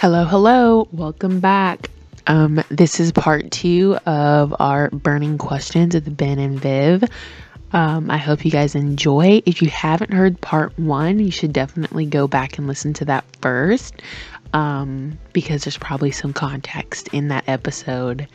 Hello, 0.00 0.24
hello. 0.24 0.86
Welcome 0.92 1.40
back. 1.40 1.90
Um, 2.28 2.62
this 2.68 3.00
is 3.00 3.10
part 3.10 3.50
two 3.50 3.96
of 4.06 4.54
our 4.60 4.90
burning 4.90 5.38
questions 5.38 5.92
with 5.92 6.16
Ben 6.16 6.38
and 6.38 6.60
Viv. 6.60 7.02
Um, 7.72 8.08
I 8.08 8.16
hope 8.16 8.44
you 8.44 8.52
guys 8.52 8.76
enjoy. 8.76 9.42
If 9.44 9.60
you 9.60 9.68
haven't 9.68 10.12
heard 10.12 10.40
part 10.40 10.78
one, 10.78 11.18
you 11.18 11.32
should 11.32 11.52
definitely 11.52 12.06
go 12.06 12.28
back 12.28 12.58
and 12.58 12.68
listen 12.68 12.92
to 12.92 13.06
that 13.06 13.24
first 13.42 14.00
um, 14.52 15.18
because 15.32 15.64
there's 15.64 15.78
probably 15.78 16.12
some 16.12 16.32
context 16.32 17.08
in 17.08 17.26
that 17.28 17.42
episode 17.48 18.28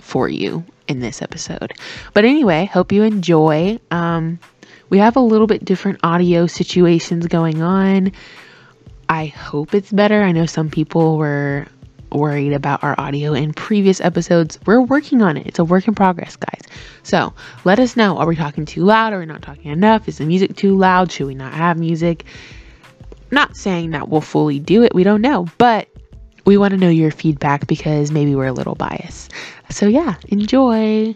for 0.00 0.28
you 0.28 0.64
in 0.88 0.98
this 0.98 1.22
episode. 1.22 1.72
But 2.14 2.24
anyway, 2.24 2.64
hope 2.64 2.90
you 2.90 3.04
enjoy. 3.04 3.78
Um, 3.92 4.40
we 4.90 4.98
have 4.98 5.14
a 5.14 5.20
little 5.20 5.46
bit 5.46 5.64
different 5.64 6.00
audio 6.02 6.48
situations 6.48 7.28
going 7.28 7.62
on. 7.62 8.10
I 9.14 9.26
hope 9.26 9.74
it's 9.74 9.92
better. 9.92 10.22
I 10.22 10.32
know 10.32 10.44
some 10.44 10.68
people 10.68 11.18
were 11.18 11.68
worried 12.10 12.52
about 12.52 12.82
our 12.82 12.96
audio 12.98 13.32
in 13.32 13.52
previous 13.52 14.00
episodes. 14.00 14.58
We're 14.66 14.80
working 14.80 15.22
on 15.22 15.36
it. 15.36 15.46
It's 15.46 15.60
a 15.60 15.64
work 15.64 15.86
in 15.86 15.94
progress, 15.94 16.34
guys. 16.34 16.62
So 17.04 17.32
let 17.64 17.78
us 17.78 17.96
know. 17.96 18.18
Are 18.18 18.26
we 18.26 18.34
talking 18.34 18.66
too 18.66 18.82
loud? 18.82 19.12
Are 19.12 19.20
we 19.20 19.26
not 19.26 19.40
talking 19.40 19.70
enough? 19.70 20.08
Is 20.08 20.18
the 20.18 20.26
music 20.26 20.56
too 20.56 20.76
loud? 20.76 21.12
Should 21.12 21.28
we 21.28 21.36
not 21.36 21.54
have 21.54 21.78
music? 21.78 22.24
Not 23.30 23.56
saying 23.56 23.92
that 23.92 24.08
we'll 24.08 24.20
fully 24.20 24.58
do 24.58 24.82
it. 24.82 24.92
We 24.96 25.04
don't 25.04 25.22
know. 25.22 25.46
But 25.58 25.88
we 26.44 26.56
want 26.56 26.72
to 26.72 26.76
know 26.76 26.88
your 26.90 27.12
feedback 27.12 27.68
because 27.68 28.10
maybe 28.10 28.34
we're 28.34 28.46
a 28.46 28.52
little 28.52 28.74
biased. 28.74 29.30
So 29.70 29.86
yeah, 29.86 30.16
enjoy. 30.26 31.14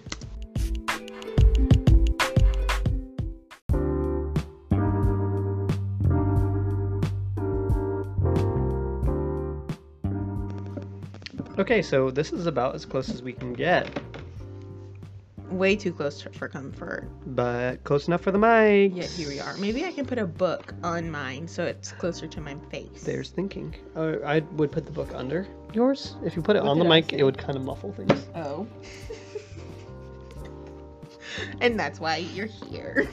Okay, 11.59 11.83
so 11.83 12.11
this 12.11 12.33
is 12.33 12.47
about 12.47 12.75
as 12.75 12.84
close 12.84 13.09
as 13.09 13.23
we 13.23 13.33
can 13.33 13.53
get, 13.53 13.89
Way 15.51 15.77
too 15.77 15.92
close 15.95 16.20
for 16.20 16.47
comfort. 16.47 17.09
but 17.34 17.83
close 17.83 18.06
enough 18.06 18.20
for 18.20 18.31
the 18.31 18.39
mic. 18.39 18.95
Yet 18.95 19.09
here 19.09 19.28
we 19.28 19.41
are. 19.41 19.56
Maybe 19.56 19.87
I 19.87 19.92
can 19.92 20.05
put 20.05 20.19
a 20.19 20.27
book 20.27 20.75
on 20.84 21.11
mine 21.11 21.48
so 21.48 21.65
it's 21.65 21.91
closer 21.92 22.27
to 22.27 22.41
my 22.42 22.55
face. 22.70 23.03
There's 23.03 23.31
thinking. 23.31 23.75
Uh, 23.97 24.17
I 24.27 24.41
would 24.41 24.70
put 24.70 24.84
the 24.84 24.92
book 24.92 25.09
under 25.15 25.47
yours. 25.73 26.17
If 26.23 26.37
you 26.37 26.42
put 26.42 26.55
it 26.56 26.62
What 26.62 26.69
on 26.73 26.78
the 26.78 26.84
I 26.84 27.00
mic, 27.00 27.15
it 27.15 27.25
would 27.25 27.39
kind 27.39 27.56
of 27.56 27.65
muffle 27.65 27.93
things. 27.95 28.27
Oh. 28.34 28.67
and 31.62 31.81
that's 31.81 31.98
why 31.98 32.17
you're 32.19 32.47
here. 32.47 33.09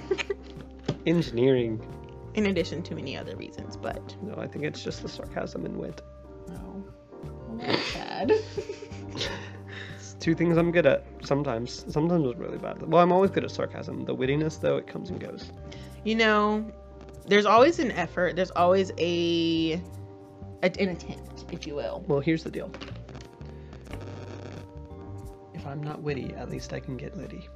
Engineering. 1.06 1.80
In 2.34 2.48
addition 2.48 2.84
to 2.84 2.96
many 2.96 3.16
other 3.18 3.38
reasons, 3.38 3.78
but 3.78 4.14
No, 4.22 4.36
I 4.38 4.46
think 4.48 4.66
it's 4.66 4.84
just 4.84 5.02
the 5.02 5.08
sarcasm 5.10 5.66
and 5.66 5.78
wit. 5.78 6.02
no. 6.50 6.84
Sad. 8.16 8.32
It's 9.96 10.14
two 10.20 10.36
things 10.36 10.56
I'm 10.58 10.72
good 10.72 10.86
at. 10.86 11.04
Sometimes, 11.22 11.86
sometimes 11.92 12.26
it's 12.26 12.40
really 12.40 12.58
bad. 12.58 12.82
Well, 12.82 13.02
I'm 13.04 13.12
always 13.12 13.30
good 13.32 13.44
at 13.44 13.52
sarcasm. 13.52 14.06
The 14.06 14.16
wittiness, 14.16 14.60
though, 14.60 14.78
it 14.78 14.88
comes 14.88 15.10
and 15.10 15.20
goes. 15.20 15.52
you 16.06 16.16
know, 16.16 16.66
there's 17.28 17.46
always 17.46 17.80
an 17.80 17.92
effort. 17.92 18.38
There's 18.38 18.52
always 18.52 18.92
a, 18.98 19.82
a 20.64 20.72
an 20.80 20.90
attempt, 20.90 21.46
if 21.52 21.68
you 21.68 21.76
will. 21.76 22.06
Well, 22.08 22.22
here's 22.22 22.44
the 22.44 22.52
deal. 22.52 22.72
If 25.54 25.66
I'm 25.68 25.84
not 25.84 26.02
witty, 26.02 26.34
at 26.36 26.50
least 26.50 26.72
I 26.72 26.80
can 26.80 26.96
get 26.96 27.18
litty. 27.18 27.50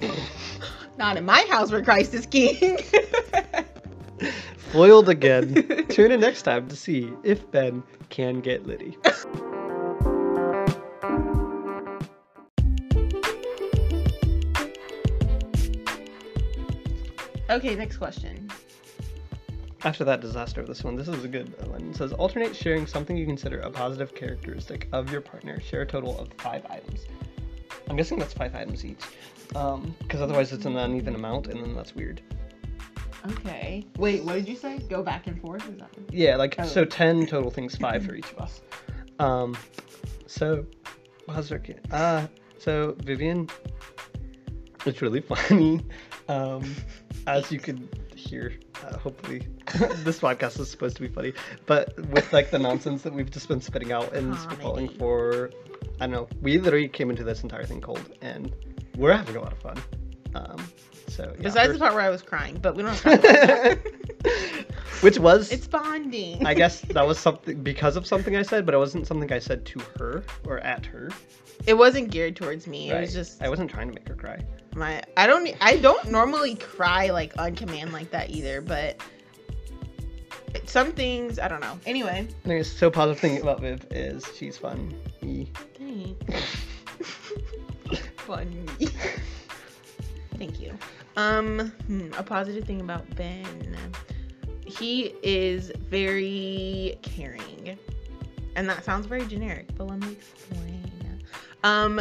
Not 0.98 1.16
in 1.16 1.24
my 1.24 1.46
house 1.50 1.70
where 1.70 1.84
Christ 1.84 2.14
is 2.14 2.26
king. 2.26 2.78
Foiled 4.72 5.08
again. 5.10 5.86
Tune 5.88 6.10
in 6.10 6.20
next 6.20 6.42
time 6.42 6.68
to 6.68 6.76
see 6.76 7.12
if 7.22 7.50
Ben 7.50 7.82
can 8.10 8.40
get 8.40 8.66
litty. 8.66 8.96
okay, 17.50 17.74
next 17.74 17.96
question. 17.98 18.50
After 19.84 20.04
that 20.04 20.20
disaster 20.20 20.60
of 20.60 20.66
this 20.66 20.82
one, 20.82 20.96
this 20.96 21.06
is 21.06 21.24
a 21.24 21.28
good 21.28 21.54
one. 21.68 21.90
It 21.90 21.96
says 21.96 22.12
alternate 22.12 22.56
sharing 22.56 22.86
something 22.86 23.16
you 23.16 23.26
consider 23.26 23.60
a 23.60 23.70
positive 23.70 24.14
characteristic 24.14 24.88
of 24.92 25.12
your 25.12 25.20
partner. 25.20 25.60
Share 25.60 25.82
a 25.82 25.86
total 25.86 26.18
of 26.18 26.32
five 26.38 26.66
items. 26.68 27.06
I'm 27.88 27.96
guessing 27.96 28.18
that's 28.18 28.32
five 28.32 28.54
items 28.54 28.84
each. 28.84 29.02
Um, 29.54 29.94
because 30.00 30.20
otherwise 30.20 30.52
it's 30.52 30.64
an 30.64 30.76
uneven 30.76 31.14
amount 31.14 31.46
and 31.46 31.62
then 31.62 31.76
that's 31.76 31.94
weird. 31.94 32.20
Okay. 33.32 33.84
Wait, 33.98 34.24
what 34.24 34.34
did 34.34 34.48
you 34.48 34.56
say? 34.56 34.78
Go 34.88 35.02
back 35.02 35.26
and 35.26 35.40
forth? 35.40 35.68
Is 35.68 35.78
that 35.78 35.90
Yeah, 36.10 36.36
like 36.36 36.54
Oh. 36.58 36.64
so 36.64 36.84
ten 36.84 37.26
total 37.26 37.50
things, 37.50 37.76
five 37.76 38.04
for 38.04 38.14
each 38.14 38.30
of 38.32 38.38
us. 38.38 38.62
Um 39.18 39.56
so 40.26 40.64
how's 41.28 41.50
our 41.52 41.58
kid? 41.58 41.80
Uh 41.90 42.26
so 42.58 42.94
Vivian 43.02 43.48
it's 44.84 45.02
really 45.02 45.20
funny. 45.32 45.84
Um 46.28 46.74
as 47.26 47.50
you 47.50 47.58
could 47.58 47.88
hear, 48.14 48.52
uh, 48.84 48.96
hopefully 48.98 49.46
this 50.04 50.20
podcast 50.20 50.58
is 50.60 50.70
supposed 50.70 50.96
to 50.96 51.02
be 51.02 51.08
funny, 51.08 51.32
but 51.66 51.96
with 52.10 52.32
like 52.32 52.50
the 52.50 52.58
nonsense 52.58 53.02
that 53.02 53.12
we've 53.12 53.30
just 53.30 53.48
been 53.48 53.60
spitting 53.60 53.92
out 53.92 54.12
and 54.14 54.34
spitballing 54.34 54.86
Comedy. 54.88 54.98
for 54.98 55.50
I 56.00 56.06
don't 56.06 56.10
know, 56.12 56.28
we 56.42 56.58
literally 56.58 56.88
came 56.88 57.10
into 57.10 57.24
this 57.24 57.42
entire 57.42 57.64
thing 57.64 57.80
cold 57.80 58.12
and 58.22 58.54
we're 58.96 59.12
having 59.12 59.36
a 59.36 59.40
lot 59.40 59.52
of 59.52 59.58
fun. 59.58 59.76
Um 60.34 60.56
so 61.16 61.32
yeah, 61.36 61.42
Besides 61.42 61.72
the 61.72 61.78
part 61.78 61.94
where 61.94 62.02
I 62.02 62.10
was 62.10 62.22
crying, 62.22 62.58
but 62.60 62.76
we 62.76 62.82
don't 62.82 62.92
have 62.92 63.02
to 63.02 63.10
talk 63.10 63.24
about 63.24 63.78
that. 64.22 64.66
which 65.02 65.18
was 65.18 65.50
It's 65.52 65.66
bonding. 65.66 66.44
I 66.46 66.54
guess 66.54 66.80
that 66.82 67.06
was 67.06 67.18
something 67.26 67.62
because 67.62 67.96
of 67.96 68.06
something 68.06 68.36
I 68.36 68.42
said, 68.42 68.66
but 68.66 68.74
it 68.74 68.78
wasn't 68.78 69.06
something 69.06 69.32
I 69.32 69.38
said 69.38 69.64
to 69.66 69.80
her 69.98 70.24
or 70.46 70.58
at 70.60 70.84
her. 70.86 71.10
it 71.66 71.74
wasn't 71.74 72.10
geared 72.10 72.36
towards 72.36 72.66
me. 72.66 72.90
It 72.90 73.00
was 73.00 73.12
just 73.14 73.42
I 73.42 73.48
wasn't 73.48 73.70
trying 73.70 73.88
to 73.88 73.94
make 73.94 74.08
her 74.08 74.14
cry. 74.14 74.40
my. 74.74 75.02
I 75.16 75.26
don't. 75.26 75.54
I 75.60 75.76
don't 75.76 76.10
normally 76.10 76.54
cry 76.56 77.10
like 77.10 77.38
on 77.38 77.54
command 77.54 77.92
like 77.92 78.10
that 78.10 78.30
either. 78.30 78.60
But 78.60 79.00
some 80.64 80.92
things 80.92 81.38
I 81.38 81.48
don't 81.48 81.60
know. 81.60 81.78
Anyway, 81.86 82.26
Anyways, 82.44 82.70
so 82.70 82.90
positive 82.90 83.20
thing 83.20 83.40
about 83.40 83.60
Viv 83.60 83.86
is 83.90 84.24
she's 84.36 84.56
fun. 84.58 84.94
Thanks. 85.20 86.56
Funny. 88.16 88.66
Thank 90.38 90.60
you. 90.60 90.76
Um, 91.16 91.72
hmm, 91.86 92.12
a 92.18 92.22
positive 92.22 92.64
thing 92.64 92.80
about 92.80 93.08
Ben. 93.16 93.76
He 94.66 95.14
is 95.22 95.72
very 95.90 96.98
caring. 97.02 97.78
And 98.56 98.68
that 98.68 98.84
sounds 98.84 99.06
very 99.06 99.26
generic, 99.26 99.68
but 99.76 99.86
let 99.86 100.00
me 100.00 100.12
explain. 100.12 101.22
Um, 101.62 102.00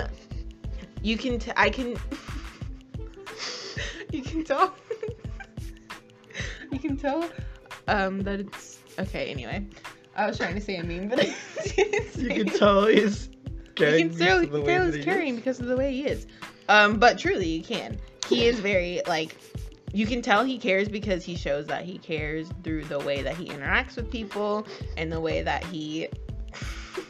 you 1.02 1.18
can, 1.18 1.40
t- 1.40 1.52
I 1.56 1.70
can, 1.70 1.90
you 4.12 4.22
can 4.22 4.44
tell, 4.44 4.74
you 6.72 6.80
can 6.80 6.98
tell, 6.98 7.30
um, 7.88 8.22
that 8.22 8.40
it's, 8.40 8.80
okay, 9.00 9.32
anyway. 9.32 9.66
I 10.16 10.28
was 10.28 10.38
trying 10.38 10.56
to 10.56 10.62
say 10.62 10.78
a 10.78 10.84
meme, 10.84 11.10
but 11.10 11.20
I 11.20 11.36
didn't 11.76 12.14
say 12.14 12.22
You 12.22 12.46
can 12.46 12.58
tell 12.58 12.86
he's 12.86 13.30
caring. 13.76 14.06
You 14.06 14.10
can 14.10 14.18
tell, 14.18 14.40
because 14.40 14.46
of 14.46 14.52
the 14.52 14.62
way 14.62 14.76
tell 14.76 14.92
he's 14.92 15.06
caring 15.06 15.36
because 15.36 15.60
of 15.60 15.68
the 15.68 15.76
way 15.76 15.92
he 15.92 16.06
is. 16.06 16.26
Um, 16.70 16.98
but 16.98 17.18
truly, 17.18 17.48
you 17.48 17.64
can. 17.64 18.00
He 18.30 18.46
is 18.46 18.60
very 18.60 19.02
like. 19.08 19.36
You 19.94 20.06
can 20.06 20.22
tell 20.22 20.44
he 20.44 20.58
cares 20.58 20.90
because 20.90 21.24
he 21.24 21.38
shows 21.38 21.68
that 21.68 21.86
he 21.86 21.98
cares 22.00 22.50
through 22.64 22.84
the 22.86 23.00
way 23.00 23.22
that 23.22 23.38
he 23.38 23.46
interacts 23.46 23.96
with 23.96 24.12
people 24.12 24.68
and 24.98 25.10
the 25.12 25.22
way 25.22 25.42
that 25.42 25.64
he. 25.64 26.10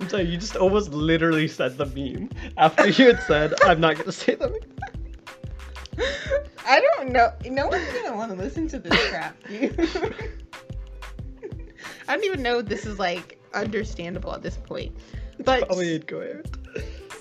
I'm 0.00 0.08
sorry, 0.08 0.24
you 0.24 0.36
just 0.36 0.56
almost 0.56 0.92
literally 0.92 1.46
said 1.46 1.78
the 1.78 1.86
meme 1.86 2.28
after 2.56 2.88
you 2.88 3.06
had 3.06 3.22
said, 3.22 3.54
"I'm 3.62 3.80
not 3.80 3.96
gonna 3.96 4.10
say 4.10 4.34
the 4.34 4.50
meme." 4.50 4.58
I 6.66 6.80
don't 6.80 7.10
know. 7.12 7.30
No 7.46 7.68
one's 7.68 7.86
gonna 7.92 8.16
want 8.16 8.32
to 8.32 8.36
listen 8.36 8.66
to 8.68 8.78
this 8.78 9.10
crap. 9.10 9.36
I 12.08 12.14
don't 12.16 12.24
even 12.24 12.42
know 12.42 12.58
if 12.58 12.66
this 12.66 12.84
is 12.86 12.98
like 12.98 13.38
understandable 13.54 14.34
at 14.34 14.42
this 14.42 14.56
point. 14.56 14.92
But 15.44 15.66
Probably 15.66 15.94
incoherent. 15.94 16.56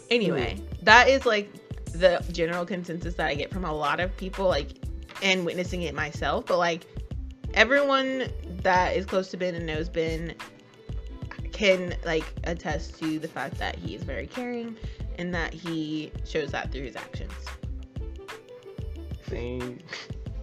anyway 0.09 0.57
that 0.83 1.07
is 1.07 1.25
like 1.25 1.50
the 1.94 2.24
general 2.31 2.65
consensus 2.65 3.15
that 3.15 3.27
i 3.27 3.36
get 3.36 3.51
from 3.51 3.65
a 3.65 3.74
lot 3.74 4.00
of 4.00 4.15
people 4.18 4.47
like 4.47 4.71
and 5.21 5.45
witnessing 5.45 5.81
it 5.81 5.94
myself 5.94 6.45
but 6.45 6.57
like 6.57 6.86
everyone 7.53 8.30
that 8.63 8.95
is 8.95 9.06
close 9.06 9.30
to 9.30 9.38
ben 9.38 9.56
and 9.56 9.65
knows 9.65 9.89
ben 9.89 10.33
can 11.51 11.95
like 12.06 12.25
attest 12.45 12.97
to 13.00 13.19
the 13.19 13.27
fact 13.27 13.57
that 13.57 13.75
he 13.75 13.95
is 13.95 14.03
very 14.03 14.27
caring 14.27 14.77
and 15.18 15.33
that 15.33 15.53
he 15.53 16.12
shows 16.25 16.51
that 16.51 16.71
through 16.71 16.83
his 16.83 16.95
actions 16.95 17.33
Thanks. 19.24 19.83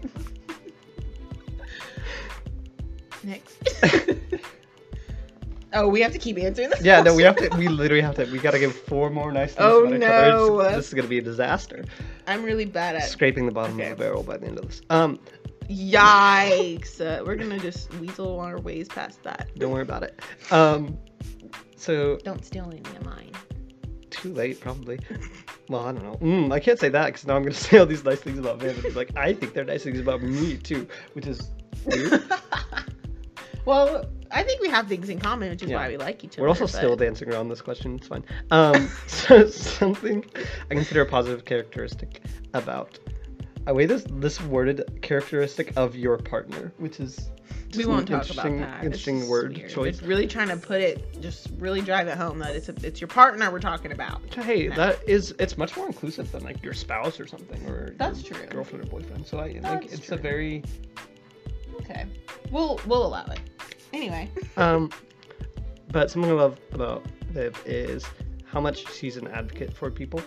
next 3.25 3.59
oh 5.73 5.89
we 5.89 6.01
have 6.01 6.13
to 6.13 6.19
keep 6.19 6.39
answering 6.39 6.71
this 6.71 6.83
Yeah, 6.83 7.03
no, 7.03 7.15
we 7.15 7.23
have 7.23 7.37
to. 7.37 7.49
We 7.57 7.69
literally 7.69 8.03
have 8.03 8.15
to. 8.17 8.25
We 8.27 8.39
gotta 8.39 8.59
give 8.59 8.75
four 8.75 9.11
more 9.11 9.33
nice 9.33 9.55
things. 9.55 9.59
Oh, 9.61 9.87
other. 9.87 9.97
It's- 9.97 10.11
no. 10.11 10.63
This 10.77 10.89
is 10.89 10.95
gonna 10.95 11.09
be 11.09 11.19
a 11.19 11.23
disaster. 11.23 11.85
i'm 12.27 12.43
really 12.43 12.65
bad 12.65 12.97
at 12.97 13.05
Scraping 13.05 13.47
the 13.47 13.53
bottom 13.53 13.77
Okay. 13.77 13.91
of 13.91 13.99
the 13.99 14.05
barrel 14.05 14.23
by 14.23 14.37
the 14.37 14.47
end 14.47 14.59
of 14.59 14.67
this. 14.67 14.83
Um, 14.91 15.19
Yikes! 15.69 17.01
Uh, 17.01 17.25
we're 17.25 17.35
gonna 17.37 17.59
just 17.59 17.93
weasel 17.95 18.39
our 18.41 18.59
ways 18.61 18.89
past 18.89 19.23
that. 19.25 19.49
Don't 19.59 19.73
worry 19.73 19.83
about 19.83 20.03
it. 20.05 20.21
Um, 20.51 20.97
so 21.77 22.17
Don't 22.25 22.45
steal 22.45 22.67
any 22.71 22.81
of 22.81 23.05
mine. 23.05 23.33
too 24.11 24.33
late, 24.33 24.61
probably. 24.61 24.99
Well, 25.69 25.85
I 25.85 25.93
don't 25.93 26.05
know. 26.05 26.15
Mm, 26.23 26.53
I 26.53 26.61
can't 26.61 26.79
say 26.79 26.89
that 26.91 27.07
because 27.07 27.27
now 27.27 27.35
I'm 27.37 27.43
gonna 27.43 27.55
say 27.67 27.79
all 27.79 27.87
these 27.87 28.05
nice 28.05 28.21
things 28.21 28.39
about 28.39 28.61
be 28.61 28.71
like, 28.91 29.11
I 29.17 29.33
think 29.33 29.53
they're 29.55 29.65
nice 29.65 29.83
things 29.83 29.99
about 29.99 30.23
me 30.23 30.57
too, 30.57 30.87
which 31.15 31.27
is 31.27 31.51
weird. 31.85 32.23
well, 33.65 34.05
I 34.37 34.43
think 34.43 34.61
we 34.61 34.69
have 34.69 34.87
things 34.87 35.09
in 35.09 35.19
common, 35.19 35.49
which 35.51 35.63
is 35.63 35.71
Yeah. 35.71 35.77
why 35.79 35.89
we 35.89 35.97
like 35.97 36.23
each 36.23 36.35
other. 36.35 36.43
We're 36.43 36.49
also 36.49 36.65
but- 36.65 36.71
still 36.73 36.95
dancing 36.97 37.31
around 37.33 37.49
this 37.49 37.63
question. 37.63 37.97
It's 37.97 38.07
fine. 38.09 38.23
Um, 38.51 38.89
so 39.07 39.49
something 39.49 40.25
I 40.71 40.75
consider 40.75 41.01
a 41.03 41.07
positive 41.07 41.45
characteristic 41.45 42.21
about. 42.53 42.99
I 43.67 43.73
way 43.73 43.87
this 43.87 44.05
this 44.09 44.41
worded 44.43 45.01
characteristic 45.03 45.73
of 45.77 45.97
your 45.97 46.19
partner, 46.19 46.73
which 46.79 47.01
is 47.01 47.31
We 47.77 47.85
won't 47.87 48.07
talk 48.07 48.29
about 48.31 48.45
that. 48.45 48.85
Interesting 48.85 49.19
just 49.21 49.31
word 49.31 49.57
weird. 49.57 49.71
choice. 49.71 49.95
It's 49.95 50.03
really 50.03 50.27
trying 50.29 50.49
to 50.49 50.57
put 50.57 50.81
it, 50.81 51.21
just 51.21 51.49
really 51.59 51.81
drive 51.81 52.07
it 52.07 52.17
home 52.17 52.39
that 52.39 52.55
it's 52.55 52.69
a, 52.69 52.75
it's 52.85 53.01
your 53.01 53.09
partner 53.09 53.51
we're 53.51 53.59
talking 53.59 53.91
about. 53.91 54.23
Hey, 54.35 54.69
No. 54.69 54.77
that 54.77 55.01
is 55.09 55.35
it's 55.41 55.59
much 55.59 55.77
more 55.77 55.87
inclusive 55.87 56.31
than 56.31 56.45
like 56.45 56.63
your 56.63 56.75
spouse 56.75 57.19
or 57.19 57.27
something 57.27 57.67
or 57.69 57.95
That's 57.99 58.23
true. 58.23 58.37
girlfriend 58.51 58.85
or 58.85 58.89
boyfriend. 58.89 59.27
So 59.27 59.39
I 59.39 59.59
like 59.63 59.87
it's 59.93 60.07
true. 60.07 60.15
a 60.17 60.19
very 60.21 60.63
Okay, 61.81 62.05
we'll 62.53 62.79
we'll 62.87 63.05
allow 63.07 63.25
it. 63.27 63.41
Anyway, 63.93 64.31
um 64.57 64.91
but 65.91 66.11
something 66.11 66.31
I 66.31 66.35
love 66.35 66.59
about 66.73 67.07
Viv 67.31 67.61
is 67.65 68.05
how 68.45 68.61
much 68.61 68.93
she's 68.93 69.17
an 69.17 69.29
advocate 69.29 69.73
for 69.77 69.91
people. 69.91 70.21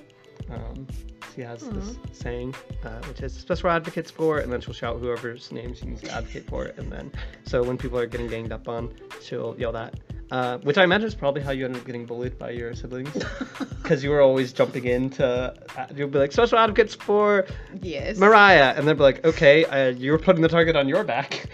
Um 0.50 0.88
she 1.36 1.42
has 1.42 1.62
this 1.70 1.98
saying, 2.12 2.56
uh, 2.84 3.02
which 3.08 3.22
is 3.22 3.34
special 3.34 3.70
advocates 3.70 4.10
for, 4.12 4.40
and 4.40 4.52
then 4.52 4.62
she'll 4.62 4.74
shout 4.74 5.00
whoever's 5.00 5.52
name 5.52 5.74
she 5.74 5.86
needs 5.86 6.02
to 6.02 6.12
advocate 6.12 6.48
for, 6.48 6.66
and 6.78 6.92
then 6.92 7.12
so 7.46 7.64
when 7.64 7.78
people 7.78 8.00
are 8.00 8.08
getting 8.08 8.28
ganged 8.28 8.52
up 8.52 8.68
on, 8.68 8.94
she'll 9.22 9.56
yell 9.58 9.72
that. 9.72 9.94
Uh, 10.32 10.60
which 10.60 10.78
I 10.78 10.84
imagine 10.84 11.08
is 11.08 11.16
probably 11.16 11.42
how 11.42 11.52
you 11.52 11.66
ended 11.66 11.82
up 11.82 11.88
getting 11.88 12.06
bullied 12.06 12.38
by 12.38 12.52
your 12.52 12.76
siblings, 12.76 13.12
because 13.82 14.04
you 14.04 14.12
were 14.12 14.22
always 14.22 14.54
jumping 14.54 14.86
in 14.86 15.10
to, 15.12 15.54
uh, 15.78 15.88
you'll 15.96 16.08
be 16.10 16.20
like 16.20 16.32
special 16.32 16.60
advocates 16.60 16.94
for 16.94 17.48
yes, 17.82 18.18
Mariah, 18.18 18.74
and 18.76 18.88
they'll 18.88 18.96
be 18.96 19.02
like, 19.02 19.26
okay, 19.26 19.66
uh, 19.66 19.90
you 19.90 20.12
were 20.12 20.20
putting 20.20 20.42
the 20.42 20.50
target 20.50 20.76
on 20.76 20.88
your 20.88 21.04
back. 21.04 21.48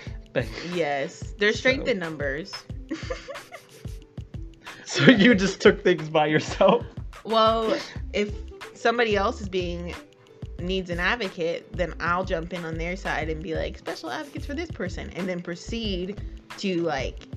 Yes, 0.74 1.34
there's 1.38 1.58
strength 1.58 1.86
So- 1.86 1.92
in 1.92 2.00
numbers. 2.00 2.54
so 4.86 5.04
you 5.12 5.36
just 5.36 5.62
took 5.62 5.84
things 5.84 6.10
by 6.10 6.28
yourself. 6.28 6.86
Well, 7.24 7.78
if 8.14 8.32
somebody 8.76 9.16
else 9.16 9.42
is 9.42 9.50
being 9.50 9.94
needs 10.60 10.90
an 10.90 11.00
advocate, 11.00 11.72
then 11.74 11.94
I'll 12.00 12.24
jump 12.24 12.54
in 12.54 12.64
on 12.64 12.76
their 12.76 12.96
side 12.96 13.30
and 13.30 13.42
be 13.44 13.56
like, 13.56 13.78
special 13.78 14.10
advocates 14.10 14.46
for 14.46 14.54
this 14.54 14.70
person, 14.72 15.10
and 15.12 15.28
then 15.28 15.42
proceed 15.42 16.22
to 16.60 16.82
like 16.84 17.28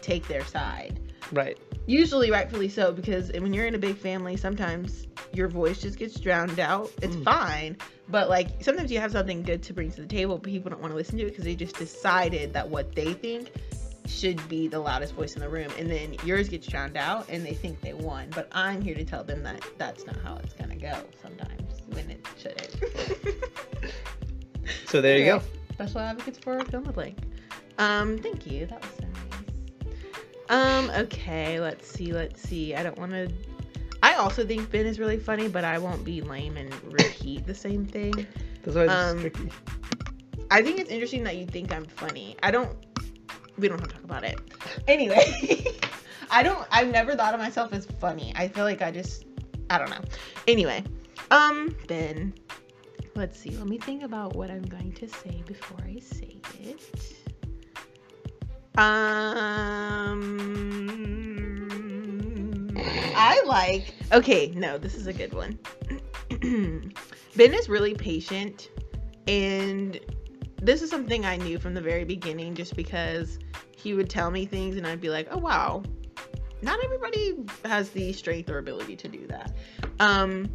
take 0.00 0.26
their 0.28 0.44
side. 0.44 1.00
Right. 1.32 1.58
Usually, 1.86 2.30
rightfully 2.30 2.68
so, 2.68 2.92
because 2.92 3.30
when 3.32 3.52
you're 3.52 3.66
in 3.66 3.74
a 3.74 3.78
big 3.78 3.96
family, 3.98 4.36
sometimes 4.36 5.06
your 5.34 5.48
voice 5.48 5.82
just 5.82 5.98
gets 5.98 6.18
drowned 6.18 6.58
out. 6.60 6.90
It's 7.02 7.16
Mm. 7.16 7.24
fine, 7.24 7.76
but 8.08 8.28
like 8.28 8.62
sometimes 8.62 8.90
you 8.90 9.00
have 9.00 9.12
something 9.12 9.42
good 9.42 9.62
to 9.64 9.72
bring 9.72 9.90
to 9.92 10.00
the 10.00 10.06
table, 10.06 10.38
but 10.38 10.50
people 10.50 10.70
don't 10.70 10.80
want 10.80 10.92
to 10.92 10.96
listen 10.96 11.18
to 11.18 11.24
it 11.24 11.30
because 11.30 11.44
they 11.44 11.54
just 11.54 11.76
decided 11.76 12.52
that 12.52 12.68
what 12.68 12.94
they 12.94 13.12
think 13.12 13.50
should 14.06 14.46
be 14.48 14.68
the 14.68 14.78
loudest 14.78 15.14
voice 15.14 15.34
in 15.34 15.40
the 15.40 15.48
room, 15.48 15.70
and 15.78 15.90
then 15.90 16.14
yours 16.24 16.48
gets 16.48 16.66
drowned 16.66 16.96
out, 16.96 17.28
and 17.28 17.44
they 17.44 17.54
think 17.54 17.80
they 17.80 17.94
won. 17.94 18.28
But 18.34 18.48
I'm 18.52 18.82
here 18.82 18.94
to 18.94 19.04
tell 19.04 19.24
them 19.24 19.42
that 19.44 19.64
that's 19.78 20.06
not 20.06 20.16
how 20.16 20.36
it's 20.36 20.54
gonna 20.54 20.76
go. 20.76 21.02
Sometimes 21.22 21.82
when 21.88 22.10
it 22.10 22.26
shouldn't. 22.38 22.76
So 24.86 25.00
there 25.00 25.18
you 25.18 25.24
go. 25.24 25.42
Special 25.72 26.00
advocates 26.00 26.38
for 26.38 26.64
fill 26.66 26.80
in 26.80 26.86
the 26.86 26.92
blank. 26.92 27.18
Um, 27.78 28.18
thank 28.18 28.46
you. 28.46 28.66
That 28.66 28.80
was 28.80 28.90
so 28.96 29.04
nice. 29.04 29.94
Um, 30.48 30.90
okay, 31.02 31.58
let's 31.58 31.88
see, 31.88 32.12
let's 32.12 32.40
see. 32.40 32.74
I 32.74 32.82
don't 32.82 32.96
want 32.98 33.12
to. 33.12 33.28
I 34.14 34.18
also 34.18 34.46
think 34.46 34.70
Ben 34.70 34.86
is 34.86 34.98
really 35.00 35.18
funny, 35.18 35.48
but 35.48 35.64
I 35.64 35.78
won't 35.78 36.04
be 36.04 36.20
lame 36.20 36.56
and 36.56 36.72
repeat 36.92 37.46
the 37.46 37.54
same 37.54 37.84
thing. 37.84 38.12
That's 38.62 38.76
why 38.76 38.84
it's 38.84 38.92
Um, 38.92 39.20
tricky. 39.20 39.50
I 40.50 40.62
think 40.62 40.78
it's 40.78 40.90
interesting 40.90 41.24
that 41.24 41.36
you 41.36 41.46
think 41.46 41.72
I'm 41.72 41.84
funny. 41.84 42.36
I 42.42 42.50
don't. 42.52 42.70
We 43.58 43.66
don't 43.68 43.78
have 43.80 43.88
to 43.88 43.94
talk 43.94 44.04
about 44.04 44.24
it. 44.24 44.38
Anyway, 44.88 45.24
I 46.30 46.42
don't. 46.44 46.66
I've 46.70 46.90
never 46.92 47.16
thought 47.16 47.34
of 47.34 47.40
myself 47.40 47.72
as 47.72 47.86
funny. 47.98 48.32
I 48.36 48.46
feel 48.48 48.64
like 48.64 48.82
I 48.82 48.90
just. 48.92 49.24
I 49.70 49.78
don't 49.78 49.90
know. 49.90 50.00
Anyway, 50.46 50.84
um, 51.30 51.74
Ben. 51.88 52.34
Let's 53.16 53.38
see. 53.38 53.50
Let 53.50 53.66
me 53.66 53.78
think 53.78 54.02
about 54.04 54.34
what 54.36 54.50
I'm 54.50 54.62
going 54.62 54.92
to 54.92 55.08
say 55.08 55.42
before 55.46 55.78
I 55.84 55.98
say 56.00 56.36
it. 56.60 57.14
Um, 60.04 61.33
I 63.16 63.42
like. 63.46 63.94
Okay, 64.12 64.52
no, 64.54 64.78
this 64.78 64.94
is 64.94 65.06
a 65.06 65.12
good 65.12 65.32
one. 65.32 65.58
ben 67.36 67.54
is 67.54 67.68
really 67.68 67.94
patient, 67.94 68.70
and 69.26 69.98
this 70.60 70.82
is 70.82 70.90
something 70.90 71.24
I 71.24 71.36
knew 71.36 71.58
from 71.58 71.74
the 71.74 71.80
very 71.80 72.04
beginning, 72.04 72.54
just 72.54 72.76
because 72.76 73.38
he 73.76 73.94
would 73.94 74.08
tell 74.08 74.30
me 74.30 74.46
things, 74.46 74.76
and 74.76 74.86
I'd 74.86 75.00
be 75.00 75.10
like, 75.10 75.28
"Oh 75.30 75.38
wow, 75.38 75.82
not 76.62 76.82
everybody 76.84 77.36
has 77.64 77.90
the 77.90 78.12
strength 78.12 78.48
or 78.50 78.58
ability 78.58 78.96
to 78.96 79.08
do 79.08 79.26
that." 79.28 79.52
Um, 80.00 80.50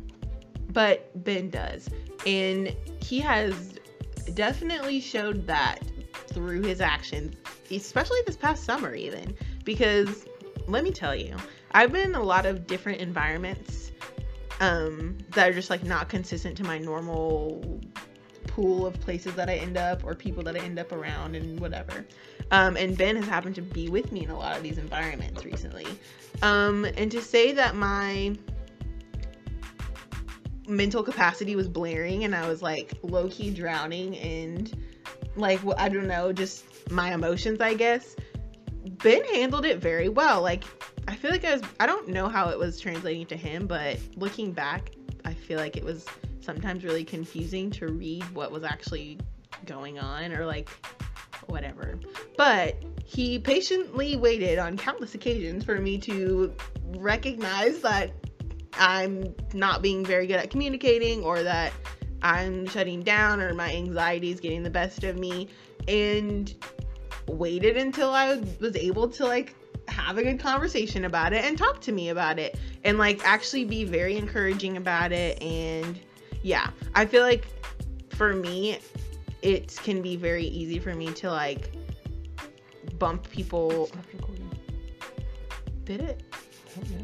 but 0.71 1.11
Ben 1.23 1.49
does, 1.49 1.89
and 2.25 2.75
he 3.01 3.19
has 3.19 3.73
definitely 4.33 4.99
showed 4.99 5.47
that 5.47 5.79
through 6.27 6.61
his 6.61 6.81
actions, 6.81 7.35
especially 7.71 8.19
this 8.25 8.37
past 8.37 8.63
summer, 8.63 8.93
even 8.93 9.35
because 9.63 10.25
let 10.67 10.83
me 10.83 10.91
tell 10.91 11.15
you, 11.15 11.35
I've 11.71 11.91
been 11.91 12.09
in 12.09 12.15
a 12.15 12.23
lot 12.23 12.45
of 12.45 12.67
different 12.67 13.01
environments 13.01 13.91
um, 14.59 15.17
that 15.31 15.49
are 15.49 15.53
just 15.53 15.69
like 15.69 15.83
not 15.83 16.09
consistent 16.09 16.57
to 16.57 16.63
my 16.63 16.77
normal 16.77 17.79
pool 18.47 18.85
of 18.85 18.99
places 18.99 19.35
that 19.35 19.49
I 19.49 19.55
end 19.55 19.77
up 19.77 20.03
or 20.03 20.15
people 20.15 20.43
that 20.43 20.55
I 20.55 20.59
end 20.59 20.79
up 20.79 20.91
around 20.91 21.35
and 21.35 21.59
whatever. 21.59 22.05
Um, 22.51 22.75
and 22.75 22.97
Ben 22.97 23.15
has 23.15 23.25
happened 23.25 23.55
to 23.55 23.61
be 23.61 23.89
with 23.89 24.11
me 24.11 24.23
in 24.23 24.31
a 24.31 24.37
lot 24.37 24.57
of 24.57 24.63
these 24.63 24.77
environments 24.77 25.45
recently. 25.45 25.87
Um, 26.41 26.85
and 26.97 27.11
to 27.11 27.21
say 27.21 27.51
that 27.53 27.75
my 27.75 28.35
mental 30.67 31.03
capacity 31.03 31.55
was 31.55 31.67
blaring 31.67 32.23
and 32.23 32.35
I 32.35 32.47
was 32.47 32.61
like 32.61 32.93
low 33.01 33.27
key 33.29 33.51
drowning 33.51 34.17
and 34.17 34.75
like 35.35 35.61
I 35.77 35.89
don't 35.89 36.07
know, 36.07 36.31
just 36.33 36.91
my 36.91 37.13
emotions, 37.13 37.61
I 37.61 37.73
guess. 37.75 38.15
Ben 39.03 39.23
handled 39.25 39.65
it 39.65 39.79
very 39.79 40.09
well. 40.09 40.41
Like 40.41 40.63
I 41.09 41.15
feel 41.15 41.31
like 41.31 41.43
I 41.43 41.53
was 41.53 41.63
I 41.79 41.87
don't 41.87 42.07
know 42.07 42.29
how 42.29 42.49
it 42.49 42.59
was 42.59 42.79
translating 42.79 43.25
to 43.27 43.35
him, 43.35 43.65
but 43.65 43.97
looking 44.15 44.51
back, 44.51 44.91
I 45.25 45.33
feel 45.33 45.57
like 45.57 45.75
it 45.75 45.83
was 45.83 46.05
sometimes 46.39 46.83
really 46.83 47.03
confusing 47.03 47.71
to 47.71 47.87
read 47.87 48.23
what 48.35 48.51
was 48.51 48.63
actually 48.63 49.17
going 49.65 49.97
on 49.97 50.31
or 50.31 50.45
like 50.45 50.69
whatever. 51.47 51.99
But 52.37 52.75
he 53.03 53.39
patiently 53.39 54.17
waited 54.17 54.59
on 54.59 54.77
countless 54.77 55.15
occasions 55.15 55.63
for 55.63 55.79
me 55.79 55.97
to 55.97 56.53
recognize 56.97 57.81
that 57.81 58.11
I'm 58.73 59.33
not 59.55 59.81
being 59.81 60.05
very 60.05 60.27
good 60.27 60.37
at 60.37 60.51
communicating 60.51 61.23
or 61.23 61.41
that 61.41 61.73
I'm 62.21 62.67
shutting 62.67 63.01
down 63.01 63.41
or 63.41 63.55
my 63.55 63.73
anxiety 63.73 64.29
is 64.29 64.39
getting 64.39 64.61
the 64.61 64.69
best 64.69 65.03
of 65.03 65.17
me 65.17 65.47
and 65.87 66.53
waited 67.25 67.77
until 67.77 68.11
I 68.11 68.35
was 68.59 68.75
able 68.75 69.07
to 69.09 69.25
like 69.25 69.55
have 69.89 70.17
a 70.17 70.23
good 70.23 70.39
conversation 70.39 71.05
about 71.05 71.33
it 71.33 71.43
and 71.43 71.57
talk 71.57 71.81
to 71.81 71.91
me 71.91 72.09
about 72.09 72.39
it 72.39 72.57
and 72.83 72.97
like 72.97 73.21
actually 73.25 73.65
be 73.65 73.83
very 73.83 74.17
encouraging 74.17 74.77
about 74.77 75.11
it 75.11 75.41
and 75.41 75.99
yeah, 76.41 76.69
I 76.95 77.05
feel 77.05 77.23
like 77.23 77.47
for 78.09 78.33
me 78.33 78.79
it 79.41 79.79
can 79.83 80.01
be 80.01 80.15
very 80.15 80.45
easy 80.45 80.79
for 80.79 80.93
me 80.93 81.07
to 81.13 81.29
like 81.31 81.71
bump 82.97 83.29
people 83.29 83.89
did 85.85 86.01
it 86.01 86.23
Oh, 86.77 86.83
yeah. 86.91 86.97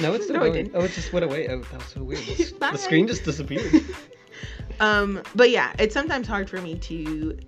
No, 0.00 0.12
it's 0.14 0.24
still 0.24 0.36
No, 0.40 0.42
it 0.44 0.50
going. 0.50 0.64
didn't. 0.64 0.76
Oh, 0.76 0.82
it 0.84 0.92
just 0.92 1.12
went 1.12 1.24
away. 1.24 1.48
Oh, 1.48 1.60
that 1.60 1.72
was 1.78 1.86
so 1.86 2.02
weird. 2.02 2.20
The 2.60 2.76
screen 2.78 3.06
just 3.06 3.24
disappeared. 3.24 3.84
um 4.80 5.22
but 5.34 5.50
yeah 5.50 5.72
it's 5.78 5.92
sometimes 5.92 6.26
hard 6.26 6.48
for 6.48 6.60
me 6.60 6.76
to 6.78 7.38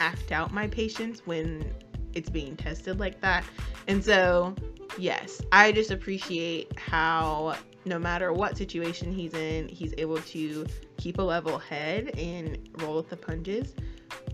act 0.00 0.32
out 0.32 0.52
my 0.52 0.66
patience 0.66 1.20
when 1.26 1.70
it's 2.14 2.30
being 2.30 2.56
tested 2.56 2.98
like 2.98 3.20
that. 3.20 3.44
And 3.86 4.04
so 4.04 4.54
yes 4.98 5.40
i 5.52 5.70
just 5.70 5.90
appreciate 5.90 6.76
how 6.78 7.54
no 7.84 7.98
matter 7.98 8.32
what 8.32 8.56
situation 8.56 9.12
he's 9.12 9.34
in 9.34 9.68
he's 9.68 9.94
able 9.98 10.18
to 10.22 10.66
keep 10.96 11.18
a 11.18 11.22
level 11.22 11.58
head 11.58 12.18
and 12.18 12.58
roll 12.78 12.96
with 12.96 13.08
the 13.08 13.16
punches. 13.16 13.74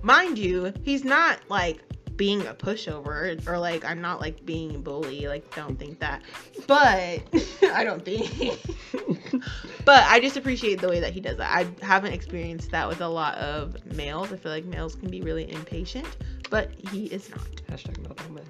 Mind 0.03 0.39
you 0.39 0.73
he's 0.83 1.05
not 1.05 1.39
like 1.49 1.83
being 2.17 2.47
a 2.47 2.55
pushover 2.55 3.47
or 3.47 3.59
like 3.59 3.85
i'm 3.85 4.01
not 4.01 4.21
like 4.21 4.45
being 4.47 4.81
bully 4.83 5.27
like 5.29 5.55
don't 5.55 5.79
think 5.79 5.99
that. 6.01 6.23
But 6.67 7.23
i 7.73 7.85
don't 7.85 8.05
think. 8.05 8.61
But 9.85 10.05
I 10.05 10.19
just 10.19 10.37
appreciate 10.39 10.81
the 10.81 10.89
way 10.89 11.01
that 11.01 11.13
he 11.13 11.21
does 11.21 11.37
that. 11.37 11.51
I 11.51 11.85
haven't 11.85 12.15
experienced 12.15 12.71
that 12.71 12.89
with 12.89 13.03
a 13.03 13.09
lot 13.09 13.35
of 13.37 13.77
males. 13.95 14.33
I 14.33 14.37
feel 14.37 14.51
like 14.51 14.65
males 14.65 14.95
can 14.95 15.11
be 15.11 15.21
really 15.21 15.51
impatient, 15.51 16.09
but 16.55 16.71
he 16.89 17.07
is 17.07 17.31
not. 17.31 17.41
Hashtag 17.69 18.01
not 18.09 18.23
all 18.23 18.33
men. 18.33 18.45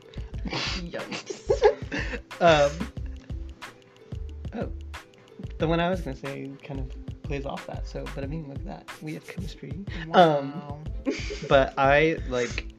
Yikes. 0.92 1.50
um, 2.38 2.70
oh, 4.52 4.70
the 5.56 5.66
one 5.66 5.80
I 5.80 5.88
was 5.88 6.02
gonna 6.02 6.14
say 6.14 6.50
kind 6.62 6.80
of 6.80 7.22
plays 7.22 7.46
off 7.46 7.66
that. 7.66 7.88
So, 7.88 8.04
but 8.14 8.22
I 8.22 8.26
mean, 8.26 8.46
look 8.46 8.58
at 8.58 8.66
that. 8.66 8.90
We 9.00 9.14
have 9.14 9.26
chemistry. 9.26 9.72
Um, 10.12 10.52
but 11.48 11.72
I 11.78 12.18
like 12.28 12.74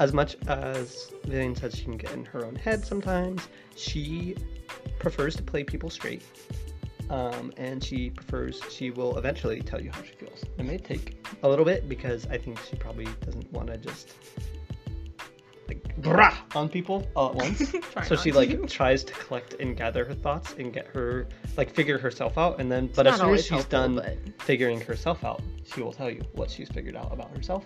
as 0.00 0.14
much 0.14 0.34
as 0.46 1.12
Vivian 1.24 1.54
says 1.54 1.76
she 1.76 1.84
can 1.84 1.98
get 1.98 2.12
in 2.12 2.24
her 2.24 2.46
own 2.46 2.56
head 2.56 2.86
sometimes. 2.86 3.46
She 3.76 4.34
prefers 4.98 5.36
to 5.36 5.42
play 5.42 5.62
people 5.62 5.90
straight, 5.90 6.22
um, 7.10 7.52
and 7.58 7.84
she 7.84 8.08
prefers 8.08 8.62
she 8.70 8.90
will 8.90 9.18
eventually 9.18 9.60
tell 9.60 9.82
you 9.82 9.90
how 9.92 10.02
she 10.02 10.14
feels. 10.14 10.42
It 10.56 10.64
may 10.64 10.78
take 10.78 11.22
a 11.42 11.48
little 11.50 11.66
bit 11.66 11.86
because 11.86 12.26
I 12.28 12.38
think 12.38 12.58
she 12.70 12.76
probably 12.76 13.08
doesn't 13.26 13.52
want 13.52 13.66
to 13.66 13.76
just 13.76 14.14
like 15.68 15.82
brah 16.00 16.34
on 16.54 16.68
people 16.68 17.06
all 17.14 17.30
at 17.30 17.34
once. 17.36 17.74
So 18.04 18.16
she 18.16 18.32
like 18.32 18.68
tries 18.68 19.04
to 19.04 19.12
collect 19.12 19.54
and 19.60 19.76
gather 19.76 20.04
her 20.04 20.14
thoughts 20.14 20.54
and 20.58 20.72
get 20.72 20.86
her 20.88 21.26
like 21.56 21.70
figure 21.74 21.98
herself 21.98 22.36
out, 22.36 22.60
and 22.60 22.70
then 22.70 22.90
but 22.94 23.06
as 23.06 23.18
soon 23.18 23.34
as 23.34 23.42
she's 23.42 23.50
helpful, 23.50 23.70
done 23.70 23.94
but- 23.96 24.42
figuring 24.42 24.80
herself 24.80 25.24
out, 25.24 25.42
she 25.64 25.80
will 25.80 25.92
tell 25.92 26.10
you 26.10 26.22
what 26.34 26.50
she's 26.50 26.68
figured 26.68 26.96
out 26.96 27.12
about 27.12 27.34
herself. 27.36 27.64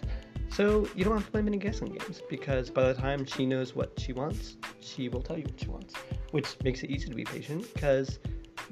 So 0.51 0.89
you 0.95 1.05
don't 1.05 1.15
have 1.15 1.27
to 1.27 1.31
play 1.31 1.43
many 1.43 1.59
guessing 1.59 1.89
games 1.89 2.23
because 2.29 2.71
by 2.71 2.91
the 2.91 2.95
time 2.95 3.25
she 3.27 3.45
knows 3.45 3.75
what 3.75 3.93
she 3.99 4.13
wants, 4.13 4.57
she 4.81 5.09
will 5.09 5.21
tell 5.23 5.37
you 5.37 5.45
what 5.45 5.61
she 5.61 5.69
wants, 5.69 5.95
which 6.31 6.57
makes 6.65 6.83
it 6.83 6.91
easy 6.91 7.09
to 7.09 7.15
be 7.15 7.25
patient 7.25 7.67
because 7.75 8.19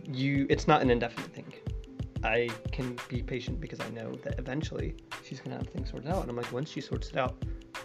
you 0.04 0.46
it's 0.48 0.66
not 0.66 0.82
an 0.82 0.90
indefinite 0.90 1.32
thing. 1.34 1.52
I 2.24 2.48
can 2.72 2.96
be 3.08 3.22
patient 3.22 3.60
because 3.60 3.80
I 3.80 3.88
know 3.90 4.14
that 4.24 4.38
eventually 4.38 4.96
she's 5.24 5.40
gonna 5.40 5.56
have 5.56 5.68
things 5.68 5.90
sorted 5.90 6.10
out, 6.10 6.22
and 6.22 6.30
I'm 6.30 6.36
like, 6.36 6.50
once 6.52 6.70
she 6.70 6.80
sorts 6.80 7.08
it 7.10 7.16
out, 7.16 7.36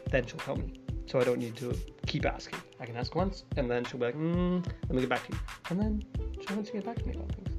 then 0.10 0.26
she'll 0.26 0.40
tell 0.40 0.56
me. 0.56 0.74
So 1.12 1.20
I 1.20 1.26
don't 1.26 1.40
need 1.40 1.58
to 1.58 1.78
keep 2.08 2.26
asking. 2.26 2.58
I 2.80 2.86
can 2.86 2.96
ask 2.96 3.14
once, 3.16 3.44
and 3.58 3.70
then 3.70 3.84
she'll 3.84 4.00
be 4.00 4.06
like, 4.06 4.16
mm, 4.16 4.66
"Let 4.84 4.92
me 4.92 5.02
get 5.02 5.10
back 5.10 5.28
to 5.28 5.34
you," 5.34 5.40
and 5.70 5.78
then 5.78 6.06
she'll 6.40 6.54
eventually 6.54 6.80
get 6.80 6.86
back 6.86 7.00
to 7.00 7.06
me 7.06 7.16
about 7.16 7.36
things. 7.36 7.54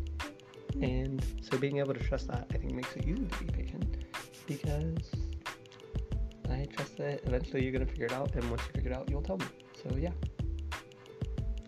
And 0.81 1.23
so 1.43 1.59
being 1.59 1.77
able 1.77 1.93
to 1.93 2.01
trust 2.01 2.29
that, 2.29 2.47
I 2.55 2.57
think, 2.57 2.73
makes 2.73 2.97
it 2.97 3.07
easy 3.07 3.27
to 3.27 3.45
be 3.45 3.53
patient 3.53 3.99
because 4.47 5.11
I 6.49 6.65
trust 6.75 6.97
that 6.97 7.21
eventually 7.27 7.63
you're 7.63 7.73
gonna 7.73 7.85
figure 7.85 8.07
it 8.07 8.15
out, 8.15 8.35
and 8.37 8.43
once 8.49 8.63
you 8.67 8.73
figure 8.73 8.91
it 8.91 8.97
out, 8.97 9.11
you'll 9.11 9.21
tell 9.21 9.37
me. 9.37 9.45
So 9.83 9.99
yeah, 9.99 10.13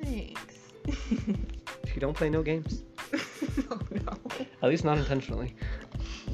Thanks. 0.02 0.56
you 1.94 2.00
don't 2.00 2.16
play 2.16 2.30
no 2.30 2.42
games, 2.42 2.82
oh 3.70 3.78
no. 3.90 4.16
at 4.62 4.70
least 4.70 4.84
not 4.84 4.96
intentionally. 4.96 5.54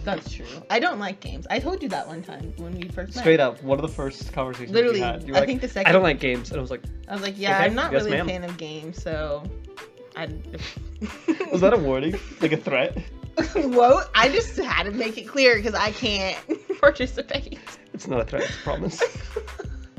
That's 0.05 0.33
true. 0.33 0.47
I 0.71 0.79
don't 0.79 0.99
like 0.99 1.21
games. 1.21 1.47
I 1.51 1.59
told 1.59 1.83
you 1.83 1.89
that 1.91 2.07
one 2.07 2.23
time 2.23 2.53
when 2.57 2.75
we 2.75 2.89
first 2.89 3.15
met. 3.15 3.23
Straight 3.23 3.41
up, 3.41 3.63
one 3.63 3.79
of 3.79 3.83
the 3.83 3.95
first 3.95 4.33
conversations 4.33 4.73
Literally, 4.73 5.01
we 5.01 5.07
had, 5.07 5.23
you 5.23 5.33
were 5.33 5.37
I 5.37 5.41
like, 5.41 5.49
think 5.49 5.61
the 5.61 5.69
second. 5.69 5.89
I 5.89 5.93
don't 5.93 6.03
like 6.03 6.21
games, 6.21 6.51
and 6.51 6.59
I 6.59 6.61
was 6.61 6.71
like, 6.71 6.83
I 7.09 7.13
was 7.13 7.23
like, 7.23 7.35
yeah, 7.39 7.57
Okay, 7.57 7.67
I'm 7.67 7.75
not 7.75 7.93
yes, 7.93 8.03
really 8.03 8.17
ma'am. 8.17 8.27
a 8.27 8.31
fan 8.31 8.45
of 8.45 8.57
games, 8.57 9.03
so. 9.03 9.43
I. 10.17 10.27
was 11.53 11.61
that 11.61 11.73
a 11.73 11.79
warning, 11.79 12.19
like 12.41 12.53
a 12.53 12.57
threat? 12.57 12.99
Whoa! 13.55 14.03
I 14.15 14.29
just 14.29 14.57
had 14.57 14.85
to 14.85 14.91
make 14.91 15.17
it 15.17 15.27
clear 15.29 15.57
because 15.57 15.75
I 15.75 15.93
can't 15.93 16.37
participate. 16.81 17.59
It's 17.95 18.07
not 18.07 18.21
a 18.21 18.25
threat, 18.25 18.43
I 18.45 18.63
promise. 18.65 19.03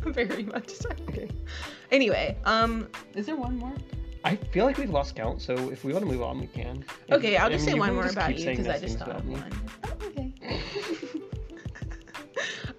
Very 0.04 0.44
much 0.44 0.70
so. 0.70 0.90
Okay. 1.10 1.30
Anyway, 1.92 2.38
um, 2.46 2.88
is 3.16 3.26
there 3.26 3.36
one 3.36 3.58
more? 3.58 3.74
I 4.24 4.36
feel 4.36 4.66
like 4.66 4.78
we've 4.78 4.90
lost 4.90 5.16
count, 5.16 5.42
so 5.42 5.54
if 5.72 5.84
we 5.84 5.94
want 5.94 6.06
to 6.06 6.12
move 6.12 6.22
on, 6.22 6.40
we 6.40 6.48
can. 6.48 6.84
Okay, 7.12 7.38
I'll 7.38 7.50
just 7.50 7.66
say 7.66 7.74
one 7.74 7.96
more 7.96 8.08
about 8.08 8.38
you 8.38 8.46
because 8.46 8.68
I 8.68 8.74
just 8.74 8.98
things 8.98 9.00
thought 9.00 9.16
of 9.16 9.28
one. 9.28 9.52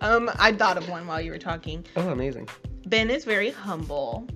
Um, 0.02 0.30
I 0.38 0.52
thought 0.52 0.76
of 0.76 0.88
one 0.88 1.06
while 1.06 1.20
you 1.20 1.30
were 1.30 1.38
talking. 1.38 1.84
Oh, 1.96 2.08
amazing. 2.10 2.48
Ben 2.86 3.08
is 3.08 3.24
very 3.24 3.50
humble. 3.50 4.26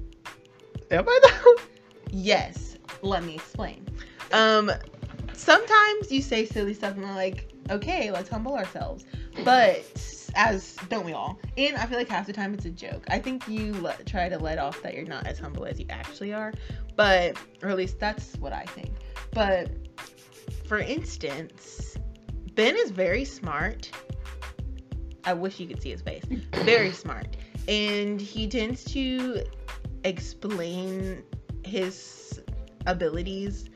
Am 0.91 1.05
I 1.07 1.21
though? 1.23 1.63
Yes. 2.11 2.77
Let 3.03 3.25
me 3.25 3.35
explain. 3.35 3.85
Um, 4.33 4.71
sometimes 5.33 6.11
you 6.11 6.23
say 6.23 6.47
silly 6.47 6.73
stuff 6.73 6.95
and 6.95 7.03
we're 7.03 7.15
like, 7.15 7.53
okay, 7.71 8.11
let's 8.11 8.29
humble 8.29 8.55
ourselves. 8.55 9.05
But 9.45 9.85
as 10.37 10.77
don't 10.89 11.05
we 11.05 11.13
all? 11.13 11.39
And 11.57 11.77
I 11.77 11.87
feel 11.87 11.99
like 11.99 12.09
half 12.09 12.27
the 12.27 12.33
time 12.33 12.55
it's 12.55 12.65
a 12.65 12.71
joke. 12.71 13.05
I 13.09 13.19
think 13.19 13.49
you 13.49 13.75
let, 13.75 14.07
try 14.07 14.29
to 14.29 14.39
let 14.39 14.59
off 14.59 14.81
that 14.83 14.95
you're 14.95 15.05
not 15.05 15.27
as 15.27 15.39
humble 15.39 15.65
as 15.65 15.81
you 15.81 15.87
actually 15.91 16.33
are, 16.33 16.53
but 16.95 17.37
or 17.63 17.71
at 17.71 17.77
least 17.77 17.99
that's 17.99 18.37
what 18.37 18.53
I 18.53 18.65
think. 18.65 18.91
But 19.33 19.71
for 20.67 20.79
instance, 20.79 21.97
Ben 22.55 22.77
is 22.77 22.91
very 22.91 23.25
smart. 23.25 23.91
I 25.27 25.35
wish 25.35 25.59
you 25.59 25.67
could 25.67 25.83
see 25.83 25.91
his 25.91 26.01
face. 26.01 26.25
Very 26.53 26.93
smart. 26.93 27.37
And 27.69 28.21
he 28.21 28.47
tends 28.49 28.85
to 28.85 29.43
explain 30.05 31.25
his 31.65 32.41
abilities 32.87 33.69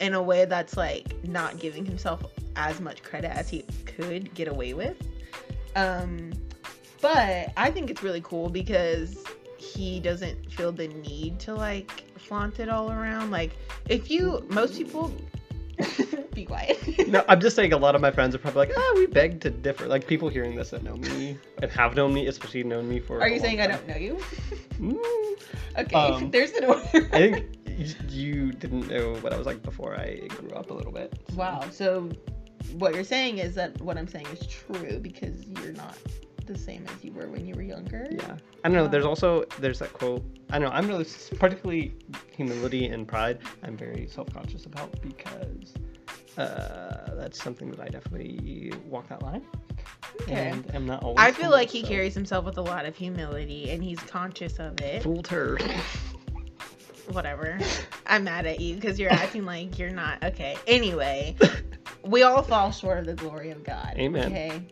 in 0.00 0.14
a 0.14 0.22
way 0.22 0.46
that's 0.46 0.76
like 0.76 1.22
not 1.24 1.58
giving 1.58 1.84
himself 1.84 2.24
as 2.56 2.80
much 2.80 3.02
credit 3.02 3.30
as 3.30 3.48
he 3.50 3.64
could 3.84 4.32
get 4.34 4.48
away 4.48 4.72
with. 4.72 4.96
Um 5.76 6.32
but 7.00 7.52
I 7.56 7.70
think 7.70 7.90
it's 7.90 8.02
really 8.02 8.22
cool 8.22 8.48
because 8.48 9.22
he 9.58 10.00
doesn't 10.00 10.50
feel 10.52 10.72
the 10.72 10.88
need 10.88 11.38
to 11.40 11.54
like 11.54 12.04
flaunt 12.18 12.60
it 12.60 12.68
all 12.68 12.90
around. 12.90 13.30
Like 13.30 13.56
if 13.88 14.10
you 14.10 14.46
most 14.48 14.76
people 14.76 15.12
be 16.34 16.44
quiet. 16.44 16.78
No, 17.08 17.24
I'm 17.28 17.40
just 17.40 17.56
saying 17.56 17.72
a 17.72 17.76
lot 17.78 17.94
of 17.94 18.02
my 18.02 18.10
friends 18.10 18.34
are 18.34 18.38
probably 18.38 18.66
like, 18.66 18.72
ah, 18.76 18.92
we 18.96 19.06
beg 19.06 19.40
to 19.40 19.50
differ. 19.50 19.86
Like 19.86 20.06
people 20.06 20.28
hearing 20.28 20.54
this 20.56 20.70
that 20.70 20.82
know 20.82 20.94
me 20.96 21.38
and 21.62 21.70
have 21.70 21.94
known 21.94 22.12
me, 22.12 22.26
especially 22.26 22.64
known 22.64 22.86
me 22.88 23.00
for. 23.00 23.18
Are 23.22 23.28
you 23.28 23.40
saying 23.40 23.60
I 23.62 23.66
don't 23.66 23.86
know 23.88 23.96
you? 23.96 24.18
Mm, 24.78 24.98
Okay, 25.78 25.94
Um, 25.96 26.30
there's 26.30 26.50
an 26.52 26.64
order. 26.66 26.82
I 27.12 27.30
think 27.30 27.46
you 28.10 28.52
didn't 28.52 28.88
know 28.88 29.14
what 29.20 29.32
I 29.32 29.38
was 29.38 29.46
like 29.46 29.62
before 29.62 29.94
I 29.98 30.26
grew 30.28 30.50
up 30.50 30.70
a 30.70 30.74
little 30.74 30.92
bit. 30.92 31.14
so- 31.30 31.36
Wow. 31.36 31.64
So 31.70 32.10
what 32.72 32.94
you're 32.94 33.04
saying 33.04 33.38
is 33.38 33.54
that 33.54 33.80
what 33.80 33.96
I'm 33.96 34.08
saying 34.08 34.26
is 34.26 34.46
true 34.46 34.98
because 34.98 35.46
you're 35.46 35.72
not 35.72 35.96
the 36.48 36.58
same 36.58 36.84
as 36.88 37.04
you 37.04 37.12
were 37.12 37.28
when 37.28 37.46
you 37.46 37.54
were 37.54 37.62
younger. 37.62 38.08
Yeah, 38.10 38.36
I 38.64 38.68
don't 38.68 38.76
know. 38.76 38.88
There's 38.88 39.04
also 39.04 39.44
there's 39.60 39.78
that 39.78 39.92
quote. 39.92 40.24
I 40.50 40.58
don't 40.58 40.70
know. 40.70 40.74
I'm 40.74 40.88
really 40.88 41.06
particularly 41.38 41.94
humility 42.34 42.86
and 42.86 43.06
pride. 43.06 43.38
I'm 43.62 43.76
very 43.76 44.08
self-conscious 44.08 44.66
about 44.66 45.00
because 45.02 45.74
uh, 46.38 47.14
that's 47.14 47.42
something 47.42 47.70
that 47.70 47.80
I 47.80 47.88
definitely 47.88 48.72
walk 48.88 49.08
that 49.08 49.22
line. 49.22 49.44
Okay. 50.22 50.48
And 50.48 50.74
am 50.74 50.86
not 50.86 51.02
always. 51.02 51.18
I 51.18 51.32
feel 51.32 51.50
like 51.50 51.68
he 51.68 51.82
so- 51.82 51.88
carries 51.88 52.14
himself 52.14 52.44
with 52.44 52.58
a 52.58 52.62
lot 52.62 52.86
of 52.86 52.96
humility 52.96 53.70
and 53.70 53.82
he's 53.82 54.00
conscious 54.00 54.58
of 54.58 54.80
it. 54.80 55.02
Fooled 55.02 55.28
her. 55.28 55.58
Whatever. 57.10 57.58
I'm 58.06 58.24
mad 58.24 58.46
at 58.46 58.60
you 58.60 58.74
because 58.74 58.98
you're 58.98 59.12
acting 59.12 59.44
like 59.44 59.78
you're 59.78 59.90
not. 59.90 60.22
Okay. 60.22 60.56
Anyway, 60.66 61.36
we 62.04 62.22
all 62.22 62.42
fall 62.42 62.70
short 62.70 62.98
of 62.98 63.06
the 63.06 63.14
glory 63.14 63.50
of 63.50 63.64
God. 63.64 63.94
Amen. 63.96 64.26
Okay. 64.26 64.62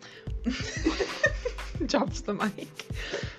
Drops 1.87 2.21
the 2.23 2.35
mic. 2.35 2.68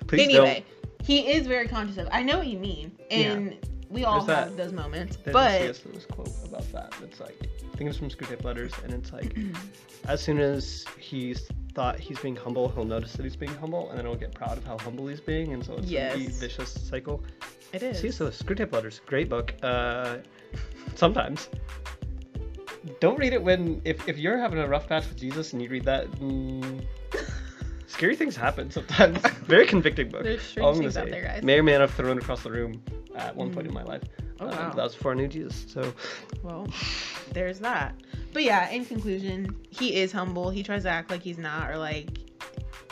Please 0.06 0.22
anyway, 0.22 0.64
he 1.02 1.30
is 1.30 1.46
very 1.46 1.68
conscious 1.68 1.96
of. 1.98 2.08
I 2.10 2.22
know 2.22 2.38
what 2.38 2.46
you 2.46 2.58
mean, 2.58 2.92
and 3.10 3.56
we 3.90 4.04
all 4.04 4.20
There's 4.24 4.38
have 4.38 4.56
that- 4.56 4.62
those 4.64 4.72
moments. 4.72 5.16
but 5.24 5.60
a 5.60 5.64
C.S. 5.74 5.82
Lewis 5.86 6.06
quote 6.06 6.30
about 6.44 6.70
that. 6.72 6.94
It's 7.02 7.20
like 7.20 7.36
I 7.72 7.76
think 7.76 7.90
it's 7.90 7.98
from 7.98 8.10
Screwtape 8.10 8.44
Letters, 8.44 8.72
and 8.84 8.92
it's 8.92 9.12
like 9.12 9.36
as 10.06 10.20
soon 10.22 10.38
as 10.40 10.84
he's 10.98 11.48
thought 11.74 11.98
he's 11.98 12.18
being 12.18 12.34
humble, 12.36 12.68
he'll 12.70 12.84
notice 12.84 13.12
that 13.12 13.22
he's 13.22 13.36
being 13.36 13.54
humble, 13.54 13.88
and 13.90 13.98
then 13.98 14.06
he'll 14.06 14.16
get 14.16 14.34
proud 14.34 14.58
of 14.58 14.64
how 14.64 14.76
humble 14.78 15.06
he's 15.06 15.20
being, 15.20 15.52
and 15.52 15.64
so 15.64 15.74
it's 15.74 15.86
a 15.86 15.90
Yes. 15.90 16.16
vicious 16.38 16.70
cycle. 16.70 17.22
it 17.72 17.82
is. 17.82 17.98
See, 18.00 18.10
so 18.10 18.28
Screwtape 18.30 18.72
Letters, 18.72 19.00
great 19.06 19.28
book. 19.28 19.54
Uh, 19.62 20.16
sometimes. 20.96 21.48
Don't 23.00 23.18
read 23.18 23.32
it 23.32 23.42
when 23.42 23.80
if, 23.84 24.08
if 24.08 24.18
you're 24.18 24.38
having 24.38 24.58
a 24.58 24.66
rough 24.66 24.88
patch 24.88 25.06
with 25.08 25.18
Jesus 25.18 25.52
and 25.52 25.60
you 25.62 25.68
read 25.68 25.84
that. 25.84 26.10
Mm, 26.12 26.84
scary 27.98 28.14
things 28.14 28.36
happen 28.36 28.70
sometimes. 28.70 29.20
Very 29.46 29.66
convicting 29.66 30.08
book. 30.08 30.22
There's 30.22 30.40
strange 30.40 30.78
things 30.78 30.96
out 30.96 31.10
there, 31.10 31.24
guys. 31.24 31.42
May 31.42 31.58
or 31.58 31.64
may 31.64 31.72
not 31.72 31.80
have 31.80 31.94
thrown 31.94 32.16
across 32.16 32.44
the 32.44 32.50
room 32.50 32.80
at 33.16 33.34
one 33.34 33.52
point 33.52 33.66
Mm. 33.66 33.70
in 33.70 33.74
my 33.74 33.82
life. 33.82 34.02
Oh, 34.38 34.46
Um, 34.46 34.50
wow. 34.52 34.72
That 34.72 34.84
was 34.84 34.94
before 34.94 35.10
I 35.12 35.14
knew 35.16 35.26
Jesus. 35.26 35.64
So 35.68 35.92
Well, 36.44 36.68
there's 37.32 37.58
that. 37.58 37.96
But 38.32 38.44
yeah, 38.44 38.70
in 38.70 38.84
conclusion, 38.84 39.56
he 39.68 39.96
is 39.96 40.12
humble. 40.12 40.48
He 40.48 40.62
tries 40.62 40.84
to 40.84 40.90
act 40.90 41.10
like 41.10 41.22
he's 41.22 41.38
not, 41.38 41.70
or 41.70 41.76
like 41.76 42.08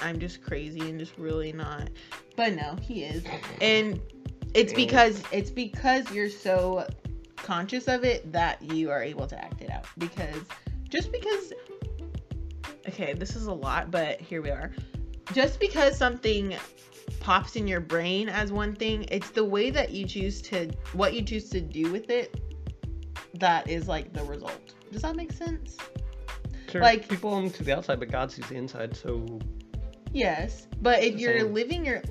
I'm 0.02 0.18
just 0.18 0.42
crazy 0.42 0.80
and 0.80 0.98
just 0.98 1.16
really 1.16 1.52
not. 1.52 1.88
But 2.34 2.54
no, 2.54 2.74
he 2.82 3.04
is, 3.04 3.22
and 3.60 4.00
it's 4.54 4.72
because 4.72 5.22
it's 5.30 5.50
because 5.50 6.10
you're 6.10 6.28
so 6.28 6.84
conscious 7.36 7.86
of 7.86 8.04
it 8.04 8.30
that 8.32 8.60
you 8.60 8.90
are 8.90 9.02
able 9.04 9.28
to 9.28 9.38
act 9.42 9.62
it 9.62 9.70
out. 9.70 9.86
Because 9.98 10.42
just 10.88 11.12
because, 11.12 11.52
okay, 12.88 13.12
this 13.12 13.36
is 13.36 13.46
a 13.46 13.52
lot, 13.52 13.90
but 13.92 14.20
here 14.20 14.42
we 14.42 14.50
are. 14.50 14.72
Just 15.32 15.60
because 15.60 15.96
something 15.96 16.54
pops 17.20 17.56
in 17.56 17.66
your 17.66 17.80
brain 17.80 18.28
as 18.28 18.52
one 18.52 18.74
thing, 18.74 19.04
it's 19.10 19.30
the 19.30 19.44
way 19.44 19.70
that 19.70 19.90
you 19.90 20.06
choose 20.06 20.40
to 20.42 20.70
what 20.92 21.14
you 21.14 21.22
choose 21.22 21.48
to 21.50 21.60
do 21.60 21.90
with 21.90 22.10
it 22.10 22.40
that 23.34 23.68
is 23.68 23.88
like 23.88 24.12
the 24.12 24.24
result. 24.24 24.74
Does 24.92 25.02
that 25.02 25.16
make 25.16 25.32
sense? 25.32 25.76
Sure. 26.70 26.80
Like- 26.80 27.08
people 27.08 27.34
only 27.34 27.50
to 27.50 27.64
the 27.64 27.76
outside, 27.76 27.98
but 27.98 28.10
God 28.10 28.30
sees 28.30 28.48
the 28.48 28.54
inside. 28.56 28.96
So 28.96 29.40
Yes, 30.12 30.66
but 30.80 31.02
if 31.02 31.18
you're 31.18 31.40
same. 31.40 31.52
living 31.52 31.84
your, 31.84 32.02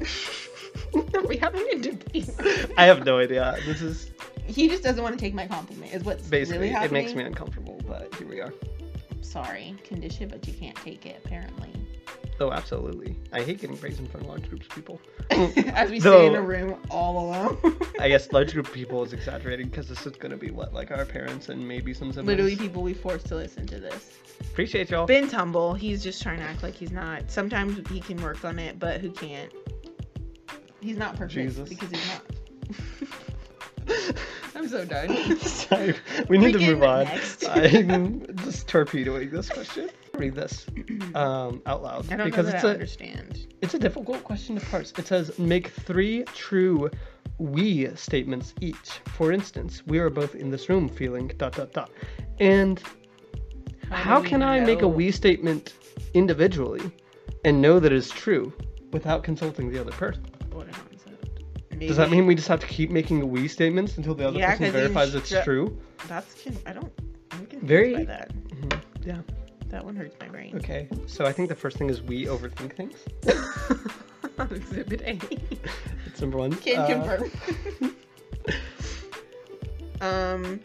are 1.15 1.21
we 1.27 1.37
having 1.37 1.65
a 1.71 1.79
debate? 1.79 2.29
I 2.77 2.85
have 2.85 3.03
no 3.05 3.17
idea. 3.17 3.57
This 3.65 3.81
is 3.81 4.11
He 4.45 4.67
just 4.67 4.83
doesn't 4.83 5.01
want 5.01 5.17
to 5.17 5.19
take 5.19 5.33
my 5.33 5.47
compliment. 5.47 5.91
Is 5.93 6.03
what's 6.03 6.27
basically 6.27 6.69
really 6.69 6.85
it 6.85 6.91
makes 6.91 7.15
me 7.15 7.23
uncomfortable, 7.23 7.81
but 7.87 8.13
here 8.15 8.27
we 8.27 8.41
are. 8.41 8.53
Sorry, 9.21 9.75
condition, 9.83 10.29
but 10.29 10.45
you 10.47 10.53
can't 10.53 10.75
take 10.77 11.05
it. 11.07 11.19
Apparently, 11.25 11.71
Oh, 12.39 12.51
absolutely. 12.51 13.15
I 13.31 13.41
hate 13.43 13.61
getting 13.61 13.77
praised 13.77 13.99
in 13.99 14.07
front 14.07 14.25
of 14.25 14.29
large 14.29 14.49
groups 14.49 14.67
of 14.67 14.75
people. 14.75 14.99
as 15.29 15.89
we 15.89 15.99
stay 15.99 16.27
in 16.27 16.35
a 16.35 16.41
room 16.41 16.75
all 16.89 17.17
alone. 17.17 17.57
I 17.99 18.09
guess 18.09 18.31
large 18.31 18.53
group 18.53 18.67
of 18.67 18.73
people 18.73 19.03
is 19.03 19.13
exaggerating 19.13 19.69
because 19.69 19.87
this 19.87 20.05
is 20.05 20.15
gonna 20.17 20.37
be 20.37 20.51
what 20.51 20.73
like 20.73 20.91
our 20.91 21.05
parents 21.05 21.49
and 21.49 21.65
maybe 21.65 21.93
some 21.93 22.09
siblings. 22.09 22.27
Literally, 22.27 22.55
people 22.57 22.83
we 22.83 22.93
forced 22.93 23.27
to 23.27 23.35
listen 23.35 23.65
to 23.67 23.79
this. 23.79 24.11
appreciate 24.41 24.89
y'all. 24.89 25.05
Ben's 25.05 25.31
humble. 25.31 25.73
He's 25.73 26.03
just 26.03 26.21
trying 26.21 26.39
to 26.39 26.43
act 26.43 26.61
like 26.61 26.75
he's 26.75 26.91
not. 26.91 27.31
Sometimes 27.31 27.87
he 27.89 28.01
can 28.01 28.21
work 28.21 28.43
on 28.43 28.59
it, 28.59 28.79
but 28.79 28.99
who 28.99 29.11
can't? 29.11 29.51
He's 30.81 30.97
not 30.97 31.15
perfect 31.15 31.33
Jesus. 31.33 31.69
because 31.69 31.89
he's 31.89 32.07
not. 32.09 32.21
I'm 34.55 34.67
so 34.67 34.85
done. 34.85 35.37
Sorry, 35.39 35.95
we 36.29 36.37
need 36.37 36.53
to 36.53 36.59
move 36.59 36.83
on. 36.83 37.07
I'm 37.47 38.35
just 38.37 38.67
torpedoing 38.67 39.29
this 39.29 39.49
question. 39.49 39.89
Read 40.17 40.35
this 40.35 40.65
um, 41.15 41.61
out 41.65 41.83
loud 41.83 42.11
I 42.11 42.15
don't 42.17 42.25
because 42.29 42.45
know 42.47 42.51
that 42.51 42.55
it's 42.55 42.63
I 42.63 42.67
a 42.69 42.73
understand. 42.73 43.47
it's 43.61 43.73
a 43.73 43.79
difficult 43.79 44.23
question 44.23 44.57
to 44.59 44.65
parse. 44.67 44.93
It 44.97 45.07
says 45.07 45.37
make 45.39 45.67
three 45.69 46.23
true 46.35 46.89
we 47.37 47.93
statements 47.95 48.53
each. 48.61 48.91
For 49.17 49.31
instance, 49.31 49.83
we 49.85 49.99
are 49.99 50.09
both 50.09 50.35
in 50.35 50.49
this 50.51 50.69
room 50.69 50.87
feeling 50.87 51.31
dot 51.37 51.53
dot 51.53 51.73
dot. 51.73 51.91
And 52.39 52.81
how, 53.91 54.17
do 54.17 54.23
we 54.23 54.29
can 54.29 54.41
I 54.41 54.59
make 54.61 54.81
a 54.81 54.87
we 54.87 55.11
statement 55.11 55.73
individually 56.13 56.81
and 57.43 57.61
know 57.61 57.79
that 57.79 57.91
it's 57.91 58.09
true 58.09 58.53
without 58.91 59.23
consulting 59.23 59.69
the 59.71 59.79
other 59.79 59.91
person? 59.91 60.23
What 60.51 60.67
a 60.67 60.71
concept. 60.71 61.79
Does 61.79 61.97
that 61.97 62.09
mean 62.09 62.25
we 62.25 62.35
just 62.35 62.47
have 62.47 62.61
to 62.61 62.67
keep 62.67 62.89
making 62.89 63.29
we 63.29 63.47
statements 63.49 63.97
until 63.97 64.15
the 64.15 64.27
other 64.27 64.39
Yeah, 64.39 64.51
person 64.51 64.71
verifies 64.71 65.13
it's 65.13 65.29
instru- 65.31 65.43
true? 65.43 65.81
that's? 66.07 66.35
I 66.65 66.71
don't. 66.71 66.91
I'm 67.31 67.45
Very- 67.61 67.93
by 67.93 68.05
that. 68.05 68.31
Mhm, 68.47 68.79
Yeah. 69.05 69.17
That 69.75 69.83
one 69.83 69.97
hurts 69.97 70.15
my 70.21 70.29
brain. 70.29 70.55
Okay. 70.55 70.87
So 71.05 71.25
I 71.25 71.33
think 71.33 71.49
the 71.49 71.55
first 71.55 71.75
thing 71.75 71.89
is 71.89 72.01
we 72.01 72.27
overthink 72.27 72.77
things. 72.77 72.95
Exhibit 74.51 75.01
A. 75.01 75.19
It's 76.05 76.21
number 76.21 76.37
one. 76.37 76.53
Can 76.55 76.77
Uh, 76.79 76.87
confirm. 76.87 77.91
um, 79.99 80.61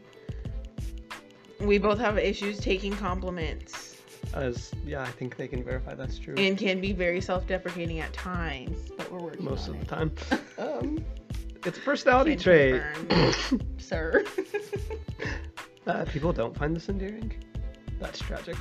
we 1.59 1.77
both 1.79 1.99
have 1.99 2.19
issues 2.19 2.61
taking 2.61 2.93
compliments 2.93 3.97
As 4.33 4.71
yeah, 4.87 5.03
I 5.03 5.07
think 5.11 5.37
they 5.37 5.49
can 5.49 5.65
verify 5.65 5.95
that's 5.97 6.17
true 6.17 6.35
and 6.39 6.57
can 6.57 6.81
be 6.81 6.93
very 6.93 7.21
self-deprecating 7.21 7.99
at 7.99 8.13
times, 8.13 8.93
but 8.97 9.11
we're 9.11 9.19
working 9.19 9.45
most 9.45 9.69
on 9.71 9.75
of 9.75 9.81
it. 9.83 9.89
the 9.89 9.97
time. 9.97 10.13
Um, 10.57 11.05
it's 11.67 11.79
a 11.79 11.81
personality 11.81 12.37
Can 12.37 12.43
trait. 12.45 12.83
confirm. 13.09 13.61
sir. 13.79 14.25
Uh, 15.89 16.05
people 16.05 16.33
don't 16.33 16.57
find 16.57 16.77
this 16.77 16.89
endearing. 16.89 17.33
That's 17.99 18.19
tragic. 18.19 18.57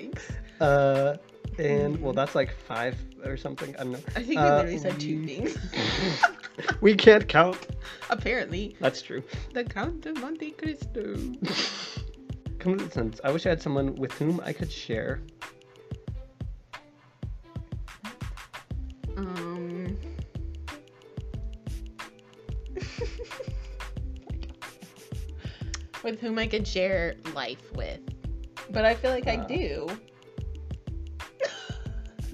Yikes! 0.00 0.30
Uh, 0.60 1.16
and 1.58 2.00
well, 2.00 2.12
that's 2.12 2.34
like 2.34 2.54
five 2.56 2.96
or 3.24 3.36
something. 3.36 3.74
I 3.76 3.82
don't 3.84 3.92
know. 3.92 3.98
I 4.16 4.22
think 4.22 4.32
you 4.34 4.38
Uh, 4.38 4.56
literally 4.56 4.78
said 4.78 4.98
two 5.00 5.20
we- 5.20 5.26
things. 5.26 5.58
we 6.80 6.94
can't 6.94 7.28
count. 7.28 7.58
Apparently, 8.08 8.76
That's 8.80 9.02
true. 9.02 9.22
the 9.54 9.64
Count 9.64 10.06
of 10.06 10.18
Monte 10.20 10.50
Cristo. 10.52 11.14
Come 12.58 12.76
to 12.78 12.84
the 12.84 12.90
sense, 12.90 13.20
I 13.24 13.30
wish 13.30 13.46
I 13.46 13.50
had 13.50 13.62
someone 13.62 13.94
with 13.94 14.12
whom 14.12 14.40
I 14.44 14.52
could 14.52 14.70
share. 14.70 15.20
Um. 19.16 19.96
with 26.04 26.20
whom 26.20 26.38
I 26.38 26.46
could 26.46 26.66
share 26.66 27.14
life 27.34 27.72
with. 27.74 28.00
But 28.70 28.84
I 28.84 28.94
feel 28.94 29.10
like 29.10 29.26
I 29.26 29.36
Uh, 29.36 29.46
do. 29.46 29.88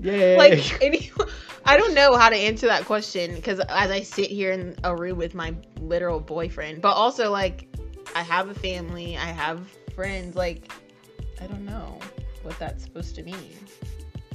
Yeah. 0.01 0.37
Like 0.39 0.83
any 0.83 1.11
I 1.65 1.77
don't 1.77 1.95
know 1.95 2.17
how 2.17 2.29
to 2.29 2.37
answer 2.37 2.67
that 2.67 2.85
question 2.85 3.35
because 3.35 3.59
as 3.61 3.91
I 3.91 4.03
sit 4.03 4.31
here 4.31 4.53
in 4.53 4.77
a 4.85 4.95
room 4.95 5.19
with 5.19 5.35
my 5.35 5.55
literal 5.81 6.21
boyfriend, 6.21 6.81
but 6.83 6.93
also 6.93 7.31
like 7.33 7.67
I 8.15 8.23
have 8.23 8.49
a 8.49 8.55
family, 8.55 9.17
I 9.17 9.27
have 9.27 9.67
friends, 9.95 10.37
like 10.37 10.71
I 11.41 11.47
don't 11.47 11.65
know 11.65 11.99
what 12.43 12.59
that's 12.59 12.85
supposed 12.85 13.15
to 13.17 13.23
mean. 13.23 13.57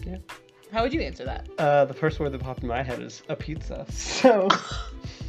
Yeah. 0.05 0.17
How 0.73 0.83
would 0.83 0.93
you 0.93 1.01
answer 1.01 1.25
that? 1.25 1.47
uh, 1.57 1.85
the 1.85 1.93
first 1.93 2.19
word 2.19 2.31
that 2.31 2.41
popped 2.41 2.63
in 2.63 2.67
my 2.67 2.81
head 2.83 2.99
is 3.01 3.21
a 3.29 3.35
pizza. 3.35 3.85
So 3.91 4.47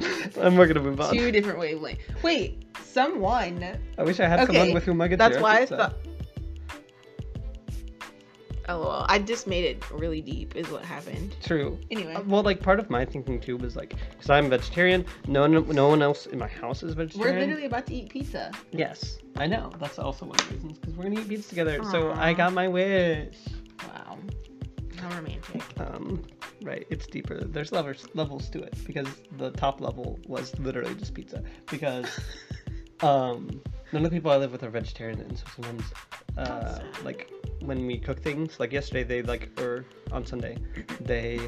I'm 0.40 0.56
not 0.56 0.66
gonna 0.66 0.80
move 0.80 1.00
on. 1.00 1.12
Two 1.12 1.30
different 1.30 1.58
wavelengths. 1.58 2.22
Wait, 2.22 2.64
someone. 2.82 3.78
I 3.96 4.02
wish 4.02 4.20
I 4.20 4.26
had 4.28 4.40
Okay, 4.40 4.52
someone 4.52 4.74
with 4.74 4.84
whom 4.84 5.00
I 5.00 5.08
could 5.08 5.18
That's 5.18 5.38
why 5.40 5.60
I 5.60 5.66
thought. 5.66 5.94
LOL. 8.68 9.06
I 9.08 9.18
just 9.18 9.46
made 9.46 9.64
it 9.64 9.90
really 9.90 10.20
deep, 10.20 10.54
is 10.54 10.68
what 10.68 10.84
happened. 10.84 11.34
True. 11.42 11.78
Anyway. 11.90 12.14
Uh, 12.14 12.22
Well, 12.26 12.42
like 12.42 12.60
part 12.60 12.78
of 12.78 12.90
my 12.90 13.04
thinking 13.04 13.40
too 13.40 13.56
was 13.56 13.76
like, 13.76 13.94
because 14.10 14.28
I'm 14.28 14.50
vegetarian. 14.50 15.06
No 15.26 15.42
one, 15.42 15.68
no 15.68 15.88
one 15.88 16.02
else 16.02 16.26
in 16.26 16.38
my 16.38 16.48
house 16.48 16.82
is 16.82 16.92
vegetarian. 16.94 17.36
We're 17.36 17.40
literally 17.40 17.66
about 17.66 17.86
to 17.86 17.94
eat 17.94 18.10
pizza. 18.10 18.52
Yes, 18.72 19.18
I 19.36 19.46
know. 19.46 19.72
That's 19.78 19.98
also 19.98 20.26
one 20.26 20.38
of 20.38 20.48
the 20.48 20.54
reasons 20.56 20.78
because 20.78 20.94
we're 20.96 21.04
gonna 21.04 21.20
eat 21.20 21.28
pizza 21.28 21.48
together. 21.48 21.82
So 21.84 22.12
I 22.12 22.34
got 22.34 22.52
my 22.52 22.68
wish. 22.68 23.36
Wow. 23.82 24.18
How 24.98 25.14
romantic. 25.14 25.62
Um, 25.78 26.22
right. 26.62 26.86
It's 26.90 27.06
deeper. 27.06 27.44
There's 27.44 27.72
levels 27.72 28.06
levels 28.14 28.50
to 28.50 28.62
it 28.62 28.74
because 28.86 29.08
the 29.36 29.50
top 29.52 29.80
level 29.80 30.18
was 30.26 30.58
literally 30.58 30.94
just 30.96 31.14
pizza 31.14 31.42
because 31.70 32.06
um 33.02 33.60
none 33.92 34.04
of 34.04 34.10
the 34.10 34.16
people 34.16 34.30
I 34.30 34.36
live 34.36 34.52
with 34.52 34.62
are 34.64 34.70
vegetarian 34.70 35.20
and 35.20 35.38
so 35.38 35.44
sometimes 35.54 35.84
uh 36.36 36.80
like 37.04 37.30
when 37.60 37.86
we 37.86 37.98
cook 37.98 38.20
things 38.20 38.58
like 38.58 38.72
yesterday 38.72 39.04
they 39.04 39.22
like 39.22 39.58
or 39.60 39.84
on 40.10 40.26
Sunday 40.26 40.58
they 41.00 41.38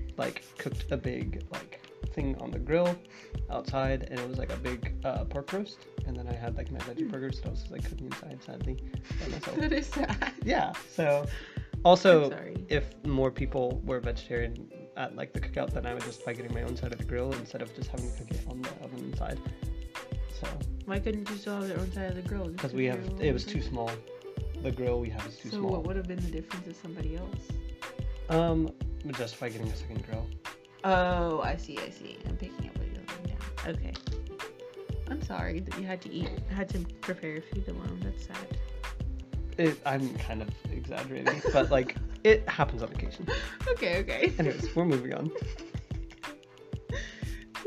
like 0.18 0.44
cooked 0.58 0.92
a 0.92 0.96
big 0.96 1.42
like 1.50 1.80
thing 2.12 2.36
on 2.40 2.50
the 2.50 2.58
grill 2.58 2.94
outside 3.50 4.08
and 4.10 4.18
it 4.18 4.28
was 4.28 4.38
like 4.38 4.52
a 4.52 4.56
big 4.56 4.94
uh, 5.04 5.24
pork 5.24 5.52
roast 5.52 5.86
and 6.06 6.16
then 6.16 6.26
I 6.28 6.34
had 6.34 6.56
like 6.56 6.70
my 6.70 6.78
veggie 6.80 7.10
burgers 7.10 7.40
that 7.40 7.48
I 7.48 7.50
was 7.50 7.70
like 7.70 7.88
cooking 7.88 8.06
inside 8.06 8.42
sadly 8.44 8.76
by 9.20 9.28
myself. 9.28 9.56
that 9.58 9.72
is 9.72 9.86
sad. 9.86 10.32
yeah. 10.44 10.72
So 10.94 11.24
also 11.84 12.30
if 12.68 12.94
more 13.04 13.30
people 13.30 13.80
were 13.84 14.00
vegetarian 14.00 14.70
at 14.96 15.16
like 15.16 15.32
the 15.32 15.40
cookout, 15.40 15.72
then 15.72 15.86
I 15.86 15.94
would 15.94 16.04
just 16.04 16.24
by 16.24 16.32
getting 16.34 16.52
my 16.54 16.62
own 16.62 16.76
side 16.76 16.92
of 16.92 16.98
the 16.98 17.04
grill 17.04 17.32
instead 17.32 17.62
of 17.62 17.74
just 17.74 17.90
having 17.90 18.10
to 18.10 18.18
cook 18.18 18.30
it 18.30 18.40
on 18.48 18.62
the 18.62 18.70
oven 18.84 18.98
inside. 19.10 19.38
So 20.40 20.46
Why 20.86 20.98
couldn't 20.98 21.28
you 21.28 21.36
still 21.36 21.60
have 21.60 21.68
your 21.68 21.78
own 21.78 21.92
side 21.92 22.10
of 22.10 22.16
the 22.16 22.22
grill? 22.22 22.48
Because 22.48 22.72
we 22.72 22.86
have, 22.86 22.98
it 23.20 23.32
was 23.32 23.44
too 23.44 23.62
small. 23.62 23.90
The 24.62 24.70
grill 24.70 25.00
we 25.00 25.10
have 25.10 25.26
is 25.26 25.36
too 25.36 25.50
So 25.50 25.58
small. 25.58 25.70
what 25.72 25.84
would 25.86 25.96
have 25.96 26.06
been 26.06 26.20
the 26.20 26.30
difference 26.30 26.66
if 26.66 26.80
somebody 26.80 27.16
else? 27.16 27.48
Um, 28.28 28.70
justify 29.12 29.48
getting 29.48 29.68
a 29.68 29.76
second 29.76 30.04
grill. 30.06 30.26
Oh, 30.84 31.40
I 31.42 31.56
see, 31.56 31.78
I 31.78 31.90
see. 31.90 32.18
I'm 32.28 32.36
picking 32.36 32.68
up 32.68 32.78
what 32.78 32.86
you're 32.86 33.04
laying 33.08 33.36
down. 33.36 33.74
Okay. 33.74 33.92
I'm 35.10 35.22
sorry 35.22 35.60
that 35.60 35.78
you 35.78 35.86
had 35.86 36.00
to 36.02 36.12
eat, 36.12 36.30
had 36.54 36.68
to 36.70 36.78
prepare 37.00 37.30
your 37.30 37.42
food 37.42 37.68
alone. 37.68 38.00
That's 38.02 38.26
sad. 38.26 38.58
It, 39.60 39.78
I'm 39.84 40.14
kind 40.16 40.40
of 40.40 40.48
exaggerating, 40.72 41.42
but 41.52 41.70
like 41.70 41.94
it 42.24 42.48
happens 42.48 42.82
on 42.82 42.90
occasion. 42.92 43.28
Okay, 43.72 43.98
okay. 43.98 44.32
Anyways, 44.38 44.74
we're 44.74 44.86
moving 44.86 45.12
on. 45.12 45.30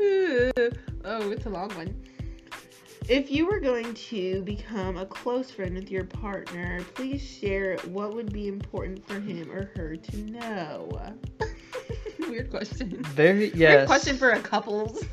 oh, 0.00 1.30
it's 1.30 1.46
a 1.46 1.50
long 1.50 1.70
one. 1.76 1.94
If 3.08 3.30
you 3.30 3.46
were 3.46 3.60
going 3.60 3.94
to 3.94 4.42
become 4.42 4.96
a 4.96 5.06
close 5.06 5.52
friend 5.52 5.74
with 5.76 5.88
your 5.88 6.02
partner, 6.04 6.80
please 6.94 7.22
share 7.22 7.76
what 7.86 8.12
would 8.14 8.32
be 8.32 8.48
important 8.48 9.06
for 9.06 9.20
him 9.20 9.50
or 9.52 9.70
her 9.76 9.94
to 9.94 10.16
know. 10.16 11.14
Weird 12.28 12.50
question. 12.50 13.02
Very 13.04 13.50
Weird 13.50 13.54
yes. 13.56 13.86
question 13.86 14.16
for 14.16 14.30
a 14.30 14.40
couples 14.40 15.04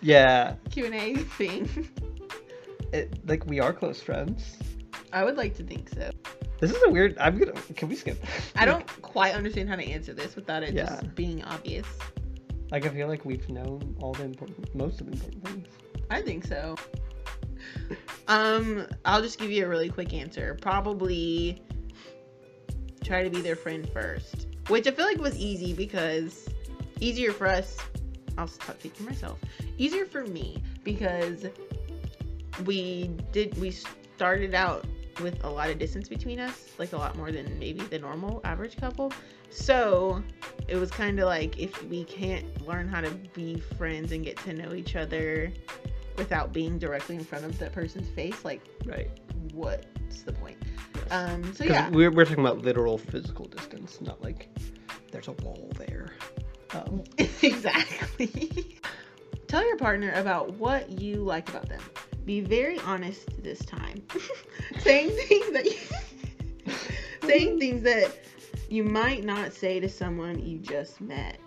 Yeah, 0.00 0.54
Q 0.70 0.86
and 0.86 0.94
A 0.94 1.14
thing. 1.38 1.68
it, 2.92 3.16
like 3.28 3.46
we 3.46 3.60
are 3.60 3.72
close 3.72 4.00
friends. 4.02 4.56
I 5.14 5.24
would 5.24 5.36
like 5.36 5.54
to 5.56 5.62
think 5.62 5.88
so. 5.88 6.10
This 6.60 6.72
is 6.72 6.82
a 6.86 6.90
weird. 6.90 7.16
I'm 7.18 7.38
gonna. 7.38 7.52
Can 7.76 7.88
we 7.88 7.94
skip? 7.96 8.22
I 8.56 8.64
don't 8.64 8.86
quite 9.02 9.34
understand 9.34 9.68
how 9.68 9.76
to 9.76 9.84
answer 9.84 10.12
this 10.12 10.34
without 10.34 10.62
it 10.62 10.74
Yeah. 10.74 10.86
just 10.86 11.14
being 11.14 11.42
obvious. 11.44 11.86
Like 12.70 12.84
I 12.84 12.88
feel 12.88 13.06
like 13.08 13.24
we've 13.24 13.48
known 13.48 13.96
all 14.00 14.12
the 14.12 14.24
important, 14.24 14.74
most 14.74 15.00
of 15.00 15.06
the 15.06 15.12
important 15.12 15.46
things. 15.46 15.68
I 16.10 16.20
think 16.20 16.44
so. 16.44 16.74
Um, 18.26 18.86
I'll 19.04 19.22
just 19.22 19.38
give 19.38 19.50
you 19.50 19.64
a 19.64 19.68
really 19.68 19.88
quick 19.88 20.12
answer. 20.12 20.56
Probably 20.60 21.62
try 23.04 23.22
to 23.22 23.30
be 23.30 23.40
their 23.40 23.56
friend 23.56 23.88
first, 23.92 24.48
which 24.68 24.86
I 24.86 24.90
feel 24.90 25.04
like 25.04 25.18
was 25.18 25.36
easy 25.36 25.74
because 25.74 26.48
easier 27.00 27.32
for 27.32 27.46
us 27.46 27.76
I'll 28.36 28.48
speak 28.48 28.96
for 28.96 29.04
myself. 29.04 29.38
Easier 29.78 30.06
for 30.06 30.24
me 30.24 30.62
because 30.82 31.46
we 32.64 33.10
did 33.32 33.56
we 33.60 33.70
started 34.16 34.54
out 34.54 34.84
with 35.20 35.42
a 35.44 35.48
lot 35.48 35.70
of 35.70 35.78
distance 35.78 36.08
between 36.08 36.38
us, 36.40 36.68
like 36.78 36.92
a 36.92 36.96
lot 36.96 37.16
more 37.16 37.30
than 37.32 37.58
maybe 37.58 37.80
the 37.82 37.98
normal 37.98 38.40
average 38.44 38.76
couple. 38.76 39.12
So 39.50 40.22
it 40.68 40.76
was 40.76 40.90
kind 40.90 41.18
of 41.20 41.26
like 41.26 41.58
if 41.58 41.82
we 41.84 42.04
can't 42.04 42.66
learn 42.66 42.88
how 42.88 43.00
to 43.00 43.10
be 43.34 43.60
friends 43.78 44.12
and 44.12 44.24
get 44.24 44.36
to 44.38 44.52
know 44.52 44.74
each 44.74 44.96
other 44.96 45.52
without 46.16 46.52
being 46.52 46.78
directly 46.78 47.16
in 47.16 47.24
front 47.24 47.44
of 47.44 47.58
that 47.58 47.72
person's 47.72 48.08
face, 48.10 48.44
like 48.44 48.62
Right. 48.84 49.10
what's 49.52 50.22
the 50.22 50.32
point? 50.32 50.56
Yes. 50.94 51.04
Um, 51.10 51.54
so 51.54 51.64
yeah, 51.64 51.88
we're, 51.90 52.10
we're 52.10 52.24
talking 52.24 52.44
about 52.44 52.62
literal 52.62 52.98
physical 52.98 53.46
distance, 53.46 54.00
not 54.00 54.22
like 54.22 54.48
there's 55.10 55.28
a 55.28 55.32
wall 55.32 55.70
there. 55.76 56.12
Um, 56.72 57.02
exactly. 57.42 58.80
Tell 59.48 59.64
your 59.66 59.76
partner 59.76 60.12
about 60.14 60.54
what 60.54 60.90
you 61.00 61.16
like 61.16 61.48
about 61.48 61.68
them. 61.68 61.80
Be 62.24 62.40
very 62.40 62.78
honest 62.80 63.42
this 63.42 63.58
time. 63.64 64.02
saying 64.78 65.10
things 65.28 65.50
that 65.52 65.64
you, 65.66 66.74
saying 67.28 67.58
things 67.58 67.82
that 67.82 68.10
you 68.70 68.82
might 68.82 69.24
not 69.24 69.52
say 69.52 69.78
to 69.80 69.88
someone 69.88 70.38
you 70.44 70.58
just 70.58 71.00
met. 71.00 71.38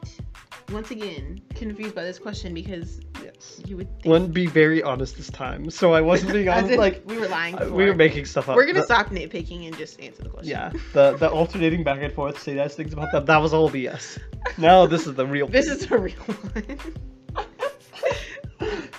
Once 0.71 0.91
again, 0.91 1.41
confused 1.55 1.95
by 1.95 2.03
this 2.03 2.19
question 2.19 2.53
because 2.53 2.99
yes. 3.23 3.61
you 3.65 3.77
would 3.77 3.87
think 4.01 4.05
One, 4.05 4.27
be 4.27 4.47
very 4.47 4.83
honest 4.83 5.15
this 5.15 5.29
time. 5.29 5.69
So 5.71 5.93
I 5.93 6.01
wasn't 6.01 6.33
being 6.33 6.49
honest. 6.49 6.77
Like 6.77 7.01
we 7.05 7.17
were 7.17 7.27
lying. 7.29 7.55
uh, 7.55 7.59
Before. 7.59 7.77
we 7.77 7.85
were 7.85 7.95
making 7.95 8.25
stuff 8.25 8.49
up. 8.49 8.57
We're 8.57 8.65
gonna 8.65 8.79
The- 8.81 8.85
stop 8.85 9.07
nitpicking 9.07 9.65
and 9.65 9.77
just 9.77 9.99
answer 10.01 10.23
the 10.23 10.29
question. 10.29 10.49
Yeah, 10.51 10.71
the 10.93 11.15
the 11.15 11.29
alternating 11.29 11.83
back 11.85 12.01
and 12.01 12.13
forth, 12.13 12.41
say 12.41 12.53
nice 12.53 12.75
things 12.75 12.91
about 12.91 13.13
them. 13.13 13.23
That 13.25 13.37
was 13.37 13.53
all 13.53 13.69
BS. 13.69 14.19
Now 14.57 14.85
this 14.85 15.07
is 15.07 15.15
the 15.15 15.25
real. 15.25 15.47
This 15.47 15.67
is 15.67 15.87
the 15.87 15.97
real 15.97 16.15
one. 16.15 16.77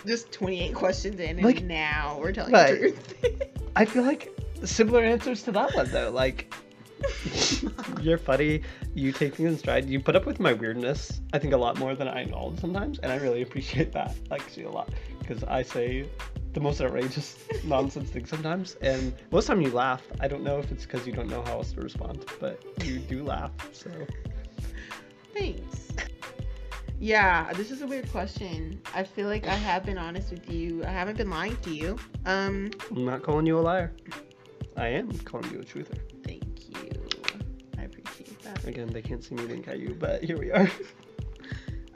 Just 0.07 0.33
28 0.33 0.75
questions 0.75 1.21
in, 1.21 1.37
and 1.37 1.43
Like- 1.45 1.63
now 1.65 2.19
we're 2.21 2.33
telling 2.33 2.53
Right. 2.53 2.73
the 2.73 2.79
truth. 2.79 3.15
I 3.77 3.85
feel 3.85 4.03
like 4.05 4.33
similar 4.65 5.03
answers 5.03 5.43
to 5.45 5.53
that 5.53 5.75
one 5.75 5.91
though. 5.91 6.11
Like 6.11 6.53
you're 8.01 8.19
funny. 8.19 8.63
You 8.95 9.13
take 9.13 9.37
things 9.37 9.53
in 9.53 9.59
stride. 9.59 9.89
You 9.89 10.01
put 10.01 10.17
up 10.17 10.27
with 10.27 10.41
my 10.41 10.53
weirdness. 10.53 11.21
I 11.33 11.39
think 11.39 11.53
a 11.53 11.57
lot 11.57 11.79
more 11.79 11.95
than 11.95 12.09
I 12.09 12.23
acknowledge 12.23 12.59
sometimes, 12.61 12.99
and 13.01 13.13
I 13.13 13.17
really 13.17 13.43
appreciate 13.43 13.93
that. 13.93 14.15
Actually, 14.33 14.65
a 14.65 14.71
lot 14.71 14.91
because 15.21 15.45
I 15.45 15.63
say 15.63 16.09
the 16.55 16.61
most 16.61 16.81
outrageous 16.81 17.37
nonsense 17.65 18.11
things 18.11 18.29
sometimes, 18.31 18.77
and 18.83 19.15
most 19.31 19.47
time 19.47 19.61
you 19.61 19.71
laugh. 19.71 20.03
I 20.21 20.27
don't 20.27 20.43
know 20.43 20.59
if 20.59 20.73
it's 20.73 20.85
because 20.87 21.07
you 21.07 21.13
don't 21.13 21.29
know 21.29 21.43
how 21.43 21.53
else 21.59 21.73
to 21.73 21.81
respond, 21.83 22.25
but 22.41 22.61
you 22.85 22.99
do 22.99 23.23
laugh. 23.23 23.53
So 23.73 23.91
Thanks. 25.35 25.89
Yeah, 27.01 27.53
this 27.53 27.71
is 27.71 27.83
a 27.83 27.87
weird 27.87 28.11
question. 28.11 28.81
I 28.93 29.05
feel 29.05 29.29
like 29.29 29.47
I 29.47 29.55
have 29.55 29.85
been 29.85 29.99
honest 29.99 30.33
with 30.33 30.51
you. 30.51 30.85
I 30.85 30.91
haven't 30.91 31.17
been 31.17 31.31
lying 31.31 31.57
to 31.59 31.71
you. 31.71 31.97
Um, 32.27 32.71
I'm 32.91 33.05
not 33.05 33.23
calling 33.23 33.47
you 33.47 33.59
a 33.59 33.61
liar. 33.61 33.93
I 34.77 34.89
am 34.89 35.17
calling 35.19 35.51
you 35.53 35.61
a 35.61 35.63
truther. 35.63 35.99
thank 36.25 36.43
you. 36.69 36.91
I 37.79 37.83
appreciate 37.83 38.43
that. 38.43 38.65
Again, 38.67 38.89
they 38.89 39.03
can't 39.03 39.23
see 39.23 39.37
me 39.37 39.45
wink 39.47 39.69
at 39.69 39.79
you, 39.79 39.97
but 39.99 40.25
here 40.25 40.39
we 40.39 40.51
are. 40.51 40.71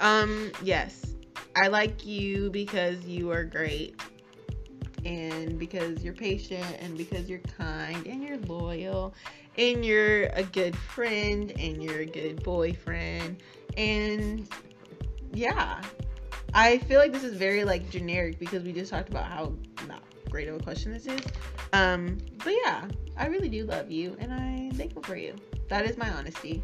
Um, 0.00 0.50
yes. 0.62 1.14
I 1.54 1.68
like 1.68 2.04
you 2.04 2.50
because 2.50 3.04
you 3.04 3.30
are 3.30 3.44
great. 3.44 4.00
And 5.04 5.58
because 5.58 6.02
you're 6.02 6.14
patient 6.14 6.66
and 6.80 6.96
because 6.96 7.28
you're 7.28 7.40
kind 7.40 8.06
and 8.06 8.22
you're 8.22 8.38
loyal 8.38 9.14
and 9.58 9.84
you're 9.84 10.24
a 10.28 10.42
good 10.42 10.76
friend 10.76 11.52
and 11.58 11.82
you're 11.82 12.00
a 12.00 12.06
good 12.06 12.42
boyfriend 12.42 13.42
and 13.76 14.48
yeah. 15.32 15.82
I 16.54 16.78
feel 16.78 16.98
like 16.98 17.12
this 17.12 17.24
is 17.24 17.34
very 17.34 17.64
like 17.64 17.90
generic 17.90 18.38
because 18.38 18.62
we 18.62 18.72
just 18.72 18.90
talked 18.90 19.08
about 19.08 19.24
how 19.24 19.54
not 19.88 20.02
great 20.30 20.48
of 20.48 20.56
a 20.56 20.62
question 20.62 20.92
this 20.92 21.06
is. 21.06 21.20
Um, 21.72 22.18
but 22.44 22.54
yeah, 22.64 22.88
I 23.16 23.26
really 23.26 23.48
do 23.48 23.64
love 23.64 23.90
you 23.90 24.16
and 24.18 24.32
I'm 24.32 24.72
thankful 24.72 25.02
for 25.02 25.16
you. 25.16 25.34
That 25.68 25.86
is 25.86 25.96
my 25.96 26.10
honesty. 26.10 26.62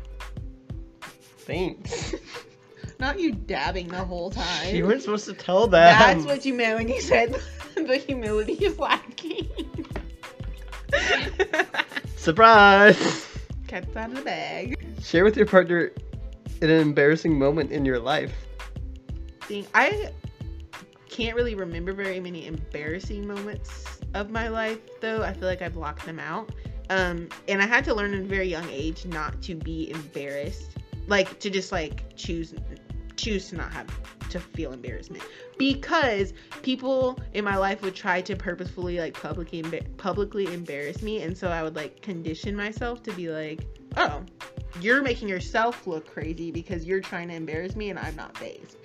Thanks. 1.39 2.15
Not 3.01 3.21
you 3.21 3.33
dabbing 3.33 3.89
the 3.89 4.05
whole 4.05 4.31
time. 4.31 4.75
You 4.75 4.85
weren't 4.85 5.03
supposed 5.03 5.27
to 5.27 5.33
tell 5.33 5.69
that. 5.69 5.99
That's 5.99 6.27
what 6.27 6.45
you 6.45 6.53
meant 6.53 6.79
when 6.79 6.89
you 6.89 7.01
said 7.01 7.41
the 7.75 7.97
humility 7.97 8.55
is 8.55 8.79
lacking. 8.79 9.49
Surprise! 12.17 13.29
Cat's 13.69 13.95
out 13.97 14.11
of 14.11 14.17
the 14.17 14.23
bag. 14.23 14.85
Share 15.01 15.25
with 15.25 15.37
your 15.37 15.47
partner 15.47 15.93
an 16.61 16.71
embarrassing 16.71 17.39
moment 17.39 17.71
in 17.71 17.85
your 17.85 18.01
life. 18.01 18.33
I 19.75 20.13
can't 21.09 21.35
really 21.35 21.55
remember 21.55 21.93
very 21.93 22.21
many 22.21 22.47
embarrassing 22.47 23.27
moments 23.27 24.01
of 24.15 24.31
my 24.31 24.49
life 24.49 24.79
though. 25.01 25.23
I 25.23 25.33
feel 25.33 25.49
like 25.49 25.63
I've 25.63 25.75
blocked 25.75 26.05
them 26.05 26.19
out. 26.19 26.51
Um, 26.91 27.29
and 27.49 27.63
I 27.63 27.67
had 27.67 27.85
to 27.85 27.95
learn 27.95 28.15
at 28.15 28.21
a 28.21 28.25
very 28.25 28.49
young 28.49 28.69
age 28.71 29.05
not 29.07 29.41
to 29.43 29.55
be 29.55 29.91
embarrassed. 29.91 30.71
Like 31.07 31.39
to 31.41 31.51
just 31.51 31.73
like 31.73 32.15
choose 32.17 32.55
choose 33.17 33.49
to 33.49 33.57
not 33.57 33.73
have 33.73 33.89
to 34.31 34.39
feel 34.39 34.73
embarrassment 34.73 35.25
because 35.59 36.33
people 36.63 37.19
in 37.33 37.45
my 37.45 37.57
life 37.57 37.83
would 37.83 37.95
try 37.95 38.21
to 38.21 38.37
purposefully 38.37 38.99
like 38.99 39.15
publicly 39.15 39.63
publicly 39.97 40.53
embarrass 40.53 41.03
me 41.03 41.23
and 41.23 41.37
so 41.37 41.49
I 41.49 41.63
would 41.63 41.75
like 41.75 42.01
condition 42.03 42.55
myself 42.55 43.03
to 43.05 43.13
be 43.13 43.31
like 43.31 43.67
oh 43.97 44.23
you're 44.81 45.03
making 45.03 45.29
yourself 45.29 45.87
look 45.87 46.07
crazy 46.07 46.53
because 46.53 46.85
you're 46.85 47.01
trying 47.01 47.29
to 47.29 47.35
embarrass 47.35 47.75
me 47.75 47.91
and 47.91 47.99
I'm 47.99 48.15
not 48.15 48.37
fazed 48.37 48.77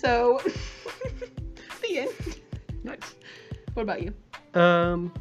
so 0.00 0.40
the 1.82 1.98
end 1.98 2.40
Nice. 2.82 3.14
what 3.74 3.82
about 3.82 4.02
you 4.02 4.14
Um, 4.58 5.12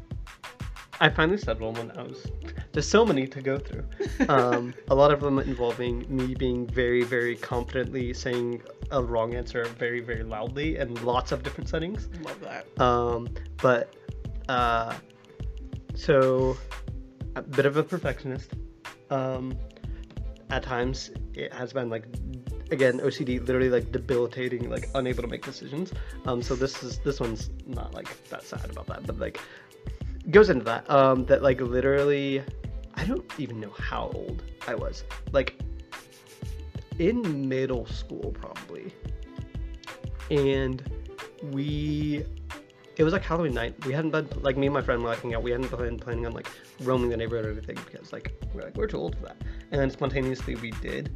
I 1.01 1.09
finally 1.09 1.37
said 1.37 1.59
one 1.59 1.73
when 1.75 1.91
I 1.91 2.03
was. 2.03 2.25
There's 2.73 2.87
so 2.87 3.05
many 3.05 3.25
to 3.27 3.41
go 3.41 3.57
through. 3.57 3.85
Um, 4.27 4.73
a 4.89 4.95
lot 4.95 5.11
of 5.11 5.21
them 5.21 5.39
involving 5.39 6.05
me 6.13 6.35
being 6.35 6.67
very, 6.67 7.03
very 7.03 7.35
confidently 7.35 8.13
saying 8.13 8.61
a 8.91 9.01
wrong 9.01 9.33
answer 9.33 9.63
very, 9.65 10.01
very 10.01 10.23
loudly 10.23 10.77
in 10.77 10.93
lots 11.05 11.31
of 11.31 11.41
different 11.43 11.69
settings. 11.69 12.09
love 12.21 12.39
that 12.41 12.81
Um, 12.81 13.29
but 13.61 13.95
uh, 14.49 14.93
so 15.95 16.57
a 17.35 17.41
bit 17.41 17.65
of 17.65 17.77
a 17.77 17.83
perfectionist. 17.83 18.53
Um, 19.09 19.57
at 20.49 20.63
times 20.63 21.11
it 21.33 21.53
has 21.53 21.71
been 21.73 21.89
like 21.89 22.05
again 22.71 22.99
OCD, 22.99 23.39
literally 23.39 23.69
like 23.69 23.91
debilitating, 23.91 24.69
like 24.69 24.89
unable 24.95 25.23
to 25.23 25.27
make 25.27 25.43
decisions. 25.43 25.91
Um, 26.25 26.41
so 26.41 26.55
this 26.55 26.83
is 26.83 26.99
this 26.99 27.19
one's 27.19 27.49
not 27.65 27.93
like 27.93 28.23
that 28.29 28.43
sad 28.43 28.69
about 28.69 28.87
that, 28.87 29.05
but 29.05 29.19
like 29.19 29.39
goes 30.31 30.49
into 30.49 30.65
that. 30.65 30.89
Um, 30.89 31.25
that 31.25 31.41
like 31.41 31.61
literally, 31.61 32.43
I 32.95 33.05
don't 33.05 33.25
even 33.39 33.59
know 33.59 33.73
how 33.77 34.11
old 34.13 34.43
I 34.67 34.75
was. 34.75 35.03
Like 35.31 35.59
in 36.99 37.47
middle 37.47 37.85
school 37.85 38.35
probably, 38.39 38.93
and 40.29 40.83
we 41.51 42.25
it 42.99 43.03
was 43.05 43.13
like 43.13 43.23
Halloween 43.23 43.53
night. 43.53 43.73
We 43.85 43.93
hadn't 43.93 44.11
been 44.11 44.27
like 44.41 44.57
me 44.57 44.67
and 44.67 44.73
my 44.73 44.81
friend 44.81 45.01
were 45.01 45.07
like 45.07 45.21
hanging 45.21 45.35
out. 45.35 45.41
We 45.41 45.51
hadn't 45.51 45.71
been 45.71 45.97
planning 45.97 46.25
on 46.25 46.33
like 46.33 46.47
roaming 46.81 47.09
the 47.09 47.15
neighborhood 47.15 47.45
or 47.45 47.51
anything 47.51 47.77
because 47.85 48.11
like 48.11 48.33
we're 48.53 48.63
like 48.63 48.75
we're 48.75 48.87
too 48.87 48.97
old 48.97 49.15
for 49.15 49.23
that. 49.23 49.37
And 49.71 49.79
then 49.79 49.89
spontaneously 49.89 50.55
we 50.55 50.71
did, 50.71 51.15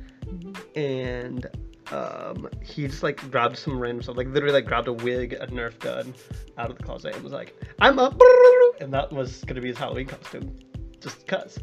and 0.75 1.45
um, 1.91 2.49
he 2.61 2.87
just 2.87 3.03
like 3.03 3.29
grabbed 3.31 3.57
some 3.57 3.79
random 3.79 4.01
stuff, 4.01 4.17
like 4.17 4.27
literally 4.27 4.53
like 4.53 4.65
grabbed 4.65 4.87
a 4.87 4.93
wig, 4.93 5.33
a 5.33 5.47
Nerf 5.47 5.77
gun 5.79 6.13
out 6.57 6.71
of 6.71 6.77
the 6.77 6.83
closet, 6.83 7.15
and 7.15 7.23
was 7.23 7.33
like, 7.33 7.55
"I'm 7.79 7.99
up," 7.99 8.19
and 8.79 8.93
that 8.93 9.11
was 9.11 9.43
gonna 9.43 9.61
be 9.61 9.67
his 9.69 9.77
Halloween 9.77 10.07
costume, 10.07 10.57
just 10.99 11.27
cuz. 11.27 11.59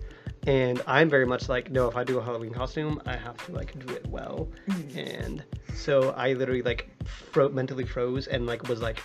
And 0.46 0.80
I'm 0.86 1.10
very 1.10 1.26
much 1.26 1.50
like, 1.50 1.70
no, 1.70 1.86
if 1.86 1.96
I 1.96 2.04
do 2.04 2.18
a 2.18 2.22
Halloween 2.22 2.52
costume, 2.52 3.00
I 3.04 3.14
have 3.14 3.36
to 3.46 3.52
like 3.52 3.78
do 3.86 3.92
it 3.92 4.06
well. 4.06 4.48
And 4.96 5.44
so 5.74 6.10
I 6.12 6.32
literally 6.32 6.62
like 6.62 6.88
fro- 7.04 7.50
mentally 7.50 7.84
froze 7.84 8.26
and 8.26 8.46
like 8.46 8.66
was 8.68 8.80
like 8.80 9.02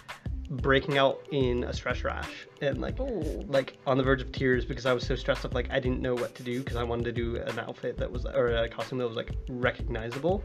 breaking 0.50 0.98
out 0.98 1.22
in 1.32 1.64
a 1.64 1.74
stress 1.74 2.04
rash 2.04 2.48
and 2.62 2.80
like 2.80 3.00
oh 3.00 3.44
like 3.48 3.78
on 3.88 3.98
the 3.98 4.04
verge 4.04 4.22
of 4.22 4.32
tears 4.32 4.64
because 4.64 4.86
I 4.86 4.94
was 4.94 5.06
so 5.06 5.16
stressed 5.16 5.44
up 5.44 5.56
like 5.56 5.70
I 5.72 5.80
didn't 5.80 6.02
know 6.02 6.14
what 6.14 6.36
to 6.36 6.44
do 6.44 6.60
because 6.60 6.78
I 6.78 6.84
wanted 6.84 7.06
to 7.06 7.12
do 7.12 7.38
an 7.38 7.58
outfit 7.60 7.98
that 7.98 8.12
was 8.12 8.26
or 8.26 8.50
a 8.50 8.70
costume 8.70 9.00
that 9.00 9.08
was 9.08 9.18
like 9.18 9.32
recognizable 9.50 10.44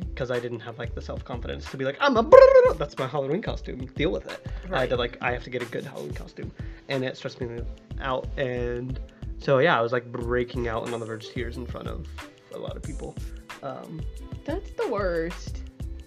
because 0.00 0.30
I 0.30 0.40
didn't 0.40 0.60
have 0.60 0.78
like 0.78 0.94
the 0.94 1.02
self 1.02 1.24
confidence 1.24 1.70
to 1.70 1.76
be 1.76 1.84
like 1.84 1.98
I'm 2.00 2.16
a 2.16 2.74
that's 2.78 2.96
my 2.98 3.06
Halloween 3.06 3.42
costume. 3.42 3.86
Deal 3.94 4.10
with 4.10 4.30
it. 4.30 4.46
I 4.72 4.80
had 4.80 4.90
to 4.90 4.96
like 4.96 5.18
I 5.20 5.32
have 5.32 5.44
to 5.44 5.50
get 5.50 5.62
a 5.62 5.66
good 5.66 5.84
Halloween 5.84 6.14
costume 6.14 6.50
and 6.88 7.04
it 7.04 7.16
stressed 7.16 7.40
me 7.40 7.60
out 8.00 8.26
and 8.38 8.98
so 9.38 9.58
yeah 9.58 9.78
I 9.78 9.82
was 9.82 9.92
like 9.92 10.10
breaking 10.10 10.66
out 10.68 10.84
and 10.86 10.94
on 10.94 11.00
the 11.00 11.06
verge 11.06 11.26
of 11.26 11.32
tears 11.32 11.56
in 11.58 11.66
front 11.66 11.88
of 11.88 12.06
a 12.54 12.58
lot 12.58 12.74
of 12.74 12.82
people. 12.82 13.14
Um, 13.62 14.00
that's 14.44 14.70
the 14.70 14.88
worst 14.88 15.62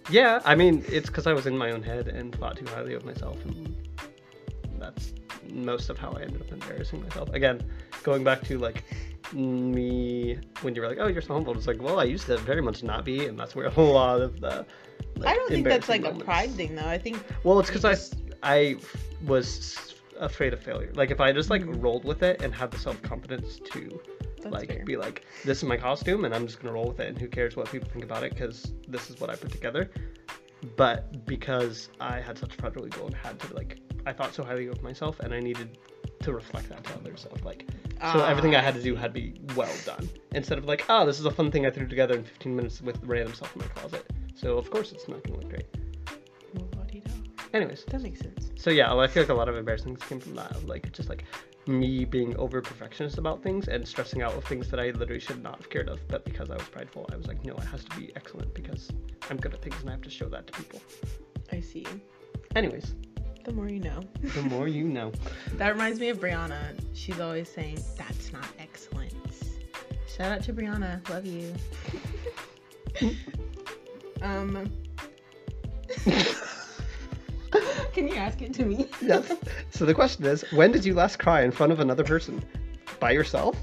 yeah, 0.09 0.41
I 0.45 0.55
mean, 0.55 0.83
it's 0.87 1.07
because 1.07 1.27
I 1.27 1.33
was 1.33 1.45
in 1.45 1.57
my 1.57 1.71
own 1.71 1.83
head 1.83 2.07
and 2.07 2.35
thought 2.35 2.57
too 2.57 2.65
highly 2.67 2.93
of 2.93 3.05
myself, 3.05 3.43
and 3.45 3.75
that's 4.77 5.13
most 5.51 5.89
of 5.89 5.97
how 5.97 6.11
I 6.11 6.21
ended 6.21 6.41
up 6.41 6.51
embarrassing 6.51 7.01
myself. 7.03 7.29
Again, 7.33 7.61
going 8.03 8.23
back 8.23 8.41
to 8.43 8.57
like 8.57 8.83
me 9.33 10.37
when 10.61 10.75
you 10.75 10.81
were 10.81 10.87
like, 10.87 10.97
"Oh, 10.99 11.07
you're 11.07 11.21
so 11.21 11.33
humble," 11.33 11.55
it's 11.57 11.67
like, 11.67 11.81
well, 11.81 11.99
I 11.99 12.03
used 12.05 12.25
to 12.27 12.37
very 12.37 12.61
much 12.61 12.83
not 12.83 13.05
be, 13.05 13.25
and 13.25 13.37
that's 13.39 13.55
where 13.55 13.67
a 13.67 13.81
lot 13.81 14.21
of 14.21 14.39
the 14.39 14.65
I 15.25 15.33
don't 15.35 15.49
think 15.49 15.67
that's 15.67 15.89
like 15.89 15.97
embarrassing 15.99 16.21
a 16.21 16.25
pride 16.25 16.51
thing 16.51 16.75
though. 16.75 16.87
I 16.87 16.97
think 16.97 17.23
Well, 17.43 17.59
it's 17.59 17.69
because 17.69 17.85
I 17.85 17.91
just- 17.93 18.15
I 18.41 18.77
was 19.25 19.93
afraid 20.19 20.53
of 20.53 20.61
failure. 20.61 20.91
Like 20.93 21.11
if 21.11 21.19
I 21.19 21.31
just 21.31 21.49
like 21.49 21.63
rolled 21.65 22.05
with 22.05 22.23
it 22.23 22.41
and 22.41 22.53
had 22.53 22.71
the 22.71 22.77
self 22.77 23.01
confidence 23.01 23.59
to 23.71 23.99
that's 24.41 24.53
like 24.53 24.69
fair. 24.69 24.85
be 24.85 24.97
like, 24.97 25.25
this 25.45 25.57
is 25.59 25.63
my 25.63 25.77
costume 25.77 26.25
and 26.25 26.33
I'm 26.33 26.47
just 26.47 26.61
gonna 26.61 26.73
roll 26.73 26.87
with 26.87 26.99
it 26.99 27.07
and 27.07 27.17
who 27.17 27.27
cares 27.27 27.55
what 27.55 27.71
people 27.71 27.89
think 27.89 28.03
about 28.03 28.23
it 28.23 28.31
because 28.31 28.73
this 28.87 29.09
is 29.09 29.19
what 29.19 29.29
I 29.29 29.35
put 29.35 29.51
together. 29.51 29.89
But 30.75 31.25
because 31.25 31.89
I 31.99 32.19
had 32.19 32.37
such 32.37 32.57
pride 32.57 32.73
ego 32.77 33.05
and 33.05 33.15
had 33.15 33.39
to 33.39 33.53
like, 33.53 33.79
I 34.05 34.13
thought 34.13 34.33
so 34.33 34.43
highly 34.43 34.67
of 34.67 34.81
myself 34.83 35.19
and 35.21 35.33
I 35.33 35.39
needed 35.39 35.77
to 36.21 36.33
reflect 36.33 36.69
that 36.69 36.83
to 36.83 36.93
others. 36.95 37.25
Of 37.31 37.45
like, 37.45 37.65
so 37.69 38.19
ah. 38.19 38.27
everything 38.27 38.55
I 38.55 38.61
had 38.61 38.73
to 38.75 38.81
do 38.81 38.95
had 38.95 39.13
to 39.13 39.21
be 39.21 39.39
well 39.55 39.73
done 39.85 40.09
instead 40.33 40.57
of 40.57 40.65
like, 40.65 40.85
oh, 40.89 41.05
this 41.05 41.19
is 41.19 41.25
a 41.25 41.31
fun 41.31 41.49
thing 41.51 41.65
I 41.65 41.69
threw 41.69 41.87
together 41.87 42.15
in 42.15 42.23
15 42.23 42.55
minutes 42.55 42.81
with 42.81 42.99
random 43.03 43.33
stuff 43.33 43.55
in 43.55 43.61
my 43.61 43.67
closet. 43.67 44.05
So 44.35 44.57
of 44.57 44.69
course 44.69 44.91
it's 44.91 45.07
not 45.07 45.23
gonna 45.23 45.39
look 45.39 45.49
great. 45.49 45.67
Anyways, 47.53 47.83
That 47.85 48.01
makes 48.01 48.19
sense. 48.19 48.51
so 48.55 48.69
yeah, 48.69 48.93
I 48.93 49.07
feel 49.07 49.23
like 49.23 49.29
a 49.29 49.33
lot 49.33 49.49
of 49.49 49.55
embarrassing 49.55 49.95
things 49.95 50.07
came 50.07 50.19
from 50.19 50.35
that. 50.35 50.67
Like 50.67 50.91
just 50.91 51.09
like 51.09 51.23
me 51.67 52.03
being 52.05 52.35
over 52.37 52.61
perfectionist 52.61 53.17
about 53.17 53.43
things 53.43 53.67
and 53.67 53.87
stressing 53.87 54.21
out 54.21 54.33
of 54.33 54.43
things 54.45 54.69
that 54.71 54.79
I 54.79 54.89
literally 54.91 55.19
should 55.19 55.43
not 55.43 55.57
have 55.57 55.69
cared 55.69 55.87
of. 55.89 55.99
But 56.07 56.25
because 56.25 56.49
I 56.49 56.55
was 56.55 56.67
prideful, 56.67 57.07
I 57.11 57.15
was 57.15 57.27
like, 57.27 57.43
no, 57.45 57.53
it 57.55 57.63
has 57.65 57.83
to 57.85 57.95
be 57.97 58.11
excellent 58.15 58.53
because 58.53 58.89
I'm 59.29 59.37
good 59.37 59.53
at 59.53 59.61
things 59.61 59.75
and 59.81 59.89
I 59.89 59.93
have 59.93 60.01
to 60.01 60.09
show 60.09 60.27
that 60.29 60.47
to 60.47 60.53
people. 60.53 60.81
I 61.51 61.59
see. 61.61 61.85
Anyways, 62.55 62.95
The 63.45 63.51
more 63.51 63.67
you 63.69 63.79
know. 63.79 64.01
the 64.35 64.41
more 64.43 64.67
you 64.67 64.83
know. 64.97 65.11
That 65.57 65.73
reminds 65.73 65.99
me 65.99 66.09
of 66.09 66.19
Brianna. 66.19 66.59
She's 66.93 67.19
always 67.19 67.49
saying, 67.49 67.79
"That's 67.97 68.31
not 68.33 68.47
excellence." 68.59 69.57
Shout 70.07 70.31
out 70.31 70.43
to 70.43 70.53
Brianna. 70.53 71.07
Love 71.09 71.25
you. 71.25 71.53
um. 74.21 74.69
Can 77.93 78.07
you 78.07 78.15
ask 78.15 78.41
it 78.41 78.53
to 78.55 78.65
me? 78.65 78.87
Yes. 79.01 79.31
So 79.71 79.85
the 79.85 79.93
question 79.93 80.25
is, 80.25 80.41
when 80.51 80.71
did 80.71 80.85
you 80.85 80.93
last 80.93 81.19
cry 81.19 81.41
in 81.41 81.51
front 81.51 81.71
of 81.71 81.79
another 81.79 82.03
person? 82.03 82.43
By 82.99 83.11
yourself? 83.11 83.57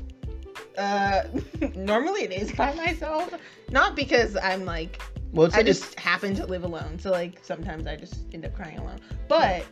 Uh, 0.78 1.22
normally 1.74 2.22
it 2.22 2.32
is 2.32 2.52
by 2.52 2.74
myself. 2.74 3.32
Not 3.70 3.96
because 3.96 4.36
I'm 4.36 4.64
like 4.64 5.00
Well, 5.32 5.46
it's, 5.46 5.56
I 5.56 5.60
it's- 5.60 5.80
just 5.80 5.98
happen 5.98 6.34
to 6.36 6.46
live 6.46 6.64
alone, 6.64 6.98
so 6.98 7.10
like 7.10 7.38
sometimes 7.42 7.86
I 7.86 7.96
just 7.96 8.26
end 8.34 8.44
up 8.44 8.54
crying 8.54 8.78
alone. 8.78 8.98
But 9.28 9.64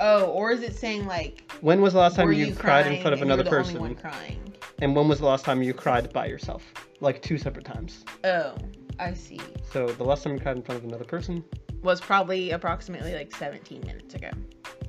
oh, 0.00 0.26
or 0.26 0.50
is 0.52 0.62
it 0.62 0.74
saying 0.74 1.06
like 1.06 1.50
when 1.60 1.80
was 1.80 1.92
the 1.92 1.98
last 2.00 2.16
time 2.16 2.32
you, 2.32 2.46
you 2.46 2.54
cried 2.54 2.86
in 2.86 3.00
front 3.02 3.14
of 3.14 3.22
another 3.22 3.42
the 3.42 3.50
person? 3.50 3.76
Only 3.76 3.88
one 3.90 3.96
crying. 3.96 4.54
And 4.80 4.94
when 4.94 5.08
was 5.08 5.18
the 5.20 5.26
last 5.26 5.44
time 5.44 5.62
you 5.62 5.72
cried 5.72 6.12
by 6.12 6.26
yourself? 6.26 6.62
Like 7.00 7.22
two 7.22 7.38
separate 7.38 7.64
times. 7.64 8.04
Oh, 8.24 8.54
I 8.98 9.14
see. 9.14 9.40
So 9.72 9.86
the 9.86 10.04
last 10.04 10.24
time 10.24 10.34
you 10.34 10.40
cried 10.40 10.56
in 10.56 10.62
front 10.62 10.80
of 10.80 10.88
another 10.88 11.04
person, 11.04 11.44
Was 11.86 12.00
probably 12.00 12.50
approximately 12.50 13.14
like 13.14 13.32
17 13.36 13.80
minutes 13.82 14.16
ago, 14.16 14.30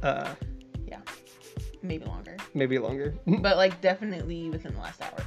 uh, 0.02 0.34
yeah, 0.88 0.98
maybe 1.84 2.06
longer, 2.06 2.38
maybe 2.56 2.80
longer. 2.80 3.14
but 3.28 3.56
like 3.56 3.80
definitely 3.82 4.50
within 4.50 4.74
the 4.74 4.80
last 4.80 5.00
hour. 5.04 5.20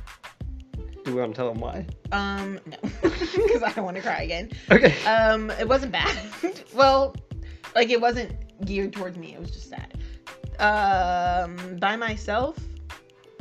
Do 1.04 1.14
we 1.14 1.20
want 1.20 1.33
to 1.33 1.37
tell 1.37 1.48
them 1.48 1.61
why? 1.61 1.87
Um, 2.11 2.59
no, 2.66 2.76
because 3.02 3.62
I 3.62 3.72
don't 3.72 3.85
want 3.85 3.98
to 3.98 4.02
cry 4.02 4.22
again. 4.22 4.50
Okay. 4.68 5.00
Um, 5.04 5.48
it 5.52 5.68
wasn't 5.68 5.92
bad. 5.92 6.18
well, 6.74 7.14
like 7.76 7.88
it 7.90 8.00
wasn't 8.00 8.33
geared 8.64 8.92
towards 8.92 9.16
me. 9.16 9.35
It 9.35 9.40
was 9.40 9.52
just 9.52 9.70
sad. 9.70 9.96
Um, 10.59 11.76
by 11.76 11.94
myself. 11.94 12.59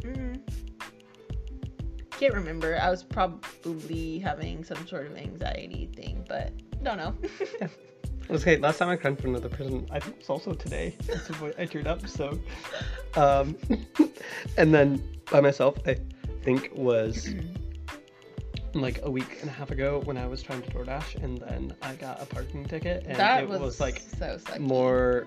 Mm, 0.02 0.40
can't 2.12 2.36
remember. 2.36 2.78
I 2.80 2.92
was 2.92 3.04
probably 3.04 4.20
having 4.20 4.64
some 4.64 4.86
sort 4.86 5.08
of 5.08 5.18
anxiety 5.18 5.90
thing, 5.96 6.24
but 6.30 6.52
don't 6.84 6.98
know. 6.98 7.16
Okay, 8.32 8.58
last 8.58 8.78
time 8.78 8.90
I 8.90 8.96
cried 8.96 9.20
for 9.20 9.28
another 9.28 9.50
person, 9.50 9.88
I 9.90 10.00
think 10.00 10.18
it 10.18 10.20
was 10.20 10.30
also 10.30 10.54
today. 10.54 10.96
That's 11.08 11.28
what 11.42 11.60
I 11.60 11.66
teared 11.66 11.88
up. 11.88 12.08
So, 12.08 12.40
um, 13.16 13.58
and 14.58 14.72
then 14.72 15.04
by 15.32 15.42
myself, 15.42 15.80
I 15.88 15.98
think 16.44 16.70
was 16.76 17.34
like 18.76 19.00
a 19.02 19.10
week 19.10 19.38
and 19.42 19.50
a 19.50 19.54
half 19.54 19.72
ago 19.72 20.02
when 20.06 20.16
I 20.16 20.28
was 20.28 20.44
trying 20.44 20.62
to 20.62 20.70
DoorDash, 20.70 21.24
and 21.24 21.40
then 21.40 21.76
I 21.82 21.96
got 21.96 22.22
a 22.22 22.26
parking 22.28 22.66
ticket, 22.66 23.04
and 23.08 23.18
that 23.18 23.44
it 23.44 23.50
was, 23.50 23.60
was, 23.60 23.80
like 23.80 24.00
so 24.00 24.38
sucky. 24.38 24.60
more, 24.60 25.26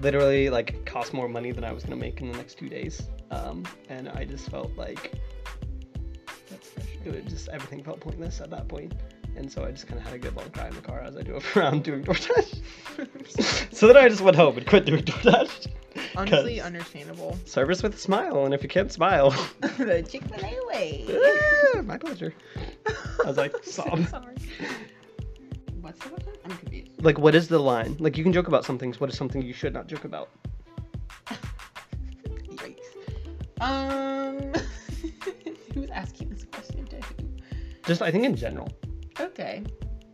literally 0.00 0.48
like 0.48 0.86
cost 0.86 1.12
more 1.12 1.28
money 1.28 1.50
than 1.50 1.64
I 1.64 1.72
was 1.72 1.82
gonna 1.82 1.96
make 1.96 2.20
in 2.20 2.30
the 2.30 2.38
next 2.38 2.56
two 2.56 2.68
days. 2.68 3.02
Um, 3.32 3.64
and 3.88 4.08
I 4.08 4.24
just 4.24 4.48
felt 4.48 4.70
like 4.76 5.20
That's 6.48 6.70
it 7.04 7.24
was 7.24 7.32
just 7.32 7.48
everything 7.48 7.82
felt 7.82 7.98
pointless 7.98 8.40
at 8.40 8.50
that 8.50 8.68
point. 8.68 8.94
And 9.36 9.50
so 9.50 9.64
I 9.64 9.70
just 9.70 9.86
kind 9.86 9.98
of 9.98 10.04
had 10.06 10.14
a 10.14 10.18
good 10.18 10.36
long 10.36 10.48
cry 10.50 10.68
in 10.68 10.74
the 10.74 10.80
car 10.82 11.00
as 11.00 11.16
I 11.16 11.22
drove 11.22 11.44
around 11.56 11.82
doing 11.84 12.04
DoorDash. 12.04 12.60
so 13.74 13.86
then 13.86 13.96
I 13.96 14.08
just 14.08 14.20
went 14.20 14.36
home 14.36 14.56
and 14.58 14.66
quit 14.66 14.84
doing 14.84 15.02
DoorDash. 15.02 15.68
Honestly, 16.16 16.60
understandable. 16.60 17.38
service 17.44 17.82
with 17.82 17.94
a 17.94 17.98
smile, 17.98 18.44
and 18.44 18.54
if 18.54 18.62
you 18.62 18.68
can't 18.68 18.90
smile, 18.92 19.30
the 19.60 20.04
Chick 20.08 20.22
Fil 20.24 20.44
A 20.44 20.66
way. 20.66 21.06
"Ah, 21.76 21.82
my 21.82 21.96
pleasure. 21.98 22.32
I 23.24 23.26
was 23.28 23.36
like, 23.36 23.52
So 23.64 23.82
sob. 23.82 24.06
sorry. 24.08 24.34
What's 25.80 25.98
the 26.00 26.08
question? 26.10 26.32
I'm 26.44 26.56
confused. 26.56 26.90
Like, 27.04 27.18
what 27.18 27.34
is 27.34 27.48
the 27.48 27.58
line? 27.58 27.96
Like, 27.98 28.16
you 28.16 28.22
can 28.24 28.32
joke 28.32 28.48
about 28.48 28.64
some 28.64 28.78
things. 28.78 29.00
What 29.00 29.10
is 29.10 29.16
something 29.16 29.42
you 29.42 29.52
should 29.52 29.72
not 29.74 29.86
joke 29.86 30.04
about? 30.04 30.30
Yikes. 32.50 33.60
Um, 33.60 34.52
who's 35.74 35.90
asking 35.90 36.30
this 36.30 36.44
question 36.44 36.86
to 36.86 36.96
who? 36.96 37.28
Just, 37.86 38.00
I 38.02 38.10
think 38.10 38.24
in 38.24 38.34
general. 38.36 38.68
Okay. 39.20 39.62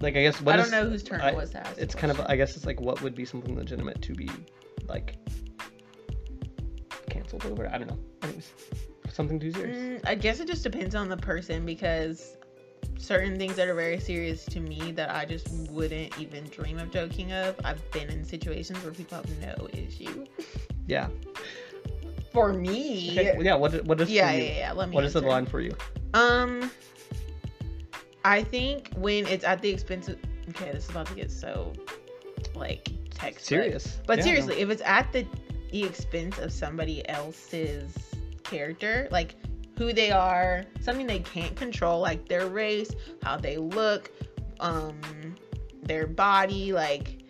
Like, 0.00 0.16
I 0.16 0.22
guess 0.22 0.40
what 0.40 0.54
I 0.54 0.58
don't 0.58 0.70
know 0.70 0.88
whose 0.88 1.02
turn 1.02 1.20
I- 1.20 1.30
it 1.30 1.36
was 1.36 1.50
to 1.50 1.66
ask. 1.66 1.78
It's 1.78 1.94
kind 1.94 2.10
of. 2.10 2.20
I 2.20 2.36
guess 2.36 2.56
it's 2.56 2.64
like, 2.66 2.80
what 2.80 3.02
would 3.02 3.14
be 3.14 3.24
something 3.24 3.56
legitimate 3.56 4.00
to 4.02 4.14
be, 4.14 4.30
like, 4.86 5.16
canceled 7.10 7.44
over? 7.46 7.68
I 7.68 7.78
don't 7.78 7.88
know. 7.88 7.98
Anyways, 8.22 8.52
something 9.10 9.40
too 9.40 9.52
serious. 9.52 9.76
Mm, 9.76 10.00
I 10.08 10.14
guess 10.14 10.40
it 10.40 10.46
just 10.46 10.62
depends 10.62 10.94
on 10.94 11.08
the 11.08 11.16
person 11.16 11.66
because 11.66 12.36
certain 12.98 13.38
things 13.38 13.56
that 13.56 13.68
are 13.68 13.74
very 13.74 13.98
serious 13.98 14.44
to 14.46 14.60
me 14.60 14.92
that 14.92 15.10
I 15.10 15.24
just 15.24 15.48
wouldn't 15.70 16.18
even 16.18 16.44
dream 16.44 16.78
of 16.78 16.90
joking 16.92 17.32
of. 17.32 17.56
I've 17.64 17.88
been 17.90 18.08
in 18.08 18.24
situations 18.24 18.82
where 18.84 18.92
people 18.92 19.16
have 19.16 19.40
no 19.58 19.68
issue. 19.72 20.24
Yeah. 20.86 21.08
For 22.32 22.54
me, 22.54 23.10
Okay, 23.10 23.36
yeah. 23.42 23.54
What 23.56 23.84
what 23.84 24.00
is 24.00 24.08
yeah, 24.08 24.30
for 24.30 24.36
yeah, 24.38 24.42
you? 24.42 24.52
yeah. 24.54 24.72
Let 24.72 24.88
me. 24.88 24.94
What 24.94 25.04
is 25.04 25.12
the 25.12 25.20
line 25.20 25.44
for 25.44 25.60
you? 25.60 25.76
Um, 26.14 26.70
I 28.28 28.44
think 28.44 28.92
when 28.94 29.26
it's 29.26 29.42
at 29.42 29.62
the 29.62 29.70
expense 29.70 30.06
of 30.08 30.18
okay, 30.50 30.70
this 30.70 30.84
is 30.84 30.90
about 30.90 31.06
to 31.06 31.14
get 31.14 31.30
so 31.30 31.72
like 32.54 32.90
text 33.10 33.46
Serious. 33.46 33.98
But 34.06 34.18
Yeah, 34.18 34.24
no. 34.24 34.28
seriously, 34.28 34.60
if 34.60 34.68
it's 34.68 34.82
at 34.82 35.10
the 35.12 35.26
the 35.72 35.82
expense 35.84 36.38
of 36.38 36.52
somebody 36.52 37.08
else's 37.08 37.96
character, 38.42 39.08
like 39.10 39.34
who 39.78 39.94
they 39.94 40.10
are, 40.10 40.64
something 40.80 41.06
they 41.06 41.20
can't 41.20 41.56
control, 41.56 42.00
like 42.00 42.28
their 42.28 42.48
race, 42.48 42.90
how 43.22 43.38
they 43.38 43.56
look, 43.56 44.10
um, 44.60 45.00
their 45.82 46.06
body, 46.06 46.72
like 46.74 47.22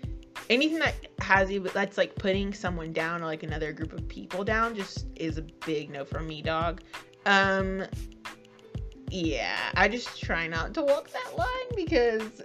anything 0.50 0.80
that 0.80 0.94
has 1.20 1.48
you 1.48 1.61
that's 1.61 1.96
like 1.96 2.16
putting 2.16 2.52
someone 2.52 2.92
down 2.92 3.22
or 3.22 3.26
like 3.26 3.44
another 3.44 3.72
group 3.72 3.92
of 3.92 4.08
people 4.08 4.42
down 4.42 4.74
just 4.74 5.06
is 5.14 5.38
a 5.38 5.42
big 5.64 5.90
no 5.90 6.04
for 6.04 6.20
me, 6.20 6.42
dog. 6.42 6.80
Um 7.24 7.84
yeah, 9.11 9.71
I 9.75 9.88
just 9.88 10.21
try 10.21 10.47
not 10.47 10.75
to 10.75 10.83
walk 10.83 11.11
that 11.11 11.37
line 11.37 11.77
because 11.77 12.42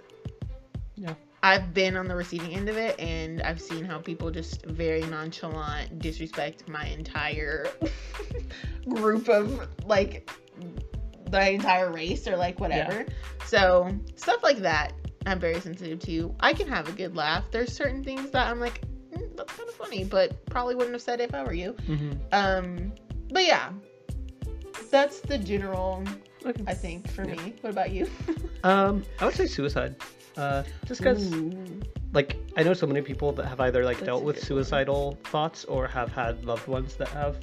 Yeah. 0.96 1.14
I've 1.42 1.74
been 1.74 1.96
on 1.96 2.08
the 2.08 2.14
receiving 2.16 2.54
end 2.54 2.68
of 2.68 2.76
it 2.76 2.98
and 2.98 3.42
I've 3.42 3.60
seen 3.60 3.84
how 3.84 3.98
people 3.98 4.30
just 4.30 4.64
very 4.64 5.02
nonchalant 5.02 5.98
disrespect 5.98 6.68
my 6.68 6.86
entire 6.86 7.66
group 8.88 9.28
of 9.28 9.68
like 9.84 10.30
the 11.28 11.50
entire 11.50 11.90
race 11.90 12.26
or 12.26 12.36
like 12.36 12.60
whatever. 12.60 13.04
So, 13.44 13.90
stuff 14.16 14.42
like 14.42 14.58
that 14.58 14.94
I'm 15.26 15.38
very 15.38 15.60
sensitive 15.60 16.00
to. 16.00 16.34
I 16.40 16.52
can 16.52 16.68
have 16.68 16.88
a 16.88 16.92
good 16.92 17.16
laugh. 17.16 17.44
There's 17.50 17.72
certain 17.72 18.04
things 18.04 18.30
that 18.30 18.48
I'm 18.48 18.60
like, 18.60 18.82
mm, 19.12 19.36
that's 19.36 19.52
kind 19.52 19.68
of 19.68 19.74
funny, 19.74 20.04
but 20.04 20.44
probably 20.46 20.74
wouldn't 20.74 20.92
have 20.92 21.02
said 21.02 21.20
if 21.20 21.34
I 21.34 21.42
were 21.42 21.54
you. 21.54 21.72
Mm-hmm. 21.72 22.12
Um, 22.32 22.92
but 23.30 23.44
yeah, 23.44 23.70
that's 24.90 25.20
the 25.20 25.38
general, 25.38 26.04
Okay. 26.46 26.62
I 26.66 26.74
think, 26.74 27.08
for 27.10 27.24
Yeah. 27.26 27.34
me. 27.36 27.54
What 27.62 27.70
about 27.70 27.90
you? 27.90 28.06
Um, 28.64 29.04
I 29.20 29.26
would 29.26 29.34
say 29.34 29.46
suicide. 29.46 29.94
Uh, 30.38 30.62
just 30.86 31.02
because, 31.02 31.30
like, 32.14 32.36
I 32.56 32.62
know 32.62 32.72
so 32.72 32.86
many 32.86 33.02
people 33.02 33.30
that 33.32 33.44
have 33.46 33.60
either 33.60 33.84
like 33.84 33.98
That's 33.98 34.06
dealt 34.06 34.24
with 34.24 34.36
good 34.36 34.42
one. 34.44 34.64
suicidal 34.64 35.18
thoughts 35.24 35.66
or 35.66 35.86
have 35.86 36.10
had 36.10 36.44
loved 36.46 36.66
ones 36.66 36.96
that 36.96 37.08
have 37.08 37.36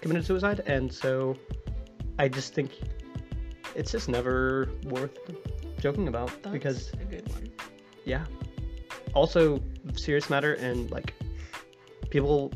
committed 0.00 0.24
suicide, 0.24 0.60
and 0.66 0.92
so 0.92 1.34
I 2.20 2.28
just 2.28 2.54
think 2.54 2.70
it's 3.74 3.90
just 3.90 4.08
never 4.08 4.68
worth 4.84 5.18
joking 5.80 6.06
about 6.06 6.30
That's 6.44 6.52
because 6.52 6.92
a 6.92 7.04
good 7.04 7.28
one. 7.32 7.50
yeah 8.04 8.24
also 9.14 9.60
serious 9.96 10.30
matter 10.30 10.54
and 10.54 10.90
like 10.92 11.12
people 12.10 12.52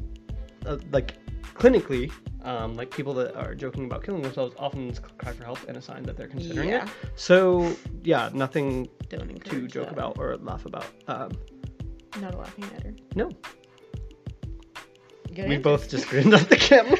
uh, 0.64 0.78
like 0.92 1.14
clinically 1.54 2.12
Um, 2.42 2.74
like 2.74 2.90
people 2.90 3.12
that 3.14 3.36
are 3.36 3.54
joking 3.54 3.84
about 3.84 4.02
killing 4.02 4.22
themselves 4.22 4.54
often 4.58 4.94
cry 5.18 5.32
for 5.32 5.44
help 5.44 5.58
and 5.68 5.76
a 5.76 5.82
sign 5.82 6.04
that 6.04 6.16
they're 6.16 6.26
considering 6.28 6.70
Yeah. 6.70 6.84
it. 6.84 6.90
So 7.14 7.76
yeah, 8.02 8.30
nothing 8.32 8.88
Don't 9.10 9.44
to 9.44 9.68
joke 9.68 9.86
that. 9.88 9.92
about 9.92 10.18
or 10.18 10.36
laugh 10.38 10.64
about. 10.64 10.86
Um, 11.06 11.32
Not 12.20 12.34
a 12.34 12.38
laughing 12.38 12.64
matter. 12.72 12.94
no, 13.14 13.30
Good 15.34 15.48
we 15.48 15.54
answer. 15.56 15.60
both 15.60 15.88
just 15.90 16.08
grinned 16.08 16.32
at 16.34 16.48
the 16.48 16.56
camera. 16.56 16.96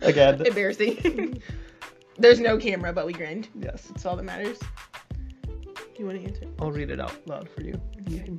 Again, 0.02 0.44
Embarrassing. 0.46 1.42
There's 2.18 2.40
no 2.40 2.58
camera, 2.58 2.92
but 2.92 3.06
we 3.06 3.12
grinned. 3.14 3.48
yes. 3.58 3.88
It's 3.94 4.04
all 4.04 4.16
that 4.16 4.22
matters. 4.22 4.58
Do 4.58 5.74
you 5.98 6.06
want 6.06 6.20
to 6.20 6.26
answer? 6.26 6.46
I'll 6.60 6.70
read 6.72 6.90
it 6.90 7.00
out 7.00 7.14
loud 7.26 7.48
for 7.48 7.62
you. 7.62 7.80
Okay. 8.06 8.30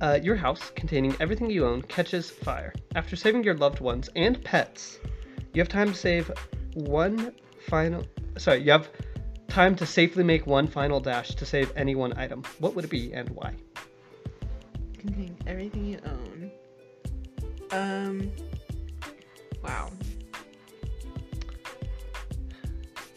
Uh, 0.00 0.18
your 0.22 0.34
house, 0.34 0.70
containing 0.74 1.14
everything 1.20 1.50
you 1.50 1.66
own, 1.66 1.82
catches 1.82 2.30
fire. 2.30 2.72
After 2.94 3.16
saving 3.16 3.44
your 3.44 3.54
loved 3.54 3.80
ones 3.80 4.08
and 4.16 4.42
pets, 4.42 4.98
you 5.52 5.60
have 5.60 5.68
time 5.68 5.88
to 5.88 5.94
save 5.94 6.30
one 6.72 7.34
final. 7.68 8.06
Sorry, 8.38 8.62
you 8.62 8.70
have 8.70 8.88
time 9.48 9.76
to 9.76 9.84
safely 9.84 10.24
make 10.24 10.46
one 10.46 10.66
final 10.66 11.00
dash 11.00 11.34
to 11.34 11.44
save 11.44 11.70
any 11.76 11.94
one 11.94 12.16
item. 12.16 12.42
What 12.60 12.74
would 12.74 12.86
it 12.86 12.90
be 12.90 13.12
and 13.12 13.28
why? 13.30 13.54
Contain 14.96 15.36
everything 15.46 15.84
you 15.84 15.98
own. 16.06 16.50
Um. 17.70 18.32
Wow. 19.62 19.90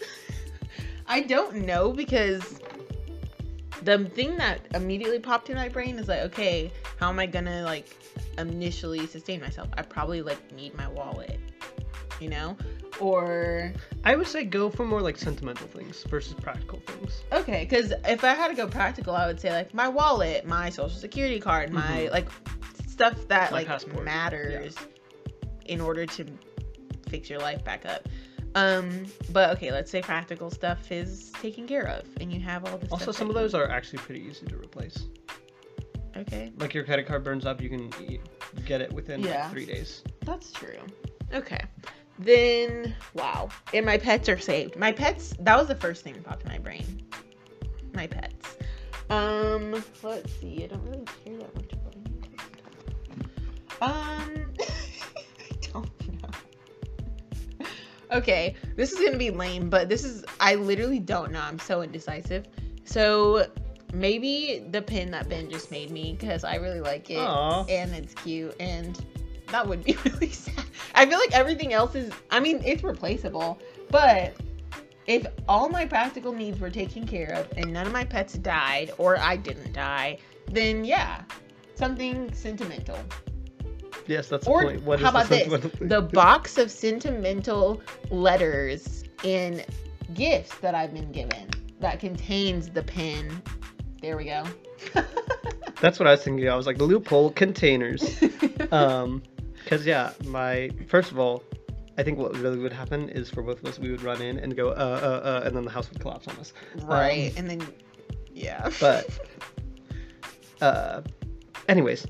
I 1.07 1.21
don't 1.21 1.65
know 1.65 1.93
because 1.93 2.59
the 3.83 4.05
thing 4.09 4.37
that 4.37 4.59
immediately 4.73 5.19
popped 5.19 5.49
in 5.49 5.55
my 5.55 5.69
brain 5.69 5.97
is 5.99 6.07
like, 6.07 6.21
okay, 6.21 6.71
how 6.99 7.09
am 7.09 7.19
I 7.19 7.25
gonna 7.25 7.63
like 7.63 7.95
initially 8.37 9.05
sustain 9.07 9.41
myself? 9.41 9.69
I 9.77 9.81
probably 9.81 10.21
like 10.21 10.51
need 10.53 10.75
my 10.75 10.87
wallet, 10.87 11.39
you 12.19 12.29
know, 12.29 12.57
or 12.99 13.73
I 14.03 14.15
would 14.15 14.27
say 14.27 14.43
go 14.45 14.69
for 14.69 14.85
more 14.85 15.01
like 15.01 15.17
sentimental 15.17 15.67
things 15.67 16.03
versus 16.03 16.33
practical 16.35 16.79
things. 16.85 17.23
Okay, 17.31 17.67
because 17.69 17.93
if 18.05 18.23
I 18.23 18.33
had 18.33 18.47
to 18.49 18.55
go 18.55 18.67
practical, 18.67 19.15
I 19.15 19.27
would 19.27 19.39
say 19.39 19.51
like 19.51 19.73
my 19.73 19.87
wallet, 19.87 20.45
my 20.45 20.69
social 20.69 20.97
security 20.97 21.39
card, 21.39 21.71
my 21.71 22.07
Mhm. 22.07 22.11
like 22.11 22.27
stuff 22.87 23.27
that 23.27 23.51
My 23.51 23.59
like 23.59 23.67
passport, 23.67 24.05
matters 24.05 24.75
in 25.65 25.81
order 25.81 26.05
to 26.05 26.25
fix 27.09 27.29
your 27.29 27.39
life 27.39 27.63
back 27.63 27.85
up. 27.85 28.07
Um, 28.55 29.05
but 29.31 29.49
okay, 29.57 29.71
let's 29.71 29.89
say 29.89 30.01
practical 30.01 30.49
stuff 30.51 30.91
is 30.91 31.31
taken 31.31 31.67
care 31.67 31.87
of, 31.87 32.05
and 32.21 32.31
you 32.31 32.39
have 32.41 32.65
all 32.65 32.77
this. 32.77 32.91
Also, 32.91 33.11
some 33.11 33.29
of 33.29 33.35
those 33.35 33.53
are 33.53 33.67
actually 33.69 33.99
pretty 33.99 34.21
easy 34.21 34.45
to 34.45 34.55
replace. 34.57 35.07
okay. 36.15 36.51
Like 36.57 36.73
your 36.73 36.83
credit 36.83 37.07
card 37.07 37.23
burns 37.23 37.45
up, 37.45 37.61
you 37.61 37.69
can 37.69 37.91
get 38.65 38.81
it 38.81 38.93
within 38.93 39.23
like, 39.23 39.49
three 39.51 39.65
days. 39.65 40.03
That's 40.21 40.51
true. 40.51 40.77
Okay. 41.33 41.59
Then 42.19 42.95
wow. 43.15 43.49
And 43.73 43.85
my 43.85 43.97
pets 43.97 44.29
are 44.29 44.37
saved. 44.37 44.75
My 44.77 44.91
pets 44.91 45.33
that 45.39 45.57
was 45.57 45.67
the 45.67 45.75
first 45.75 46.03
thing 46.03 46.13
that 46.13 46.23
popped 46.23 46.43
in 46.43 46.49
my 46.49 46.59
brain. 46.59 47.01
My 47.95 48.05
pets. 48.05 48.55
Um 49.09 49.83
let's 50.03 50.31
see. 50.39 50.63
I 50.63 50.67
don't 50.67 50.83
really 50.83 51.05
care 51.25 51.37
that 51.39 51.55
much 51.55 51.73
about 51.73 51.95
any 51.95 52.15
of 52.15 52.31
this 52.31 52.41
stuff. 52.53 53.81
Um 53.81 54.45
I 54.61 55.71
don't. 55.71 55.89
Okay, 58.13 58.55
this 58.75 58.91
is 58.91 58.99
gonna 58.99 59.17
be 59.17 59.31
lame, 59.31 59.69
but 59.69 59.89
this 59.89 60.03
is 60.03 60.23
I 60.39 60.55
literally 60.55 60.99
don't 60.99 61.31
know. 61.31 61.41
I'm 61.41 61.59
so 61.59 61.81
indecisive. 61.81 62.47
So 62.83 63.47
maybe 63.93 64.65
the 64.71 64.81
pin 64.81 65.11
that 65.11 65.29
Ben 65.29 65.49
just 65.49 65.71
made 65.71 65.91
me 65.91 66.15
because 66.19 66.43
I 66.43 66.55
really 66.55 66.81
like 66.81 67.09
it 67.09 67.19
Aw. 67.19 67.65
and 67.65 67.93
it's 67.93 68.13
cute 68.15 68.55
and 68.59 69.03
that 69.51 69.67
would 69.67 69.83
be 69.83 69.97
really 70.05 70.29
sad. 70.29 70.65
I 70.95 71.05
feel 71.05 71.19
like 71.19 71.31
everything 71.33 71.73
else 71.73 71.95
is 71.95 72.11
I 72.29 72.39
mean, 72.39 72.61
it's 72.65 72.83
replaceable, 72.83 73.59
but 73.89 74.35
if 75.05 75.25
all 75.47 75.69
my 75.69 75.85
practical 75.85 76.31
needs 76.31 76.59
were 76.59 76.69
taken 76.69 77.05
care 77.05 77.33
of 77.33 77.51
and 77.57 77.73
none 77.73 77.85
of 77.87 77.93
my 77.93 78.05
pets 78.05 78.33
died 78.35 78.91
or 78.97 79.17
I 79.17 79.35
didn't 79.37 79.73
die, 79.73 80.19
then 80.51 80.85
yeah, 80.85 81.23
something 81.75 82.31
sentimental. 82.33 82.97
Yes, 84.07 84.27
that's 84.27 84.47
Or 84.47 84.61
the 84.61 84.67
point. 84.67 84.83
What 84.83 84.99
is 84.99 85.05
how 85.05 85.11
the 85.11 85.45
about 85.47 85.61
this? 85.61 85.71
The 85.89 86.01
box 86.01 86.57
of 86.57 86.69
sentimental 86.69 87.81
letters 88.09 89.03
in 89.23 89.63
gifts 90.13 90.57
that 90.59 90.75
I've 90.75 90.93
been 90.93 91.11
given 91.11 91.49
that 91.79 91.99
contains 91.99 92.69
the 92.69 92.83
pen. 92.83 93.41
There 94.01 94.17
we 94.17 94.25
go. 94.25 94.43
That's 95.81 95.99
what 95.99 96.07
I 96.07 96.11
was 96.11 96.23
thinking. 96.23 96.49
I 96.49 96.55
was 96.55 96.65
like 96.65 96.77
the 96.77 96.85
loophole 96.85 97.31
containers. 97.31 98.21
um, 98.71 99.21
because 99.63 99.85
yeah, 99.85 100.11
my 100.25 100.69
first 100.87 101.11
of 101.11 101.19
all, 101.19 101.43
I 101.97 102.03
think 102.03 102.17
what 102.17 102.35
really 102.37 102.57
would 102.57 102.73
happen 102.73 103.09
is 103.09 103.29
for 103.29 103.41
both 103.43 103.59
of 103.59 103.65
us, 103.65 103.79
we 103.79 103.91
would 103.91 104.01
run 104.01 104.21
in 104.21 104.39
and 104.39 104.55
go 104.55 104.69
uh 104.69 104.71
uh 104.71 105.27
uh, 105.27 105.41
and 105.45 105.55
then 105.55 105.63
the 105.63 105.71
house 105.71 105.89
would 105.89 105.99
collapse 105.99 106.27
on 106.27 106.35
us. 106.37 106.53
right. 106.83 107.33
and 107.37 107.49
then 107.49 107.65
yeah. 108.33 108.69
But 108.79 109.07
uh, 110.61 111.01
anyways, 111.69 112.07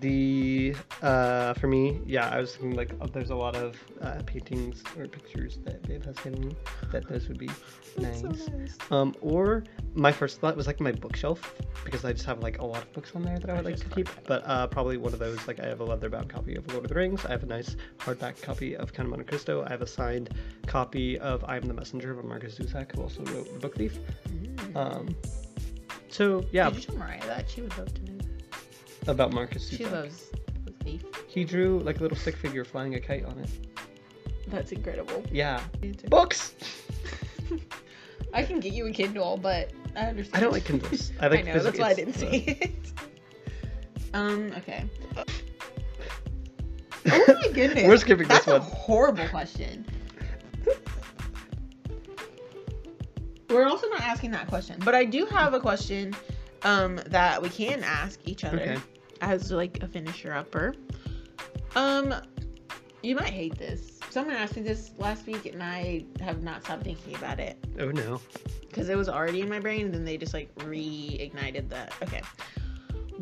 the 0.00 0.74
uh 1.00 1.54
for 1.54 1.68
me, 1.68 2.00
yeah, 2.04 2.28
I 2.28 2.38
was 2.38 2.56
thinking 2.56 2.74
like 2.74 2.92
uh, 3.00 3.06
there's 3.06 3.30
a 3.30 3.36
lot 3.36 3.54
of 3.54 3.76
uh, 4.02 4.20
paintings 4.26 4.82
or 4.98 5.06
pictures 5.06 5.58
that 5.64 5.82
Dave 5.86 6.04
has 6.04 6.16
given 6.16 6.48
me 6.48 6.56
that 6.90 7.08
those 7.08 7.28
would 7.28 7.38
be 7.38 7.50
nice. 7.96 8.20
So 8.20 8.28
nice. 8.28 8.76
Um, 8.90 9.14
or 9.20 9.64
my 9.94 10.10
first 10.10 10.40
thought 10.40 10.56
was 10.56 10.66
like 10.66 10.80
my 10.80 10.92
bookshelf 10.92 11.54
because 11.84 12.04
I 12.04 12.12
just 12.12 12.26
have 12.26 12.40
like 12.40 12.58
a 12.58 12.64
lot 12.64 12.82
of 12.82 12.92
books 12.92 13.12
on 13.14 13.22
there 13.22 13.38
that 13.38 13.48
I 13.48 13.54
would 13.54 13.64
like 13.64 13.76
to 13.76 13.88
keep. 13.88 14.08
But 14.26 14.42
uh, 14.46 14.66
probably 14.66 14.96
one 14.96 15.12
of 15.12 15.18
those 15.18 15.46
like 15.46 15.60
I 15.60 15.66
have 15.66 15.80
a 15.80 15.84
leather-bound 15.84 16.28
copy 16.28 16.56
of 16.56 16.66
Lord 16.72 16.84
of 16.84 16.88
the 16.88 16.94
Rings. 16.94 17.24
I 17.24 17.30
have 17.30 17.44
a 17.44 17.46
nice 17.46 17.76
hardback 17.98 18.42
copy 18.42 18.76
of 18.76 18.92
Count 18.92 19.06
of 19.06 19.10
Monte 19.10 19.24
Cristo. 19.26 19.64
I 19.64 19.70
have 19.70 19.82
a 19.82 19.86
signed 19.86 20.30
copy 20.66 21.18
of 21.18 21.44
I 21.44 21.56
Am 21.56 21.68
the 21.68 21.74
Messenger 21.74 22.14
by 22.14 22.22
Markus 22.22 22.58
Zusak, 22.58 22.94
who 22.94 23.02
also 23.02 23.22
wrote 23.26 23.52
The 23.52 23.60
Book 23.60 23.76
Thief. 23.76 23.98
Mm. 24.28 24.76
Um, 24.76 25.16
so 26.08 26.44
yeah, 26.50 26.68
Did 26.70 26.76
you 26.76 26.82
tell 26.82 26.96
Mariah 26.96 27.26
that? 27.26 27.48
She 27.48 27.62
would 27.62 27.76
love 27.78 27.94
to 27.94 28.04
know. 28.04 28.18
About 29.06 29.32
Markus 29.32 29.68
She 29.68 29.86
loves 29.86 30.30
Thief. 30.82 31.02
He 31.28 31.44
drew 31.44 31.80
like 31.80 31.98
a 31.98 32.02
little 32.02 32.16
stick 32.16 32.36
figure 32.36 32.64
flying 32.64 32.94
a 32.94 33.00
kite 33.00 33.24
on 33.24 33.38
it. 33.38 33.50
That's 34.48 34.72
incredible. 34.72 35.24
Yeah, 35.30 35.60
books. 36.08 36.54
I 38.32 38.42
can 38.42 38.60
get 38.60 38.72
you 38.72 38.86
a 38.86 38.92
Kindle, 38.92 39.36
but 39.36 39.70
I 39.96 40.06
understand. 40.06 40.36
I 40.36 40.40
don't 40.40 40.52
like 40.52 40.64
Kindles. 40.64 41.12
I 41.20 41.28
like. 41.28 41.40
I 41.48 41.52
know, 41.52 41.58
that's 41.58 41.78
why 41.78 41.90
I 41.90 41.94
didn't 41.94 42.22
uh, 42.22 42.28
it. 42.30 42.70
Um, 44.14 44.50
okay. 44.56 44.82
Oh 47.08 47.24
my 47.28 47.48
goodness. 47.52 47.86
We're 47.86 47.98
skipping 47.98 48.28
That's 48.28 48.46
this 48.46 48.54
a 48.54 48.60
one. 48.60 48.70
horrible 48.70 49.28
question. 49.28 49.84
We're 53.50 53.66
also 53.66 53.88
not 53.90 54.00
asking 54.00 54.30
that 54.30 54.48
question, 54.48 54.80
but 54.84 54.94
I 54.94 55.04
do 55.04 55.26
have 55.26 55.52
a 55.54 55.60
question 55.60 56.14
um 56.62 56.98
that 57.08 57.42
we 57.42 57.50
can 57.50 57.82
ask 57.84 58.18
each 58.24 58.44
other 58.44 58.58
Okay. 58.58 58.78
As 59.20 59.50
like 59.50 59.82
a 59.82 59.88
finisher 59.88 60.32
upper. 60.32 60.74
Um 61.74 62.14
you 63.02 63.14
might 63.14 63.30
hate 63.30 63.56
this. 63.58 64.00
Someone 64.10 64.34
asked 64.34 64.56
me 64.56 64.62
this 64.62 64.90
last 64.98 65.26
week 65.26 65.46
and 65.46 65.62
I 65.62 66.04
have 66.20 66.42
not 66.42 66.64
stopped 66.64 66.84
thinking 66.84 67.14
about 67.16 67.38
it 67.38 67.62
Oh 67.78 67.90
no. 67.90 68.20
because 68.62 68.88
it 68.88 68.96
was 68.96 69.08
already 69.08 69.42
in 69.42 69.48
my 69.48 69.60
brain 69.60 69.86
and 69.86 69.94
then 69.94 70.04
they 70.04 70.16
just 70.16 70.32
like 70.34 70.52
reignited 70.56 71.68
that 71.68 71.92
okay 72.02 72.22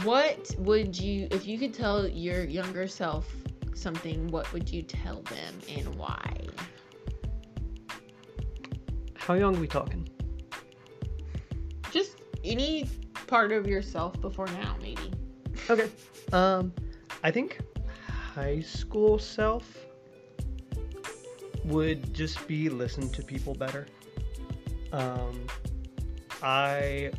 what 0.05 0.55
would 0.59 0.99
you 0.99 1.27
if 1.31 1.47
you 1.47 1.59
could 1.59 1.73
tell 1.75 2.07
your 2.07 2.45
younger 2.45 2.87
self 2.87 3.33
something 3.75 4.29
what 4.29 4.51
would 4.53 4.69
you 4.71 4.83
tell 4.83 5.23
them 5.23 5.55
and 5.77 5.93
why 5.97 6.37
How 9.17 9.35
young 9.35 9.57
are 9.57 9.61
we 9.61 9.67
talking? 9.69 10.09
just 11.91 12.17
any 12.45 12.89
part 13.27 13.53
of 13.53 13.67
yourself 13.67 14.21
before 14.21 14.47
now 14.49 14.77
maybe 14.81 15.13
Okay. 15.71 15.91
Um, 16.33 16.73
I 17.23 17.31
think 17.31 17.59
high 18.07 18.61
school 18.61 19.19
self 19.19 19.87
would 21.65 22.13
just 22.13 22.47
be 22.47 22.69
listen 22.69 23.09
to 23.11 23.23
people 23.23 23.55
better. 23.55 23.87
Um, 24.93 25.47
I 26.43 27.11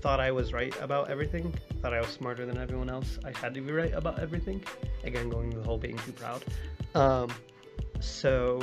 thought 0.00 0.20
I 0.20 0.30
was 0.30 0.52
right 0.52 0.74
about 0.80 1.10
everything. 1.10 1.54
Thought 1.82 1.94
I 1.94 2.00
was 2.00 2.08
smarter 2.08 2.46
than 2.46 2.58
everyone 2.58 2.88
else. 2.88 3.18
I 3.24 3.36
had 3.38 3.54
to 3.54 3.60
be 3.60 3.72
right 3.72 3.92
about 3.92 4.18
everything. 4.18 4.62
Again, 5.04 5.28
going 5.28 5.50
the 5.50 5.62
whole 5.62 5.78
being 5.78 5.98
too 5.98 6.12
proud. 6.12 6.44
Um, 6.94 7.30
so, 8.00 8.62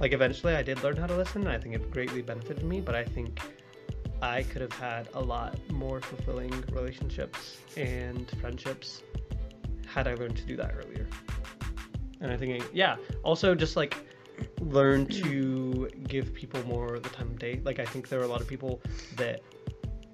like, 0.00 0.12
eventually 0.12 0.54
I 0.54 0.62
did 0.62 0.82
learn 0.82 0.96
how 0.96 1.06
to 1.06 1.16
listen. 1.16 1.46
I 1.46 1.58
think 1.58 1.74
it 1.74 1.90
greatly 1.90 2.22
benefited 2.22 2.64
me. 2.64 2.80
But 2.80 2.94
I 2.94 3.04
think 3.04 3.40
I 4.20 4.42
could 4.42 4.62
have 4.62 4.72
had 4.72 5.08
a 5.14 5.20
lot 5.20 5.58
more 5.70 6.00
fulfilling 6.00 6.52
relationships 6.72 7.58
and 7.76 8.30
friendships 8.40 9.02
had 9.86 10.08
I 10.08 10.14
learned 10.14 10.36
to 10.36 10.42
do 10.44 10.56
that 10.56 10.74
earlier. 10.76 11.06
And 12.20 12.32
I 12.32 12.36
think, 12.36 12.64
yeah, 12.72 12.96
also 13.22 13.54
just 13.54 13.76
like 13.76 13.96
learn 14.60 15.06
to 15.06 15.88
give 16.06 16.34
people 16.34 16.62
more 16.64 16.98
the 16.98 17.08
time 17.08 17.28
of 17.28 17.38
day. 17.38 17.60
Like, 17.64 17.78
I 17.78 17.84
think 17.84 18.08
there 18.08 18.20
are 18.20 18.24
a 18.24 18.28
lot 18.28 18.40
of 18.40 18.48
people 18.48 18.82
that, 19.16 19.40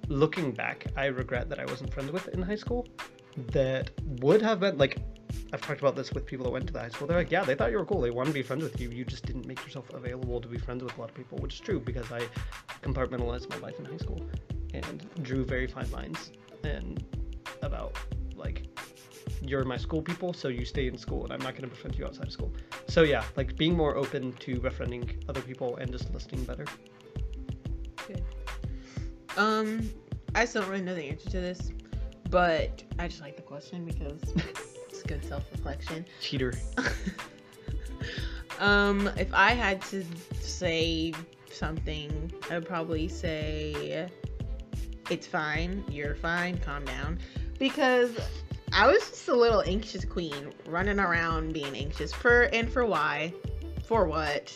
looking 0.07 0.51
back, 0.51 0.85
I 0.95 1.05
regret 1.07 1.49
that 1.49 1.59
I 1.59 1.65
wasn't 1.65 1.93
friends 1.93 2.11
with 2.11 2.27
in 2.29 2.41
high 2.41 2.55
school 2.55 2.87
that 3.51 3.91
would 4.21 4.41
have 4.41 4.59
been 4.59 4.77
like, 4.77 4.99
I've 5.55 5.61
talked 5.61 5.79
about 5.79 5.95
this 5.95 6.11
with 6.11 6.25
people 6.25 6.43
that 6.43 6.51
went 6.51 6.67
to 6.67 6.73
the 6.73 6.81
high 6.81 6.89
school. 6.89 7.07
They're 7.07 7.17
like, 7.17 7.31
yeah, 7.31 7.45
they 7.45 7.55
thought 7.55 7.71
you 7.71 7.77
were 7.77 7.85
cool. 7.85 8.01
They 8.01 8.09
wanted 8.09 8.31
to 8.31 8.33
be 8.33 8.41
friends 8.41 8.61
with 8.61 8.77
you. 8.81 8.89
You 8.89 9.05
just 9.05 9.25
didn't 9.25 9.47
make 9.47 9.63
yourself 9.63 9.89
available 9.93 10.41
to 10.41 10.49
be 10.49 10.57
friends 10.57 10.83
with 10.83 10.97
a 10.97 10.99
lot 10.99 11.09
of 11.09 11.15
people, 11.15 11.37
which 11.37 11.53
is 11.53 11.59
true 11.61 11.79
because 11.79 12.11
I 12.11 12.27
compartmentalized 12.83 13.49
my 13.49 13.57
life 13.59 13.79
in 13.79 13.85
high 13.85 13.95
school 13.95 14.21
and 14.73 15.09
drew 15.23 15.45
very 15.45 15.65
fine 15.65 15.89
lines 15.91 16.33
and 16.65 17.01
about 17.61 17.97
like 18.35 18.65
you're 19.41 19.63
my 19.63 19.77
school 19.77 20.01
people, 20.01 20.33
so 20.33 20.49
you 20.49 20.65
stay 20.65 20.87
in 20.87 20.97
school, 20.97 21.23
and 21.23 21.31
I'm 21.31 21.39
not 21.39 21.53
going 21.53 21.63
to 21.63 21.69
befriend 21.69 21.97
you 21.97 22.05
outside 22.05 22.27
of 22.27 22.33
school. 22.33 22.51
So 22.89 23.03
yeah, 23.03 23.23
like 23.37 23.55
being 23.55 23.77
more 23.77 23.95
open 23.95 24.33
to 24.33 24.59
befriending 24.59 25.23
other 25.29 25.41
people 25.41 25.77
and 25.77 25.89
just 25.89 26.13
listening 26.13 26.43
better. 26.43 26.65
Good. 28.05 28.25
Um, 29.37 29.89
I 30.35 30.43
still 30.43 30.63
don't 30.63 30.71
really 30.71 30.83
know 30.83 30.95
the 30.95 31.03
answer 31.03 31.29
to 31.29 31.39
this, 31.39 31.71
but 32.29 32.83
I 32.99 33.07
just 33.07 33.21
like 33.21 33.37
the 33.37 33.41
question 33.41 33.85
because 33.85 34.19
good 35.07 35.23
self-reflection. 35.25 36.05
Cheater. 36.21 36.53
um, 38.59 39.09
if 39.17 39.33
I 39.33 39.51
had 39.51 39.81
to 39.83 40.03
say 40.39 41.13
something, 41.51 42.31
I 42.49 42.55
would 42.55 42.67
probably 42.67 43.07
say 43.07 44.09
it's 45.09 45.27
fine, 45.27 45.83
you're 45.89 46.15
fine, 46.15 46.57
calm 46.59 46.85
down. 46.85 47.19
Because 47.59 48.11
I 48.73 48.87
was 48.87 48.99
just 49.09 49.27
a 49.29 49.35
little 49.35 49.61
anxious 49.61 50.03
queen 50.03 50.51
running 50.67 50.99
around 50.99 51.53
being 51.53 51.75
anxious 51.75 52.11
for 52.11 52.43
and 52.53 52.71
for 52.71 52.85
why? 52.85 53.33
For 53.85 54.05
what? 54.05 54.51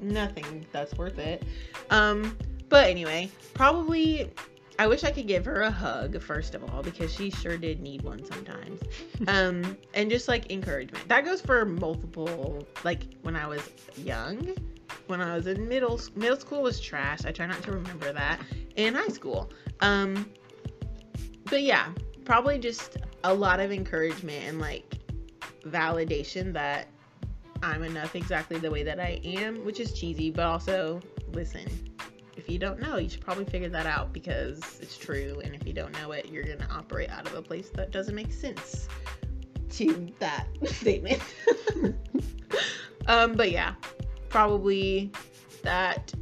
Nothing 0.00 0.64
that's 0.72 0.94
worth 0.94 1.18
it. 1.18 1.44
Um, 1.90 2.38
but 2.68 2.86
anyway, 2.88 3.30
probably 3.52 4.30
I 4.80 4.86
wish 4.86 5.04
I 5.04 5.10
could 5.10 5.26
give 5.26 5.44
her 5.44 5.60
a 5.60 5.70
hug 5.70 6.22
first 6.22 6.54
of 6.54 6.64
all 6.70 6.82
because 6.82 7.12
she 7.12 7.28
sure 7.28 7.58
did 7.58 7.82
need 7.82 8.00
one 8.00 8.24
sometimes. 8.24 8.80
Um, 9.28 9.76
and 9.92 10.08
just 10.08 10.26
like 10.26 10.50
encouragement. 10.50 11.06
That 11.08 11.26
goes 11.26 11.42
for 11.42 11.66
multiple 11.66 12.66
like 12.82 13.02
when 13.20 13.36
I 13.36 13.46
was 13.46 13.68
young, 13.98 14.56
when 15.08 15.20
I 15.20 15.36
was 15.36 15.46
in 15.46 15.68
middle 15.68 16.00
middle 16.16 16.38
school 16.38 16.62
was 16.62 16.80
trash. 16.80 17.26
I 17.26 17.32
try 17.32 17.44
not 17.44 17.62
to 17.64 17.72
remember 17.72 18.10
that. 18.14 18.40
In 18.76 18.94
high 18.94 19.08
school. 19.08 19.52
Um, 19.80 20.30
but 21.44 21.60
yeah, 21.60 21.92
probably 22.24 22.58
just 22.58 22.96
a 23.24 23.34
lot 23.34 23.60
of 23.60 23.70
encouragement 23.70 24.44
and 24.46 24.58
like 24.58 24.98
validation 25.66 26.54
that 26.54 26.88
I'm 27.62 27.82
enough 27.82 28.16
exactly 28.16 28.58
the 28.58 28.70
way 28.70 28.82
that 28.84 28.98
I 28.98 29.20
am, 29.22 29.62
which 29.66 29.78
is 29.78 29.92
cheesy, 29.92 30.30
but 30.30 30.46
also 30.46 31.00
listen. 31.32 31.89
If 32.40 32.48
you 32.48 32.58
don't 32.58 32.80
know, 32.80 32.96
you 32.96 33.10
should 33.10 33.20
probably 33.20 33.44
figure 33.44 33.68
that 33.68 33.84
out 33.84 34.14
because 34.14 34.80
it's 34.80 34.96
true. 34.96 35.42
And 35.44 35.54
if 35.54 35.66
you 35.66 35.74
don't 35.74 35.92
know 35.92 36.12
it, 36.12 36.30
you're 36.30 36.42
going 36.42 36.58
to 36.58 36.70
operate 36.70 37.10
out 37.10 37.26
of 37.26 37.34
a 37.34 37.42
place 37.42 37.68
that 37.74 37.90
doesn't 37.90 38.14
make 38.14 38.32
sense 38.32 38.88
to 39.72 40.10
that 40.20 40.46
statement. 40.64 41.22
um, 43.06 43.34
but 43.34 43.50
yeah, 43.50 43.74
probably 44.30 45.12
that 45.62 46.14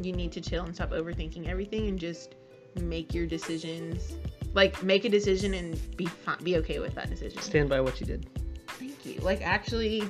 you 0.00 0.12
need 0.12 0.30
to 0.30 0.40
chill 0.40 0.64
and 0.64 0.72
stop 0.72 0.90
overthinking 0.90 1.48
everything 1.48 1.88
and 1.88 1.98
just 1.98 2.36
make 2.80 3.12
your 3.12 3.26
decisions 3.26 4.12
like 4.54 4.80
make 4.84 5.04
a 5.04 5.08
decision 5.08 5.54
and 5.54 5.96
be 5.96 6.06
fine, 6.06 6.38
be 6.44 6.56
okay 6.58 6.78
with 6.78 6.94
that 6.94 7.10
decision. 7.10 7.42
Stand 7.42 7.68
by 7.68 7.80
what 7.80 7.98
you 7.98 8.06
did. 8.06 8.30
Thank 8.68 9.04
you. 9.04 9.20
Like 9.22 9.42
actually 9.42 10.08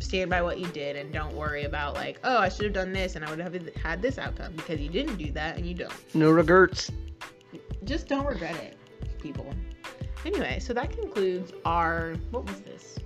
stand 0.00 0.30
by 0.30 0.42
what 0.42 0.58
you 0.58 0.66
did 0.68 0.96
and 0.96 1.12
don't 1.12 1.34
worry 1.34 1.64
about 1.64 1.94
like, 1.94 2.18
oh, 2.24 2.38
I 2.38 2.48
should 2.48 2.64
have 2.64 2.74
done 2.74 2.92
this 2.92 3.16
and 3.16 3.24
I 3.24 3.30
would 3.30 3.38
have 3.40 3.54
had 3.76 4.02
this 4.02 4.18
outcome 4.18 4.52
because 4.54 4.80
you 4.80 4.88
didn't 4.88 5.16
do 5.16 5.32
that 5.32 5.56
and 5.56 5.66
you 5.66 5.74
don't. 5.74 6.14
No 6.14 6.30
regrets. 6.30 6.90
Just 7.84 8.08
don't 8.08 8.26
regret 8.26 8.56
it, 8.56 8.76
people. 9.20 9.52
Anyway, 10.24 10.58
so 10.58 10.72
that 10.72 10.90
concludes 10.90 11.52
our 11.64 12.14
what 12.30 12.44
was 12.46 12.60
this? 12.60 12.98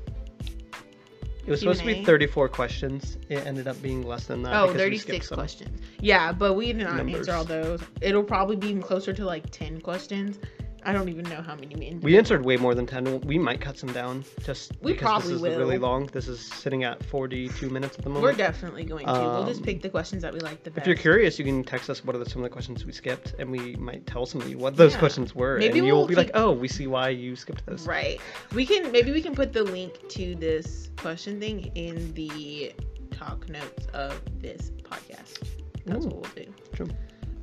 It 1.46 1.50
was 1.50 1.60
supposed 1.60 1.80
to 1.80 1.86
be 1.86 2.04
34 2.04 2.48
questions. 2.48 3.16
It 3.28 3.46
ended 3.46 3.66
up 3.66 3.80
being 3.82 4.06
less 4.06 4.26
than 4.26 4.42
that. 4.42 4.54
Oh, 4.54 4.72
36 4.72 5.28
questions. 5.28 5.80
Yeah, 6.00 6.32
but 6.32 6.54
we 6.54 6.72
did 6.72 6.84
not 6.84 6.96
Numbers. 6.96 7.28
answer 7.28 7.32
all 7.32 7.44
those. 7.44 7.82
It'll 8.00 8.22
probably 8.22 8.56
be 8.56 8.74
closer 8.80 9.12
to 9.12 9.24
like 9.24 9.50
10 9.50 9.80
questions 9.80 10.38
I 10.84 10.92
don't 10.92 11.08
even 11.08 11.28
know 11.28 11.42
how 11.42 11.54
many 11.54 11.74
we 11.74 11.98
We 12.02 12.18
answered 12.18 12.44
way 12.44 12.56
more 12.56 12.74
than 12.74 12.86
10. 12.86 13.22
We 13.22 13.38
might 13.38 13.60
cut 13.60 13.78
some 13.78 13.92
down 13.92 14.24
just 14.42 14.72
we 14.80 14.92
because 14.92 15.02
probably 15.02 15.28
this 15.28 15.36
is 15.36 15.42
will. 15.42 15.58
really 15.58 15.78
long. 15.78 16.06
This 16.06 16.28
is 16.28 16.40
sitting 16.40 16.84
at 16.84 17.04
42 17.04 17.68
minutes 17.68 17.98
at 17.98 18.04
the 18.04 18.10
moment. 18.10 18.24
We're 18.24 18.32
definitely 18.32 18.84
going 18.84 19.06
to. 19.06 19.12
Um, 19.12 19.34
we'll 19.34 19.46
just 19.46 19.62
pick 19.62 19.76
um, 19.76 19.80
the 19.82 19.90
questions 19.90 20.22
that 20.22 20.32
we 20.32 20.40
like 20.40 20.62
the 20.62 20.70
best. 20.70 20.82
If 20.82 20.86
you're 20.86 20.96
curious, 20.96 21.38
you 21.38 21.44
can 21.44 21.64
text 21.64 21.90
us 21.90 22.04
what 22.04 22.16
are 22.16 22.24
some 22.24 22.42
of 22.42 22.44
the 22.44 22.50
questions 22.50 22.84
we 22.84 22.92
skipped, 22.92 23.34
and 23.38 23.50
we 23.50 23.76
might 23.76 24.06
tell 24.06 24.26
some 24.26 24.40
of 24.40 24.48
you 24.48 24.58
what 24.58 24.76
those 24.76 24.92
yeah. 24.92 24.98
questions 24.98 25.34
were. 25.34 25.58
Maybe 25.58 25.78
and 25.78 25.86
we'll 25.86 25.98
you'll 25.98 26.06
be 26.06 26.14
like, 26.14 26.30
oh, 26.34 26.52
we 26.52 26.68
see 26.68 26.86
why 26.86 27.10
you 27.10 27.36
skipped 27.36 27.66
this. 27.66 27.86
Right. 27.86 28.20
We 28.54 28.66
can, 28.66 28.90
maybe 28.92 29.12
we 29.12 29.22
can 29.22 29.34
put 29.34 29.52
the 29.52 29.62
link 29.62 30.08
to 30.10 30.34
this 30.34 30.90
question 30.96 31.40
thing 31.40 31.70
in 31.74 32.12
the 32.14 32.72
talk 33.10 33.48
notes 33.48 33.86
of 33.92 34.20
this 34.40 34.70
podcast. 34.82 35.46
That's 35.84 36.04
Ooh, 36.04 36.08
what 36.08 36.36
we'll 36.36 36.44
do. 36.44 36.54
True. 36.72 36.88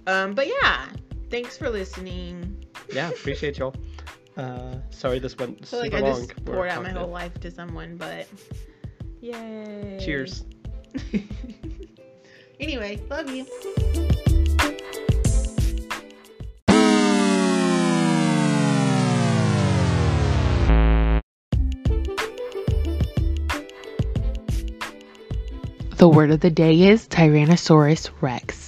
Um, 0.07 0.33
but 0.33 0.47
yeah, 0.47 0.87
thanks 1.29 1.57
for 1.57 1.69
listening. 1.69 2.66
Yeah, 2.91 3.09
appreciate 3.09 3.57
y'all. 3.57 3.75
Uh, 4.35 4.75
sorry 4.91 5.19
this 5.19 5.35
went 5.37 5.65
so, 5.65 5.81
super 5.81 5.95
like, 5.95 6.03
I 6.03 6.09
long. 6.09 6.27
just 6.27 6.45
poured 6.45 6.69
out 6.69 6.83
my 6.83 6.89
whole 6.89 7.07
life 7.07 7.39
to 7.41 7.49
someone, 7.49 7.97
but 7.97 8.27
yay! 9.19 9.99
Cheers. 9.99 10.45
anyway, 12.59 13.01
love 13.09 13.29
you. 13.31 13.45
The 25.97 26.07
word 26.07 26.29
of 26.29 26.41
the 26.41 26.51
day 26.51 26.89
is 26.89 27.07
Tyrannosaurus 27.07 28.11
Rex. 28.21 28.66